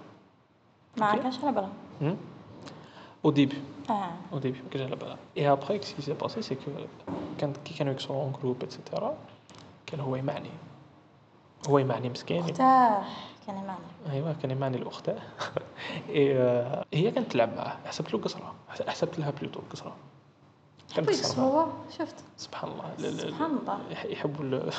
ما 0.97 1.07
عرفناش 1.07 1.45
على 1.45 1.53
بالها 1.53 2.16
أو 3.24 3.30
ديبي 3.30 3.62
آه 3.90 4.11
au 4.32 4.38
début 4.38 4.62
que 4.74 4.78
j'allais 4.78 4.90
là-bas. 4.95 5.16
Et 5.36 5.47
après, 5.47 5.80
ce 5.82 5.95
qui 5.95 6.03
s'est 6.03 6.14
passé, 6.24 6.43
c'est 6.43 6.57
que 6.57 6.70
quand 7.40 7.59
كي 7.64 7.74
كانوا 7.78 7.93
يكسروا 7.93 8.30
en 8.30 8.32
groupe, 8.32 8.62
etc. 8.64 9.03
كان 9.86 10.01
هو 10.01 10.16
يمعني 10.16 10.51
هو 11.68 11.78
يمعني 11.78 12.09
مسكين 12.09 12.40
اختاه 12.43 13.03
كان 13.47 13.55
معنا 13.57 14.12
ايوا 14.12 14.32
كان 14.32 14.51
يمعني 14.51 14.76
الاخت 14.76 15.09
إي، 16.09 16.38
آه، 16.38 16.84
هي 16.95 17.11
كانت 17.11 17.32
تلعب 17.32 17.57
معاه 17.57 17.76
حسبت 17.86 18.14
له 18.14 18.20
قصره 18.20 18.55
حس- 18.68 18.82
حسبت 18.82 19.18
لها 19.18 19.30
بلوتو 19.30 19.61
قصره 19.70 19.97
كانت. 20.97 21.38
هو 21.38 21.66
شفت 21.99 22.14
سبحان 22.36 22.70
الله 22.70 23.12
سبحان 23.18 23.51
الله. 23.51 23.78
يح- 23.90 24.05
يحبوا 24.05 24.70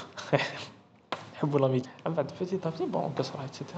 يحبوا 1.36 1.60
لاميك 1.60 1.86
من 2.06 2.14
بعد 2.14 2.32
بيتي 2.40 2.58
طابتي 2.58 2.86
بون 2.86 3.14
قصره 3.18 3.46
etc. 3.48 3.78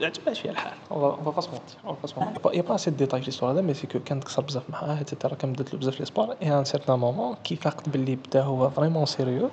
عجبها 0.00 0.34
شوية 0.34 0.50
الحال. 0.52 0.72
اون 0.90 1.24
فا 1.24 1.30
با 1.30 1.40
سمونتي 1.40 1.74
اون 1.86 1.96
فا 2.02 2.06
سمونتي 2.06 2.40
يا 2.56 2.62
با 2.62 2.76
سي 2.76 2.90
ديتاي 2.90 3.20
في 3.20 3.26
ليستوار 3.26 3.52
هذا 3.52 3.60
مي 3.60 3.74
سي 3.74 3.86
كو 3.86 3.98
كانت 4.00 4.24
تكسر 4.24 4.42
بزاف 4.42 4.62
معاه 4.70 5.00
اتسيتيرا 5.00 5.34
كان 5.34 5.52
بدات 5.52 5.74
له 5.74 5.80
بزاف 5.80 6.00
لي 6.00 6.06
سبور 6.06 6.36
اي 6.42 6.58
ان 6.58 6.64
سيرتان 6.64 6.98
مومون 6.98 7.36
كي 7.44 7.56
فاقت 7.56 7.88
باللي 7.88 8.16
بدا 8.16 8.42
هو 8.42 8.70
فريمون 8.70 9.06
سيريو 9.06 9.50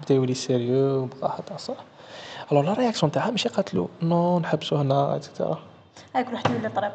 بدا 0.00 0.14
يولي 0.14 0.34
سيريو 0.34 1.04
بقاها 1.06 1.40
تاع 1.46 1.56
صح 1.56 1.74
الوغ 2.52 2.62
لا 2.62 2.72
رياكسيون 2.72 3.12
تاعها 3.12 3.30
ماشي 3.30 3.48
قالت 3.48 3.74
له 3.74 3.88
نو 4.02 4.38
نحبسو 4.38 4.76
هنا 4.76 5.16
اتسيتيرا 5.16 5.58
هاك 6.14 6.32
واحد 6.32 6.50
يولي 6.50 6.68
طريق 6.68 6.92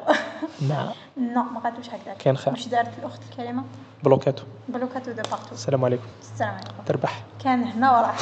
لا 0.61 0.91
نو 1.17 1.43
ما 1.43 1.59
قالتوش 1.59 1.89
هكذاك 1.89 2.17
كان 2.17 2.37
خير. 2.37 2.53
واش 2.53 2.67
دارت 2.67 2.99
الاخت 2.99 3.21
الكريمه 3.31 3.63
بلوكاتو 4.03 4.43
بلوكاتو 4.69 5.11
دو 5.11 5.21
بارتو 5.31 5.51
السلام 5.51 5.85
عليكم 5.85 6.03
السلام 6.21 6.53
عليكم 6.53 6.83
تربح 6.85 7.23
كان 7.43 7.63
هنا 7.63 7.97
وراح 7.97 8.17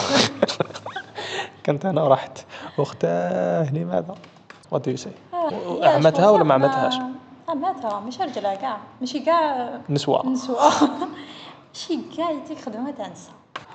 كنت 1.66 1.86
أنا 1.86 2.03
ورحت. 2.03 2.38
أختاه 2.80 3.74
لماذا 3.74 4.16
وات 4.72 4.88
يو 4.88 4.97
سي 4.97 5.11
عمتها 5.84 6.30
ولا 6.30 6.43
ما 6.43 6.53
عمتهاش 6.53 6.93
عمتها 7.49 7.99
مش 7.99 8.22
رجلها 8.22 8.55
كاع 8.55 8.78
ماشي 9.01 9.20
كاع 9.20 9.70
نسوة. 9.89 10.26
نسوة. 10.30 10.59
ماشي 11.74 11.99
كاع 12.18 12.32
يديك 12.32 12.59
خدمة 12.59 12.91
تاع 12.91 13.07
نسا 13.07 13.32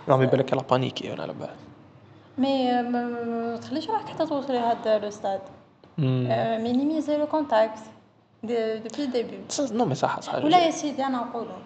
راه 0.09 0.22
يبان 0.22 0.41
لا 0.53 0.62
بانيكي 0.62 1.11
ولا 1.12 1.22
على 1.22 1.32
بالي 1.32 1.51
مي 2.38 2.82
ما- 2.82 3.05
ما 3.05 3.57
تخليش 3.57 3.88
روحك 3.91 4.09
حتى 4.09 4.26
توصلي 4.26 4.59
لهذا 4.59 4.99
لو 4.99 5.11
ستاد. 5.11 5.41
مينيميزي 5.99 7.16
لو 7.16 7.26
كونتاكت 7.26 7.78
دوبي 8.43 9.05
الديبي 9.05 9.38
صح- 9.49 9.72
نو 9.72 9.84
مي 9.84 9.95
صح 9.95 10.20
صح 10.20 10.34
ولا 10.34 10.59
يا 10.66 10.70
سيدي 10.70 11.05
أنا 11.07 11.18
نقولوا 11.18 11.57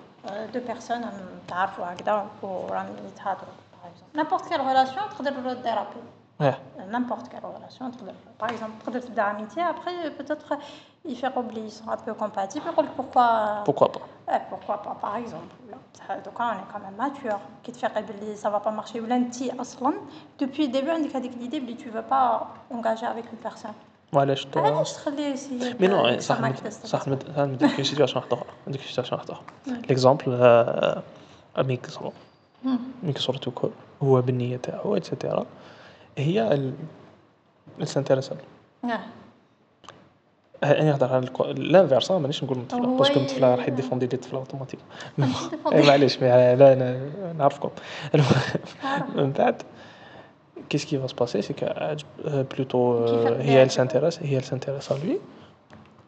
دو 0.55 0.61
بيرسون 0.66 1.01
تعرفوا 1.49 1.85
هكذا 1.93 2.27
وراهم 2.43 2.87
يتهضروا 3.84 4.10
نابورت 4.24 4.49
كيل 4.49 4.68
ريلاسيون 4.68 5.10
تقدر 5.10 5.53
ديرابي 5.53 5.89
ايه 6.41 6.60
n'importe 6.91 7.26
quelle 7.32 7.43
relation 7.57 7.97
تقدر 7.97 8.14
باغ 8.41 8.49
اكزومبل 8.49 8.74
تقدر 8.86 8.99
تبدا 8.99 9.32
اميتي 9.32 9.62
ابخي 9.62 10.10
بوتيتر 10.10 10.57
يفيقوا 11.05 11.43
بلي 11.43 11.66
يسون 11.68 11.89
ان 11.89 11.97
بو 12.07 12.14
كومباتيبل 12.14 12.68
يقول 12.68 12.86
لك 12.86 12.91
بوركوا 12.97 13.64
بوكوا 13.64 13.88
با 13.88 13.99
Eh, 14.32 14.41
pourquoi 14.51 14.78
pas, 14.86 14.95
par 15.05 15.16
exemple. 15.22 15.55
Là, 15.72 15.78
بصح 15.93 16.16
دوكا 16.26 16.51
on 16.53 16.55
est 16.55 16.74
quand 16.74 16.80
même 16.80 16.97
mature. 17.07 17.38
كي 17.64 17.72
تفيقي 17.72 18.01
بلي 18.03 18.36
ça 18.38 18.49
va 18.49 18.60
pas 18.66 18.72
marcher 18.82 18.95
ولا 18.95 19.16
انت 19.16 19.41
اصلا 19.41 19.93
depuis 20.43 20.68
le 20.68 20.72
début 20.74 20.89
عندك 20.89 21.16
هذيك 21.16 21.32
l'idée 21.32 21.60
بلي 21.60 21.76
tu 21.78 21.89
veux 21.89 22.14
pas 22.14 22.39
engager 22.76 23.05
avec 23.05 23.26
une 23.34 23.49
personne. 23.49 23.74
وعلاش 24.14 24.45
تا 24.45 24.60
علاش 24.60 24.93
تخليه 24.93 25.28
يسيي 25.28 25.74
مي 25.80 25.88
نو 25.88 26.07
يكسر 26.07 26.36
صح 26.36 26.41
معاك 26.41 26.53
نمد- 26.53 26.66
الستاتس؟ 26.66 26.91
صح 26.91 27.07
نمد- 27.07 27.24
صح 27.36 27.39
نديك 27.41 27.70
في 27.70 27.84
سيتياسيون 27.84 28.18
واحده 28.24 28.38
اخرى 28.38 28.49
نديك 28.68 28.82
في 28.82 28.88
سيتياسيون 28.93 29.20
واحده 29.20 29.34
اخرى 29.34 29.45
ليكزومبل 29.68 30.32
مي 31.57 31.80
كسرو 32.65 32.73
مم. 32.73 32.79
مي 33.03 33.12
كسرو 33.12 33.39
تو 33.39 33.51
كول 33.51 33.71
هو 34.03 34.23
بالنية 34.23 34.57
تاعو 34.57 34.97
اتسيتيرا 34.97 35.47
هي 36.19 36.55
ال 36.55 36.73
سانتيريسا 37.83 38.37
آه. 38.85 39.01
أنا 40.65 40.85
نهضر 40.85 41.15
على 41.15 41.31
آه، 42.11 42.19
مانيش 42.19 42.45
نقول 42.45 42.59
الطفله 42.59 42.97
باسكو 42.97 43.21
الطفله 43.21 43.55
راح 43.55 43.69
يديفوندي 43.69 44.07
لي 44.07 44.15
الطفله 44.15 44.39
اوتوماتيك 44.39 44.81
معليش 45.89 46.23
لا 46.23 46.73
أنا 46.73 47.11
نعرفكم. 47.39 47.71
من 49.17 49.33
بعد 49.33 49.62
كيس 50.71 50.85
كي 50.85 51.03
va 51.03 51.09
se 51.09 51.15
passer 51.15 51.43
c'est 51.43 51.55
que 51.61 51.97
بلوتو 52.55 53.05
هي 53.39 53.69
سانتيريس 53.69 54.23
هي 54.23 54.41
سانتيريس 54.41 54.93
لوي 54.93 55.19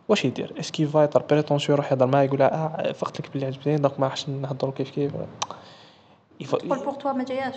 واش 0.08 0.24
يدير؟ 0.24 0.52
اسكي 0.60 0.86
فا 0.86 1.02
يطر 1.04 1.22
بريتونسيون 1.30 1.78
يروح 1.78 1.92
يهضر 1.92 2.06
معاه 2.06 2.22
يقول 2.22 2.38
لها 2.38 2.88
آه 2.88 2.92
فقت 2.92 3.20
لك 3.20 3.30
بلي 3.34 3.46
عجبتني 3.46 3.76
دونك 3.76 4.00
ما 4.00 4.06
راحش 4.06 4.28
نهضروا 4.28 4.72
كيف 4.72 4.90
كيف. 4.90 5.12
يف- 6.40 6.54
تقول 6.56 6.78
بور 6.78 6.94
توا 6.94 7.12
ما 7.12 7.24
جاياش 7.24 7.54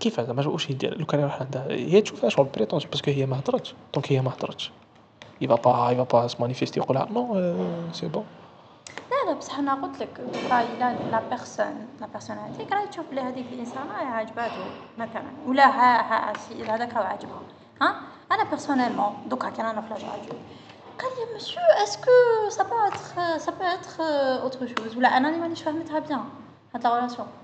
كيف 0.00 0.20
هذا؟ 0.20 0.32
ما 0.32 0.46
واش 0.48 0.70
يدير؟ 0.70 0.98
لو 0.98 1.06
كان 1.06 1.20
يروح 1.20 1.40
عندها 1.42 1.66
هي 1.70 2.00
تشوفها 2.00 2.30
شغل 2.30 2.46
بريتونسيون 2.54 2.90
باسكو 2.90 3.10
هي 3.10 3.26
ما 3.26 3.38
هضرتش 3.38 3.74
دونك 3.94 4.12
هي 4.12 4.20
ما 4.20 4.30
هضرتش 4.30 4.72
pas 5.42 5.44
il 5.92 5.96
va 6.00 6.06
pas 6.12 6.28
se 6.32 6.36
manifester 6.42 6.76
يقول 6.76 7.06
نو 7.10 7.92
سي 7.92 8.08
بون 8.08 8.24
لا 9.10 9.30
لا 9.30 9.38
بصح 9.38 9.58
أنا 9.58 9.74
قلت 9.74 10.00
لك 10.00 10.20
دوكا 10.20 10.60
إلا 10.62 10.96
لا 11.10 11.20
بيرسون 11.30 11.86
لا 12.00 12.06
بيرسون 12.06 12.36
هذيك 12.38 12.72
راهي 12.72 12.86
تشوف 12.86 13.06
بلي 13.10 13.20
هذيك 13.20 13.46
الانسانه 13.52 13.92
راهي 13.92 14.06
عجباتو 14.06 14.62
مثلا. 14.98 15.22
ولا 15.46 15.66
ها 15.66 16.00
ها 16.30 16.32
هذاك 16.74 16.94
راه 16.94 17.04
عجبها 17.04 17.40
ها؟ 17.82 17.94
أنا 18.32 18.44
بيرسونيلمون 18.44 19.12
دوكا 19.26 19.50
كان 19.50 19.66
أنا 19.66 19.80
في 19.80 19.88
لاجادو 19.90 20.36
قال 20.98 21.10
لي 21.18 21.34
مسيو 21.36 21.62
اسكو 21.82 22.10
سا 22.48 22.62
با 22.62 22.86
اتر 22.88 23.38
سا 23.38 23.52
با 23.52 23.64
اتر 23.74 24.02
اوتر 24.42 24.66
شوز 24.66 24.96
ولا 24.96 25.16
أنا 25.16 25.28
اللي 25.28 25.40
مانيش 25.40 25.62
فاهمتها 25.62 25.98
بيان 25.98 26.24
هاد 26.74 26.84
لا 26.84 26.96
ريلاسيون 26.96 27.28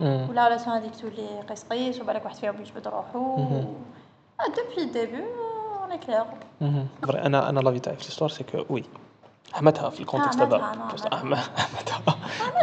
ولا 0.00 0.48
ريلاسيون 0.48 0.76
هذيك 0.76 0.96
تولي 0.96 1.40
قيس 1.48 1.64
قيس 1.64 2.00
وبالك 2.00 2.24
واحد 2.24 2.36
فيهم 2.36 2.60
يجبد 2.60 2.88
روحو. 2.88 3.36
دوبي 4.56 4.82
الديبي 4.82 5.24
اون 5.82 5.96
كلير 5.98 6.24
أنا 7.26 7.48
أنا 7.48 7.60
لافي 7.60 7.78
تاعي 7.80 7.96
في 7.96 8.04
ليستوار 8.04 8.30
سي 8.30 8.44
كو 8.44 8.64
وي 8.74 8.84
حمتها 9.52 9.90
في 9.90 10.00
الكونتكست 10.00 10.40
هذا 10.40 10.58
حمتها 10.64 11.34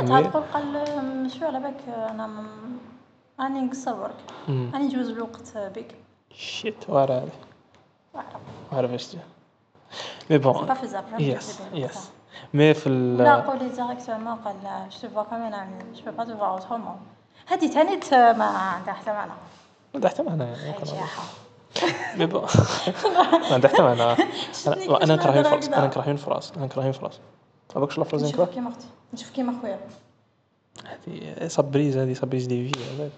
مي- 0.01 0.23
تقول 0.23 0.43
قال 0.53 1.31
شو 1.39 1.45
على 1.45 1.59
بالك 1.59 1.81
أنا 1.89 2.43
راني 3.39 3.61
نقصر 3.61 3.93
برك. 3.93 4.15
راني 4.49 4.77
نجوز 4.88 5.09
الوقت 5.09 5.57
بك. 5.57 5.95
شيت 6.35 6.89
وارا 6.89 7.13
هذه 7.15 7.29
وارا. 8.71 8.88
باش 8.88 9.07
تجي 9.07 9.19
مي 10.29 10.38
بون 10.38 10.67
يس 11.19 11.61
يس 11.73 12.11
مي 12.53 12.73
في 12.73 12.89
ال 12.89 13.17
لا 13.17 13.35
قولي 13.35 13.69
ديريكتومون 13.69 14.35
قال 14.35 14.55
جو 14.89 14.99
تو 15.01 15.09
فوا 15.09 15.23
كوم 15.23 15.41
ان 15.41 15.53
امي 15.53 15.77
جو 16.05 16.11
با 16.11 16.23
تو 16.23 16.38
فوا 16.38 16.47
اوترومون 16.47 16.95
هذه 17.48 17.68
ثاني 17.68 18.00
ما 18.12 18.45
عندها 18.45 18.93
حتى 18.93 19.12
معنى. 19.12 19.32
ما 19.32 19.38
عندها 19.95 20.10
حتى 20.10 20.24
معنى 20.24 20.43
يعني 20.43 20.74
ما 23.50 23.54
عندها 23.54 23.72
حتى 23.72 23.82
معنى. 23.82 24.02
أنا 25.04 25.16
نكره 25.16 25.39
الفرص 25.39 25.68
أنا 25.68 25.86
نكره 25.86 26.12
الفرص 26.12 26.52
أنا 26.52 26.66
نكره 26.66 26.88
الفرص 26.88 27.20
هذاك 27.76 27.91
شنو 27.91 28.04
لافرز 28.04 28.24
نكره 28.24 28.43
نشوف 28.43 28.54
كيما 28.54 28.70
أختي 28.70 28.88
نشوف 29.14 29.30
كيما 29.30 29.60
خويا 29.62 29.80
هذه 30.86 31.48
صبريز 31.48 31.98
هذه 31.98 32.14
صبريز 32.14 32.45
دي 32.45 32.70
في 32.70 33.10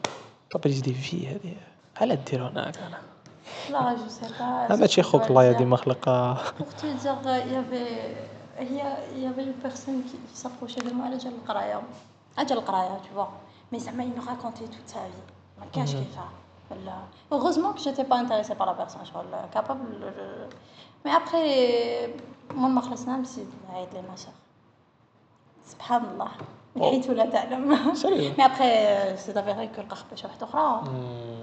صبريز 0.54 0.80
دي 0.80 0.94
في 0.94 1.28
هذه 1.28 1.56
على 2.02 2.16
دير 2.16 2.48
هناك 2.48 2.78
أنا؟ 2.78 3.00
لا 3.70 3.94
جو 3.94 4.10
سي 4.10 4.26
با 4.40 4.76
هذا 4.76 5.02
خوك 5.02 5.30
الله 5.30 5.44
يا 5.44 5.52
ديما 5.52 5.78
خلق 5.78 6.10
أختي 6.10 6.94
دير 6.94 7.26
يافي 7.26 7.86
هي 8.58 8.98
يافي 9.16 9.42
لو 9.42 9.54
بيرسون 9.64 10.04
كي 10.12 10.20
سابروشي 10.34 10.80
دو 10.80 10.94
مو 10.94 11.04
على 11.04 11.18
جال 11.18 11.34
القرايه 11.34 11.82
أجل 12.38 12.58
القرايه 12.58 13.02
تو 13.16 13.26
de 13.72 13.77
moi, 13.77 13.83
elle 13.87 13.89
a 13.89 13.93
déjà 13.93 13.93
le 13.93 13.93
قراية. 13.93 13.93
Elle 13.93 13.93
a 13.93 13.93
déjà 13.93 13.93
le 13.93 13.93
قراية, 13.93 13.93
tu 13.93 13.93
vois. 13.93 13.93
Mais 13.93 13.93
ça 13.93 13.93
m'a 13.93 14.03
il 14.05 14.12
me 14.18 14.22
racontait 14.31 14.68
toute 14.75 14.89
sa 14.89 15.01
vie. 15.12 15.25
ما 15.61 15.66
كانش 15.72 15.93
كيفها. 15.95 16.29
ولا 16.70 16.95
heureusement 17.33 17.72
que 17.77 17.81
j'étais 17.85 18.05
pas 18.05 18.16
intéressée 18.25 18.55
par 18.55 18.66
la 18.66 18.75
personne, 18.75 19.01
je 19.05 19.11
suis 19.11 19.51
capable 19.53 19.85
de- 20.01 20.49
Mais 21.05 21.12
après, 21.20 21.47
من 22.55 22.70
ما 22.70 22.81
خلصنا 22.81 23.16
نسيت 23.16 23.47
نعيط 23.72 23.95
لي 23.95 24.01
ما 24.01 24.16
شاء 24.16 24.33
سبحان 25.66 26.05
الله 26.05 26.29
من 26.77 26.83
حيث 26.83 27.11
لا 27.11 27.27
تعلم 27.27 27.95
سيريو 27.95 28.33
مي 28.39 28.45
ابخي 28.45 29.16
سي 29.16 29.41
افيري 29.41 29.66
كو 29.68 29.81
لقى 29.83 29.97
خباشه 29.97 30.27
واحده 30.29 30.47
اخرى 30.47 30.83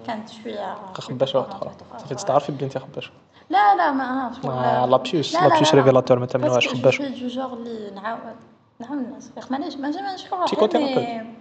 كانت 0.07 0.29
شويه 0.29 0.75
خباش 0.93 1.35
واحد 1.35 1.49
اخرى 1.51 1.71
صافي 1.97 2.15
تعرفي 2.15 2.51
بلي 2.51 2.65
انت 2.65 2.77
خباش 2.77 3.11
لا 3.49 3.75
لا 3.75 3.91
ما 3.91 4.03
عرفتش 4.23 4.45
آه، 4.45 4.85
لابسيوس 4.85 5.33
لابسيوس 5.35 5.75
ريفيلاتور 5.75 6.19
ما 6.19 6.25
تمنوهاش 6.25 6.67
خباش 6.67 7.01
جو 7.01 7.27
جوغ 7.27 7.53
اللي 7.53 7.91
نعاود 7.91 8.35
نعاود 8.79 8.97
الناس 8.99 9.31
ياخ 9.37 9.51
مانيش 9.51 9.75
ما 9.75 9.91
جامش 9.91 10.21
نشكر 10.21 10.37
روحي 10.37 10.55
Psychothérapeute. 10.55 10.75
مي- 10.77 11.33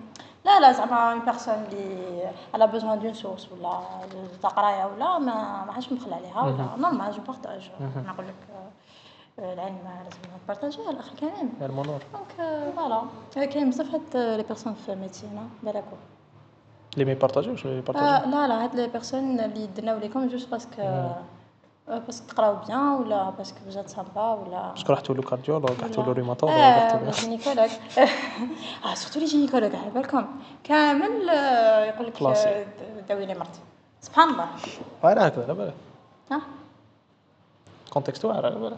لا 0.45 0.61
لا 0.61 0.73
زعما 0.73 1.13
اون 1.13 1.21
بيرسون 1.25 1.55
اللي 1.55 2.31
على 2.55 2.67
بوزوان 2.67 2.99
دون 2.99 3.15
سورس 3.15 3.49
ولا 3.53 3.81
تاع 4.43 4.51
قرايه 4.51 4.85
ولا 4.85 5.19
ما 5.19 5.65
ما 5.65 5.73
عادش 5.73 5.93
نبخل 5.93 6.13
عليها 6.13 6.43
ولا 6.43 6.69
نورمال 6.79 7.13
جو 7.13 7.23
بارطاج 7.23 7.71
نقول 7.81 8.27
لك 8.27 8.35
آه، 9.39 9.53
العلم 9.53 9.79
لازم 10.05 10.19
نبارطاجيه 10.45 10.91
الاخ 10.91 11.15
كريم 11.15 11.53
المونور 11.63 12.03
دونك 12.13 12.73
فوالا 12.77 13.03
كاين 13.35 13.71
بزاف 13.71 13.95
هاد 13.95 14.37
لي 14.37 14.43
بيرسون 14.43 14.75
في 14.75 14.95
ميديسين 14.95 15.51
بالكو 15.63 15.97
اللي 16.95 17.05
ما 17.05 17.13
يبارطاجيوش 17.13 17.65
اللي 17.65 17.77
آه 17.77 17.79
يبارطاجيو 17.79 18.31
لا 18.31 18.49
لا 18.49 18.65
هاد 18.65 18.75
لي 18.75 18.89
بيرسون 18.89 19.41
اللي 19.41 19.67
درناو 19.67 19.99
ليكم 19.99 20.29
جوست 20.29 20.51
باسكو 20.51 20.83
باسكو 21.88 22.28
تقراو 22.28 22.56
بيان 22.56 22.88
ولا 22.88 23.30
باسكو 23.30 23.58
بجات 23.68 23.90
سامبا 23.90 24.34
ولا 24.34 24.72
باسكو 24.72 24.94
رحتو 24.94 25.14
له 25.14 25.22
كارديولوج 25.22 25.72
رحتو 25.82 26.02
له 26.02 26.12
ريماتولوج 26.12 26.56
آه 26.56 27.04
له 27.04 27.12
جينيكولوج 27.12 27.70
آه 28.86 28.94
سورتو 28.94 29.20
لي 29.20 29.26
جينيكولوج 29.26 29.76
على 29.76 29.90
بالكم 29.90 30.26
كامل 30.64 31.30
يقول 31.88 32.08
لك 32.08 32.24
داوي 33.10 33.26
لي 33.26 33.34
مرتي 33.34 33.60
سبحان 34.02 34.30
الله 34.30 34.48
واعر 35.04 35.28
هكذا 35.28 35.44
على 35.44 35.54
بالك 35.54 35.74
ها 36.32 36.42
كونتكست 37.94 38.26
واعر 38.26 38.46
على 38.46 38.56
بالك 38.56 38.78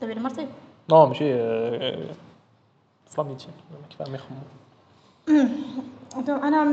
داوي 0.00 0.14
لي 0.14 0.20
مرتي 0.20 0.48
نو 0.90 1.06
ماشي 1.06 1.34
آه، 1.34 2.14
في 3.06 3.18
لا 3.18 3.24
ميديسين 3.24 3.52
كيف 3.90 4.08
ما 4.08 4.14
يخمو 4.14 4.38
دونك 6.15 6.29
انا 6.43 6.65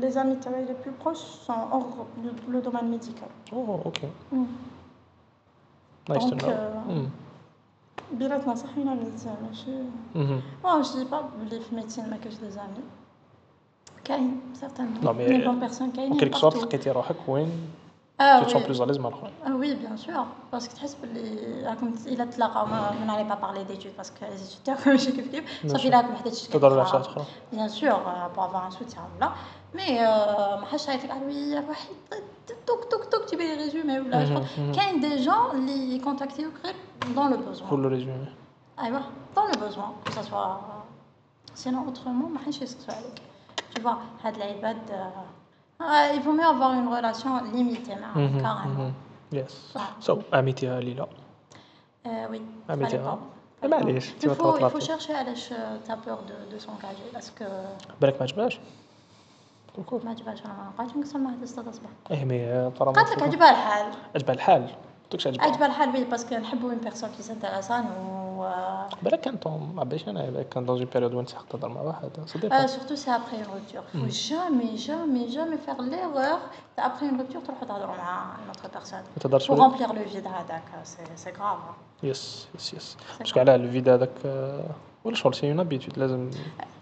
لي 0.00 0.10
زامي 0.10 0.36
تاعي 0.36 0.64
لي 0.64 0.74
بلو 0.84 0.94
بروش 1.04 1.18
سون 1.18 1.56
اور 1.56 2.06
لو 2.48 2.60
دومين 2.60 2.84
ميديكال 2.84 3.28
اوه 3.52 3.82
اوكي 3.86 4.08
نايس 6.08 6.24
تو 6.24 6.28
دونك 6.30 6.44
نو 6.88 7.06
بيناتنا 8.12 8.54
صحينا 8.54 8.94
ميديسين 8.94 9.32
ماشي 9.48 9.78
Bon, 10.62 10.82
je 10.82 10.92
dis 10.98 11.08
pas 11.12 11.22
les 11.50 11.60
médecins 11.80 12.08
ما 12.10 12.16
كاينش 12.16 12.36
دي 12.38 12.50
زامي 12.50 12.82
كاين 14.04 14.40
certainement 14.60 15.04
Non, 15.04 15.14
mais, 15.14 15.28
les 15.28 15.44
bonnes 15.44 15.68
personnes 15.68 15.82
ان 15.82 15.92
كاينين 15.92 16.18
كيلك 16.18 16.34
سورت 16.34 16.54
partout. 16.56 16.62
لقيتي 16.64 16.90
روحك 16.90 17.16
وين 17.28 17.50
اه 18.20 18.40
tu 18.42 18.44
te 18.46 18.50
sens 18.50 18.62
oui. 18.62 18.66
plus 18.66 18.80
à 18.82 18.86
l'aise 18.86 19.00
مع 19.00 19.08
الاخرين 19.08 19.32
Ah 19.44 19.50
oui, 19.60 19.74
bien 19.74 19.96
sûr. 19.96 20.24
Parce 20.52 20.68
que 20.68 20.74
تحس 20.74 20.94
باللي 21.02 21.66
راكم 21.68 21.94
الا 22.06 22.24
تلاقاو 22.24 22.66
ما 22.66 22.92
ما 22.92 23.04
نعرف 23.04 23.28
pas 23.32 23.36
parler 23.36 23.64
d'études 23.72 23.96
parce 24.02 24.10
que 24.10 24.24
les 24.24 24.42
études 24.42 24.64
تاعكم 24.64 24.90
ماشي 24.90 25.12
كيف 25.12 25.28
كيف 25.32 25.44
صافي 25.72 25.88
الا 25.88 25.96
راكم 26.00 26.12
محتاج 26.12 26.48
تهضروا 26.48 26.80
على 26.80 26.88
حاجات 26.90 27.06
اخرى 27.06 27.24
bien 27.52 27.68
sûr 27.68 27.92
euh, 27.94 28.36
pour 28.36 28.42
avoir 28.44 28.64
un 28.66 28.70
soutien 28.70 29.00
ولا 29.18 29.32
مي 29.74 30.00
ما 30.60 30.66
حدش 30.72 30.90
هيك 30.90 31.10
قال 31.10 31.22
وي 31.26 31.58
روحي 31.58 31.88
توك 32.66 32.84
توك 32.90 33.04
توك 33.04 33.24
تبي 33.24 33.44
لي 33.46 33.54
ريزومي 33.64 34.00
ولا 34.00 34.18
مهم، 34.18 34.26
شغل. 34.26 34.44
مهم. 34.64 34.72
كاين 34.72 35.00
دي 35.00 35.16
جون 35.24 35.50
اللي 35.52 35.96
يكونتاكتيوك 35.96 36.52
غير 36.64 36.74
dans 37.16 37.32
le 37.34 37.36
besoin 37.36 37.70
كل 37.70 37.86
ريزومي 37.86 38.26
ايوا 38.80 39.00
dans 39.36 39.52
le 39.54 39.56
besoin 39.58 40.08
que 40.08 40.12
ça 40.14 40.22
soit 40.22 40.60
sinon 41.64 41.82
autrement 41.88 42.28
ما 42.32 42.38
حدش 42.46 42.62
يسقسوا 42.62 42.94
عليك 42.94 43.22
tu 43.76 43.80
vois 43.82 44.24
هاد 44.26 44.36
العباد 44.36 44.90
آه، 44.90 45.12
il 46.14 46.20
vaut 46.20 46.32
mieux 46.32 46.46
avoir 46.46 46.72
une 46.72 46.88
relation 46.88 47.30
limitée 47.52 47.94
معاهم 48.00 48.42
carrément 48.42 48.92
يس 49.36 49.72
صح. 49.74 49.90
سو 50.00 50.20
اميتيها 50.34 50.80
ليلى 50.80 51.06
Euh, 52.06 52.08
oui. 52.32 52.40
عملتيها؟ 52.70 53.18
fallait 53.62 53.68
pas. 53.68 53.70
معليش 53.70 54.10
Il 54.10 54.18
تيما 54.20 54.34
faut, 54.34 54.38
il 54.38 54.42
faut 54.42 54.78
تطلع 54.78 54.80
chercher 54.98 55.10
علاش 55.10 55.48
t'as 55.88 55.96
peur 56.06 56.18
de, 56.28 56.54
de 56.54 56.58
s'engager 56.58 57.16
parce 57.16 57.30
que 57.40 57.44
بالك 58.00 58.14
ما 58.16 58.22
عجبهاش 58.22 58.60
الكل 59.78 60.00
ما 60.04 60.10
عجبهاش 60.10 60.44
انا 60.44 60.52
ما 60.54 60.72
قالت 60.78 60.96
نقصر 60.96 61.18
معها 61.18 61.36
تستا 61.42 61.62
تصبح 61.62 61.88
ايه 62.10 62.24
مي 62.24 62.70
ترى 62.78 62.92
قالت 62.92 63.10
لك 63.12 63.22
عجبها 63.22 63.50
الحال 63.50 63.86
عجبها 64.16 64.34
الحال 64.34 64.70
ما 65.06 65.18
قلتلكش 65.18 65.26
عجبها 65.26 65.46
عجبها 65.46 65.66
الحال 65.66 65.88
وي 65.88 66.04
باسكو 66.04 66.34
نحبوا 66.34 66.70
اون 66.70 66.78
بيرسون 66.78 67.10
كي 67.16 67.22
سانتيريسان 67.22 67.84
و 67.86 68.48
بالك 69.02 69.20
كان 69.20 69.38
ما 69.74 69.80
عبيش 69.80 70.08
انا 70.08 70.30
بالك 70.30 70.48
كان 70.48 70.66
دون 70.66 70.84
بيريود 70.84 71.14
وين 71.14 71.26
تحق 71.26 71.46
تهضر 71.48 71.68
مع 71.68 71.80
واحد 71.80 72.10
صديق 72.26 72.52
Euh, 72.52 72.66
surtout 72.66 72.96
c'est 72.96 73.10
après 73.20 73.36
une 73.42 73.50
rupture. 73.56 73.84
Il 73.94 74.00
faut 74.00 74.14
jamais, 74.30 74.72
jamais, 74.88 75.26
jamais 75.36 75.58
faire 75.66 75.80
l'erreur 75.92 76.38
après 76.78 77.06
une 77.10 77.20
rupture 77.20 77.40
تروحوا 77.46 77.66
تهضروا 77.66 77.96
مع 77.96 78.36
une 78.46 78.50
autre 78.50 78.68
personne. 78.78 79.04
ما 79.16 79.20
تهضرش 79.20 79.46
Pour 79.46 79.50
ولا 79.50 79.68
remplir 79.68 79.92
le 79.92 80.14
vide 80.14 80.26
هذاك 80.26 80.62
c'est 80.84 81.24
c'est 81.24 81.32
grave. 81.38 81.74
يس 82.02 82.48
يس 82.54 82.74
يس 82.74 82.96
باسكو 83.18 83.40
على 83.40 83.54
الفيدا 83.54 83.94
هذاك 83.94 84.10
آه، 84.26 84.64
ولا 85.04 85.14
شغل 85.14 85.34
سي 85.34 85.50
اون 85.50 85.60
ابيتود 85.60 85.98
لازم 85.98 86.30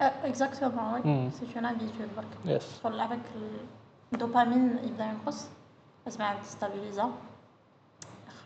Euh, 0.02 0.04
exactement, 0.32 0.86
oui. 0.94 1.00
Mm. 1.04 1.30
C'est 1.36 1.58
une 1.58 1.66
habitude. 1.66 2.10
برك. 2.16 2.26
يس 2.56 2.80
شغل 2.82 3.00
avec 3.00 3.38
الدوبامين 4.12 4.78
يبدا 4.84 5.04
ينقص 5.04 5.44
اسمع 6.08 6.34
ديستابيليزا 6.34 7.10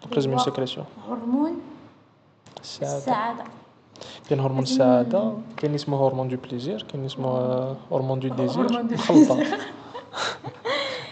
اون 0.04 0.38
سيكريسيون 0.38 0.86
هرمون 1.10 1.62
السعاده 2.62 3.44
كاين 4.30 4.40
هرمون 4.40 4.64
السعاده 4.64 5.34
كاين 5.58 5.74
اسمه 5.74 6.08
هرمون 6.08 6.28
دو 6.28 6.38
بليزير 6.38 6.86
كاين 6.92 7.06
اسمه 7.06 7.30
هرمون 7.92 8.20
دو 8.20 8.28
ديزير 8.28 8.84
مخلطه 8.84 9.46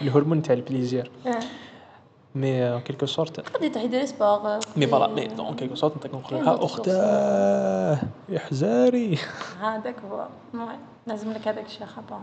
الهرمون 0.02 0.42
تاع 0.42 0.54
البليزير. 0.54 1.10
مي 2.34 2.74
ان 2.74 2.80
كيلكو 2.80 3.06
سورت 3.06 3.40
تقدري 3.40 3.88
لي 3.88 4.06
سبور 4.06 4.58
مي 4.76 4.86
فوالا 4.86 5.06
مي 5.06 5.26
دون 5.26 5.56
كيلكو 5.56 5.74
سورت 5.74 5.94
انت 5.94 6.06
كنقول 6.06 6.44
لها 6.44 6.64
اختاه 6.64 7.98
يا 8.28 8.38
حزاري 8.38 9.18
هذاك 9.60 9.96
هو. 10.10 10.26
لازم 11.06 11.32
لك 11.32 11.48
هذاك 11.48 11.66
الشيء 11.66 11.86
خبا 11.86 12.20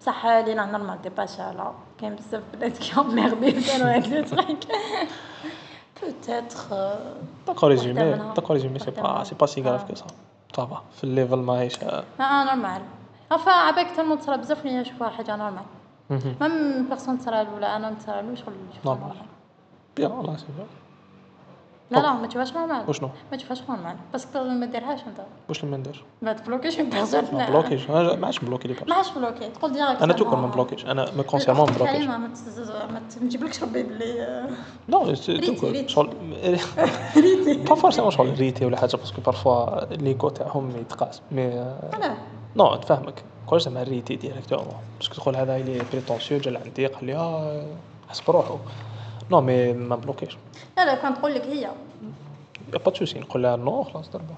صح 0.00 0.26
لينا 0.26 0.66
نورمال 0.66 1.02
دي 1.02 1.08
باشا 1.08 1.54
لا 1.56 1.72
كاين 2.00 2.14
بزاف 2.14 2.42
بنات 2.54 2.78
كي 2.78 3.00
ميردي 3.00 3.52
كانوا 3.52 3.94
هاد 3.94 4.06
لي 4.06 4.24
Peut-être. 6.00 6.66
D'accord, 7.46 7.68
résumé. 7.68 8.14
D'accord, 8.36 8.54
résumé, 8.56 8.78
c'est 8.78 8.96
pas, 9.04 9.22
c'est 9.26 9.38
pas 9.42 9.46
si 9.52 9.60
grave 9.66 9.84
que 9.88 9.94
ça. 10.02 10.06
Ça 10.56 10.64
va. 10.64 10.82
في 10.96 11.04
الليفل 11.04 11.38
ماهيش. 11.38 11.82
آه 11.84 12.04
نورمال. 12.20 12.82
انفا 13.32 13.52
عباك 13.52 13.90
تما 13.96 14.16
تصرا 14.16 14.36
بزاف 14.36 14.64
ولا 14.64 14.80
نشوفها 14.80 15.08
حاجة 15.08 15.36
نورمال. 15.36 15.62
مام 16.40 16.86
بيرسون 16.88 17.18
تصرا 17.18 17.46
ولا 17.56 17.76
أنا 17.76 17.90
نتصرا 17.90 18.34
شغل 18.34 18.54
نشوفها 18.70 18.94
نورمال. 18.94 19.16
بيان 19.96 20.10
والله 20.10 20.36
سي 20.36 20.44
لا 21.90 21.98
لا 21.98 22.12
ما 22.12 22.26
تشوفهاش 22.26 22.52
نورمال 22.52 22.88
وشنو؟ 22.88 23.10
ما 23.30 23.36
تشوفهاش 23.36 23.62
نورمال 23.68 23.96
باسكو 24.12 24.44
ما 24.44 24.66
ديرهاش 24.66 25.00
انت. 25.00 25.20
واش 25.48 25.60
اللي 25.60 25.70
ما 25.70 25.76
نديرش؟ 25.76 26.02
ما 26.22 26.32
تبلوكيش 26.32 26.80
ما 26.80 27.46
بلوكيش. 27.48 27.90
أنا 27.90 28.16
ما 28.16 28.26
عادش 28.26 28.38
بلوكي 28.38 28.68
لي 28.68 28.74
ما 28.88 28.94
عادش 28.94 29.10
بلوكي 29.10 29.48
تقول 29.48 29.72
ديريكت 29.72 30.02
أنا 30.02 30.12
توكل 30.12 30.36
ما 30.36 30.46
بلوكيش 30.46 30.86
أنا 30.86 31.06
ما 31.16 31.22
كونسيرمون 31.22 31.70
ما 31.70 31.76
بلوكيش 31.76 32.06
ما 32.06 33.02
تجيبلكش 33.20 33.62
ربي 33.62 33.82
بلي 33.82 34.46
نو 34.88 35.14
توكل. 35.14 35.72
ريتي. 35.72 35.88
شغل 35.88 36.10
با 37.68 37.74
فورسيمون 37.74 38.10
شغل 38.16 38.34
ريتي 38.38 38.66
ولا 38.66 38.76
حاجة 38.76 38.96
باسكو 38.96 39.20
بارفوا 39.20 39.84
ليغو 39.94 40.28
تاعهم 40.28 40.70
يتقاس. 40.70 41.22
مي 41.32 41.46
أنا. 41.94 42.16
نو 42.56 42.76
تفهمك. 42.76 43.24
كلش 43.46 43.62
زعما 43.62 43.82
ريتي 43.82 44.16
ديريكتومون 44.16 44.74
باسكو 44.98 45.14
تقول 45.14 45.36
هذا 45.36 45.56
اللي 45.56 45.82
بريتونسيو 45.92 46.38
جا 46.38 46.50
لعندي 46.50 46.86
قال 46.86 47.04
لي 47.04 47.16
آه 47.16 47.66
حسب 48.08 48.30
روحو 48.30 48.56
نو 49.30 49.40
مي 49.40 49.72
ما 49.72 49.96
بلوكيش. 49.96 50.36
لا 50.76 50.84
لا 50.84 50.94
كان 50.94 51.14
تقول 51.14 51.34
لك 51.34 51.42
هي. 51.42 51.60
يا 52.72 52.78
با 52.78 52.94
سوسي 52.94 53.20
نقول 53.20 53.42
لها 53.42 53.56
نو 53.56 53.82
خلاص 53.84 54.10
ضربه 54.10 54.34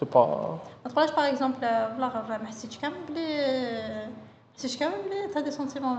سي 0.00 0.04
با 0.04 0.58
ما 0.84 0.90
تقولهاش 0.90 1.10
باغ 1.10 1.28
اكزومبل 1.28 1.58
بلا 1.58 2.08
غير 2.28 2.42
ما 2.42 2.46
حسيتش 2.46 2.78
كامل 2.78 2.96
بلي 3.08 3.36
ما 4.52 4.58
حسيتش 4.58 4.76
كامل 4.76 4.94
بلي 5.08 5.34
تا 5.34 5.40
دي 5.40 5.50
سونتيمون 5.50 5.96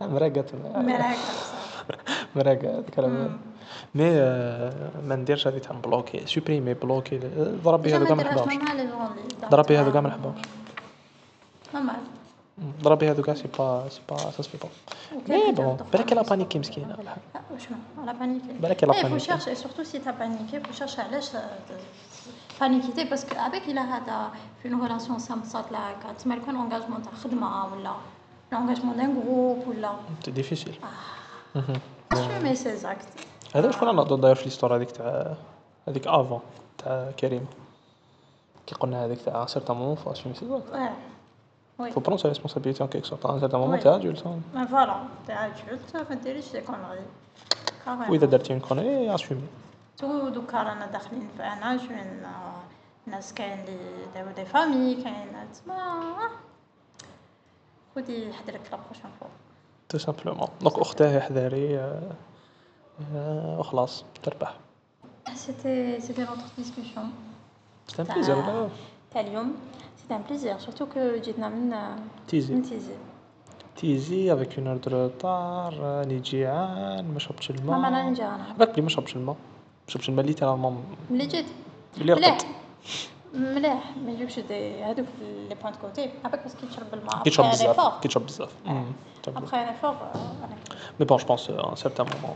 فريمون 0.00 0.14
مراقت 0.14 0.54
مي 0.76 0.96
راك 0.96 1.18
مراقت 2.36 2.90
كلام 2.96 3.38
مي 3.94 4.04
آه، 4.04 4.90
ما 5.06 5.16
نديرش 5.16 5.46
هذه 5.46 5.58
تاع 5.58 5.72
بلوكي 5.76 6.26
سوبريمي 6.26 6.74
بلوكي. 6.74 7.18
ضربي 7.64 7.96
هذا 7.96 8.04
كاع 8.04 8.14
ما 8.14 8.72
اللي 8.72 8.88
ضربي 9.50 9.78
هذا 9.78 9.90
كاع 9.90 10.00
ما 10.00 10.32
نورمال. 11.74 11.94
ضربي 12.81 13.11
هذوك 13.11 13.33
سي 13.33 13.47
با 13.59 13.89
سي 13.89 14.01
با 14.09 14.17
سا 14.17 14.41
سفي 14.41 14.57
با 14.57 14.69
مي 15.29 15.51
بون 15.51 15.77
بالك 15.93 16.13
لا 16.13 16.21
بانيكي 16.21 16.59
مسكينه 16.59 16.95
ولا 16.99 17.09
حاجة. 17.09 17.43
وشنو 17.53 17.77
على 18.01 18.13
بانيكي 18.13 18.53
بالك 18.61 18.83
لا 18.83 18.93
il 18.93 18.95
faut 18.95 19.03
بانيكي 19.03 19.25
chercher 19.25 19.55
surtout 19.55 19.85
si 19.85 19.99
t'as 19.99 20.13
paniqué 20.13 20.59
faut 20.67 20.77
chercher 20.79 20.99
علاش 20.99 21.29
بانيكيتي 22.61 23.03
باسكو 23.03 23.35
avec 23.35 23.69
il 23.69 23.77
a 23.77 23.79
هذا 23.79 24.31
في 24.63 24.69
une 24.69 24.87
relation 24.87 25.17
سامبسات 25.17 25.71
لا 25.71 26.13
تسمى 26.17 26.35
يكون 26.35 26.55
انغاجمون 26.55 27.01
تاع 27.01 27.11
خدمه 27.11 27.73
ولا 27.73 27.93
l'engagement 28.53 28.97
d'un 28.97 29.11
groupe 29.19 29.67
ولا 29.67 29.91
سي 30.25 30.31
ديفيسيل 30.31 30.75
assumer 32.13 32.55
ses 32.55 32.85
actes 32.85 33.21
هذا 33.55 33.71
شكون 33.71 33.87
انا 33.87 34.03
داير 34.03 34.35
في 34.35 34.43
ليستوار 34.43 34.75
هذيك 34.75 34.91
تاع 34.91 35.35
هذيك 35.87 36.07
افون 36.07 36.39
تاع 36.77 37.11
كريم 37.19 37.45
كي 38.67 38.75
قلنا 38.75 39.05
هذيك 39.05 39.21
تاع 39.21 39.45
سيرتان 39.45 39.77
مومون 39.77 39.95
فو 39.95 40.11
اسيمي 40.11 40.35
سي 40.35 40.45
زاك 41.81 41.87
ouais 41.87 41.91
oui 41.91 41.93
فو 41.93 41.99
برون 41.99 42.17
سا 42.17 42.29
ريسبونسابيلتي 42.29 42.83
ان 42.83 42.89
كيك 42.89 43.05
سورت 43.05 43.25
ان 43.25 43.39
سيرتان 43.39 43.59
مومون 43.59 43.79
Oui. 43.79 43.83
تاع 43.83 43.95
ادولت 43.95 44.23
mais 44.55 44.67
voilà 44.71 44.95
t'es 45.27 45.31
adulte 45.33 46.09
ما 46.09 46.15
ديريش 46.15 46.51
دي 46.51 46.61
كونري 46.61 47.05
واذا 48.09 48.25
درتي 48.25 48.53
اون 48.53 48.59
كونري 48.61 49.15
اسيمي 49.15 49.41
تو 49.97 50.29
دوكا 50.29 50.63
رانا 50.63 50.85
داخلين 50.85 51.29
في 51.37 51.43
ان 51.43 51.63
اج 51.63 51.79
وين 51.79 52.23
الناس 53.07 53.33
كاين 53.33 53.59
اللي 53.59 53.77
داروا 54.15 54.31
دي 54.31 54.45
فامي 54.45 54.95
كاين 55.03 55.27
تسمى 55.53 55.75
خدي 57.95 58.33
حذرك 58.33 58.61
لا 58.71 58.77
بروشون 58.77 59.11
فوا 59.19 59.27
تو 59.89 59.97
سامبلومون 59.97 60.47
دونك 60.61 60.77
اختاه 60.79 61.19
حذاري 61.19 61.79
آه، 61.79 62.11
آه، 63.15 63.59
وخلاص 63.59 64.05
تربح 64.23 64.53
C'était 65.27 66.01
c'était 66.05 66.25
notre 66.31 66.49
discussion 66.61 67.05
سي 67.87 68.01
ان 68.01 68.07
بليزير 68.07 68.37
ولا 68.37 68.69
تاع 69.11 69.21
اليوم 69.21 69.55
سيتي 70.01 70.15
ان 70.15 70.21
بليزير 70.29 70.57
سورتو 70.59 70.85
كو 70.85 71.15
جيتنا 71.15 71.49
من 71.49 71.75
تيزي 72.27 72.53
من 72.53 72.61
تيزي 72.61 72.93
تيزي 73.75 74.33
افيك 74.33 74.57
اون 74.57 74.67
اور 74.67 74.77
دو 74.77 74.91
روتار 74.91 75.77
راني 75.79 76.19
جيعان 76.19 77.13
ما 77.13 77.19
شربتش 77.19 77.49
الماء 77.49 77.79
ما 77.79 77.87
انا 77.87 78.09
نجي 78.09 78.23
انا 78.23 78.53
بالك 78.57 78.73
بلي 78.73 78.81
ما 78.81 78.89
شربتش 78.89 79.15
الماء 79.15 79.35
ما 79.85 79.91
شربتش 79.91 80.09
الماء 80.09 80.25
ليترالمون 80.25 80.83
ملي 81.11 81.25
جيت 81.25 81.45
بلي 81.97 82.15
مليح 82.15 82.29
رقدت 82.29 82.47
مليح 83.33 83.91
ما 84.05 84.11
يجيبش 84.11 84.39
دي 84.39 84.83
هذوك 84.83 85.05
لي 85.49 85.55
بوينت 85.61 85.75
كوتي 85.81 86.09
عباك 86.25 86.45
بس 86.45 86.55
كي 86.55 86.67
تشرب 86.67 86.93
الماء 86.93 87.23
كي 87.23 87.29
تشرب 87.29 87.45
après 87.45 87.49
un 87.49 87.53
بزاف 87.53 87.79
effort. 87.79 88.01
كي 88.01 88.07
تشرب 88.07 88.25
بزاف 88.25 88.49
Après 89.27 89.59
un 89.63 89.69
effort, 89.75 89.97
euh, 90.03 90.17
voilà. 90.39 90.55
مي 90.99 91.05
بون 91.05 91.17
جو 91.17 91.25
بونس 91.25 91.49
ان 91.49 91.75
سيرتان 91.75 92.07
مومون 92.21 92.35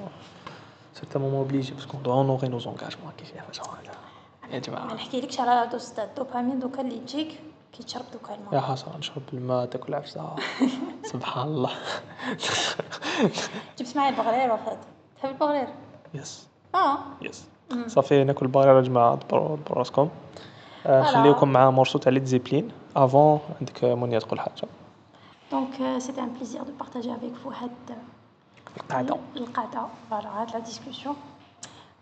سيرتان 0.93 1.21
مومون 1.21 1.37
اوبليجي 1.37 1.73
باسكو 1.73 1.97
دو 1.97 2.13
اونوري 2.13 2.47
نو 2.47 2.59
زونغاجمون 2.59 3.11
كيف 3.17 3.31
يا 4.50 4.54
ما 4.54 4.58
جماعة 4.58 4.94
نحكيلكش 4.94 5.40
على 5.40 5.66
دوز 5.72 5.92
الدوبامين 6.00 6.58
دوكا 6.58 6.80
اللي 6.80 6.98
تجيك 6.98 7.40
كي 7.72 7.82
تشرب 7.82 8.04
دوكا 8.12 8.32
يا 8.32 8.36
الماء 8.36 8.60
حسن 8.60 8.98
نشرب 8.98 9.22
الماء 9.32 9.66
تاكل 9.66 9.94
عفسة. 9.94 10.36
سبحان 11.12 11.48
الله. 11.48 11.70
جبت 13.78 13.96
معايا 13.96 14.10
البغرير 14.10 14.52
وفات. 14.52 14.78
تحب 15.16 15.28
البغرير 15.30 15.68
يس 16.14 16.46
آه. 16.74 16.98
يس 17.22 17.44
صافي 17.86 18.24
ناكل 18.24 18.46
بارير 18.46 18.76
يا 18.76 18.80
جماعة 18.80 19.14
دبروا 19.14 19.56
راسكم 19.70 20.08
آه، 20.86 21.02
فوالا. 21.02 21.18
نخليوكم 21.18 21.52
مع 21.52 21.70
مورسو 21.70 21.98
تاع 21.98 22.12
ليد 22.12 22.24
زيبلين 22.24 22.68
افون 22.96 23.40
عندك 23.60 23.84
منيا 23.84 24.18
تقول 24.18 24.40
حاجة. 24.40 24.68
دونك 25.52 25.98
سيتي 25.98 26.20
ان 26.20 26.28
بليزير 26.32 26.62
دو 26.62 26.72
بارتاجي 26.72 27.14
افيك 27.14 27.34
فو 27.34 27.50
هاد 27.50 27.70
القعدة. 28.76 29.16
القعدة. 29.36 29.86
فوالا 30.10 30.28
هاد 30.42 30.50
لا 30.50 30.58
ديسكوسيون 30.58 31.16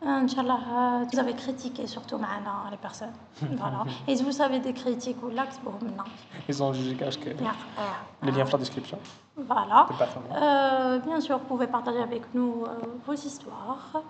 Ah, 0.03 0.19
Inch'Allah, 0.19 0.59
euh, 0.69 1.05
vous 1.11 1.19
avez 1.19 1.35
critiqué 1.35 1.87
surtout 1.87 2.19
maintenant 2.19 2.69
les 2.71 2.77
personnes. 2.77 3.13
Voilà. 3.41 3.85
Et 4.07 4.17
si 4.17 4.23
vous 4.23 4.33
savez 4.33 4.59
des 4.59 4.73
critiques 4.73 5.23
ou 5.23 5.31
l'axe 5.31 5.59
pour 5.59 5.73
maintenant. 5.83 6.05
Ils 6.49 6.63
ont 6.63 6.73
jugé 6.73 6.95
que 6.95 7.05
le 7.05 8.31
lien 8.31 8.45
dans 8.45 8.53
la 8.53 8.59
description. 8.59 8.99
Voilà. 9.37 9.87
Euh, 10.35 10.99
bien 10.99 11.21
sûr, 11.21 11.39
vous 11.39 11.45
pouvez 11.45 11.67
partager 11.67 12.03
avec 12.03 12.23
nous 12.35 12.65
euh, 12.67 12.87
vos 13.07 13.15
histoires. 13.15 14.03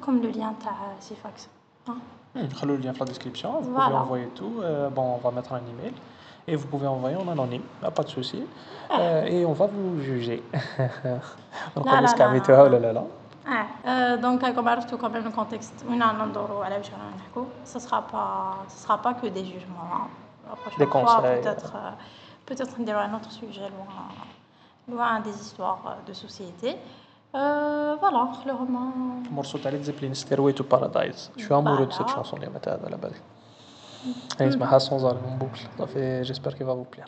comme 0.00 0.20
le 0.20 0.30
lien 0.30 0.50
de 0.52 1.00
Sifax. 1.00 1.48
Laissez-le 2.34 2.76
le 2.76 2.82
lien 2.82 2.92
dans 2.92 3.00
la 3.00 3.06
description. 3.06 3.60
Vous 3.60 3.70
pouvez 3.70 3.96
envoyer 3.96 4.28
tout. 4.34 4.62
Bon, 4.94 5.14
on 5.14 5.18
va 5.18 5.30
mettre 5.30 5.52
un 5.52 5.58
email. 5.58 5.92
Et 6.48 6.56
vous 6.56 6.66
pouvez 6.66 6.88
envoyer 6.88 7.14
en 7.14 7.28
anonyme, 7.28 7.62
pas 7.80 8.02
de 8.02 8.08
souci. 8.08 8.42
Ah. 8.90 9.24
et 9.28 9.44
on 9.44 9.52
va 9.52 9.68
vous 9.68 10.00
juger. 10.00 10.42
Donc, 11.76 11.86
on 11.86 12.00
va 12.00 12.06
se 12.08 12.16
calmer. 12.16 12.42
Oh 12.48 12.68
là 12.68 12.80
là 12.80 12.92
là 12.92 13.04
Ah, 13.49 13.65
euh, 13.85 14.17
donc 14.17 14.41
كما 14.45 14.71
عرفتوا 14.71 14.97
quand 14.97 15.09
même 15.09 15.23
le 15.23 15.31
contexte 15.31 15.85
وين 15.89 16.03
رانا 16.03 16.25
ندوروا 16.25 16.65
على 16.65 16.77
واش 16.77 16.91
رانا 16.91 17.15
نحكوا 17.17 17.45
ce 17.65 17.79
sera 17.79 18.01
pas 18.01 18.71
ce 18.73 18.77
sera 18.87 18.97
pas 19.01 19.13
que 19.13 19.27
des 19.27 19.45
jugements 19.45 19.89
hein. 19.93 20.07
La 20.49 20.55
prochaine 20.55 20.79
Des 20.79 20.85
fois, 20.91 21.03
conseils. 21.03 21.41
peut-être 21.41 21.73
euh, 21.75 21.91
peut-être 22.47 22.79
نديروا 22.81 23.01
un 23.01 23.13
autre 23.17 23.31
sujet 23.31 23.67
loin 23.77 24.03
loin 24.95 25.19
des 25.27 25.35
histoires 25.45 25.81
euh, 25.87 26.07
de 26.09 26.13
société 26.13 26.69
euh, 27.35 27.95
voilà 28.01 28.23
نخلوهم 28.31 28.75
euh, 28.75 29.33
morceau 29.43 29.57
تاع 29.63 29.71
ليد 29.71 29.81
زيبلين 29.81 30.13
Stairway 30.13 30.53
to 30.53 30.63
Paradise 30.63 31.31
je 31.37 31.43
suis 31.45 31.53
amoureux 31.53 31.85
de 31.85 31.91
cette 31.93 32.07
Voilà. 32.07 32.15
chanson 32.23 32.33
اليوم 32.37 32.57
تاع 32.57 32.73
هذا 32.73 32.85
على 32.85 32.97
بالي 32.97 33.15
يعني 34.39 34.51
اسمها 34.51 34.79
sans 34.79 35.03
arrêt 35.05 35.23
en 35.29 35.43
boucle 35.43 35.67
صافي 35.79 36.23
j'espère 36.23 36.55
qu'il 36.57 36.65
va 36.65 36.73
vous 36.73 36.85
plaire 36.95 37.07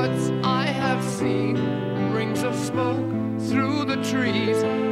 What 0.00 0.44
I 0.46 0.64
have 0.64 1.04
seen 1.04 1.56
rings 2.14 2.42
of 2.42 2.56
smoke 2.56 3.06
through 3.38 3.84
the 3.84 3.96
trees. 3.96 4.89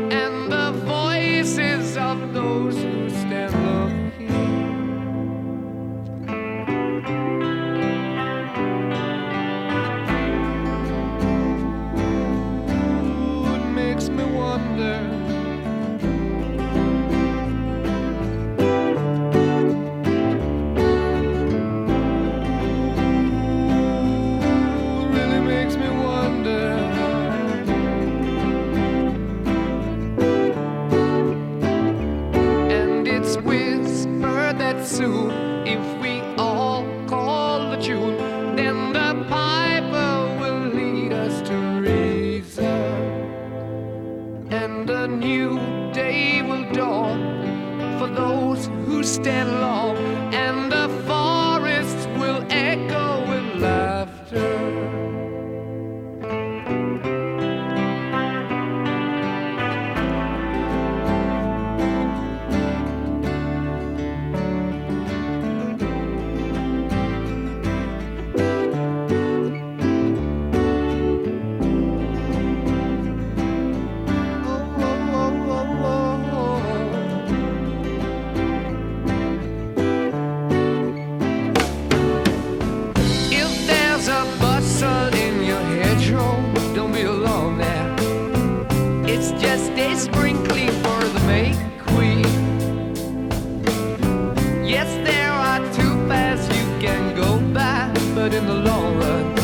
the 98.49 98.55
long 98.55 98.97
run. 98.97 99.38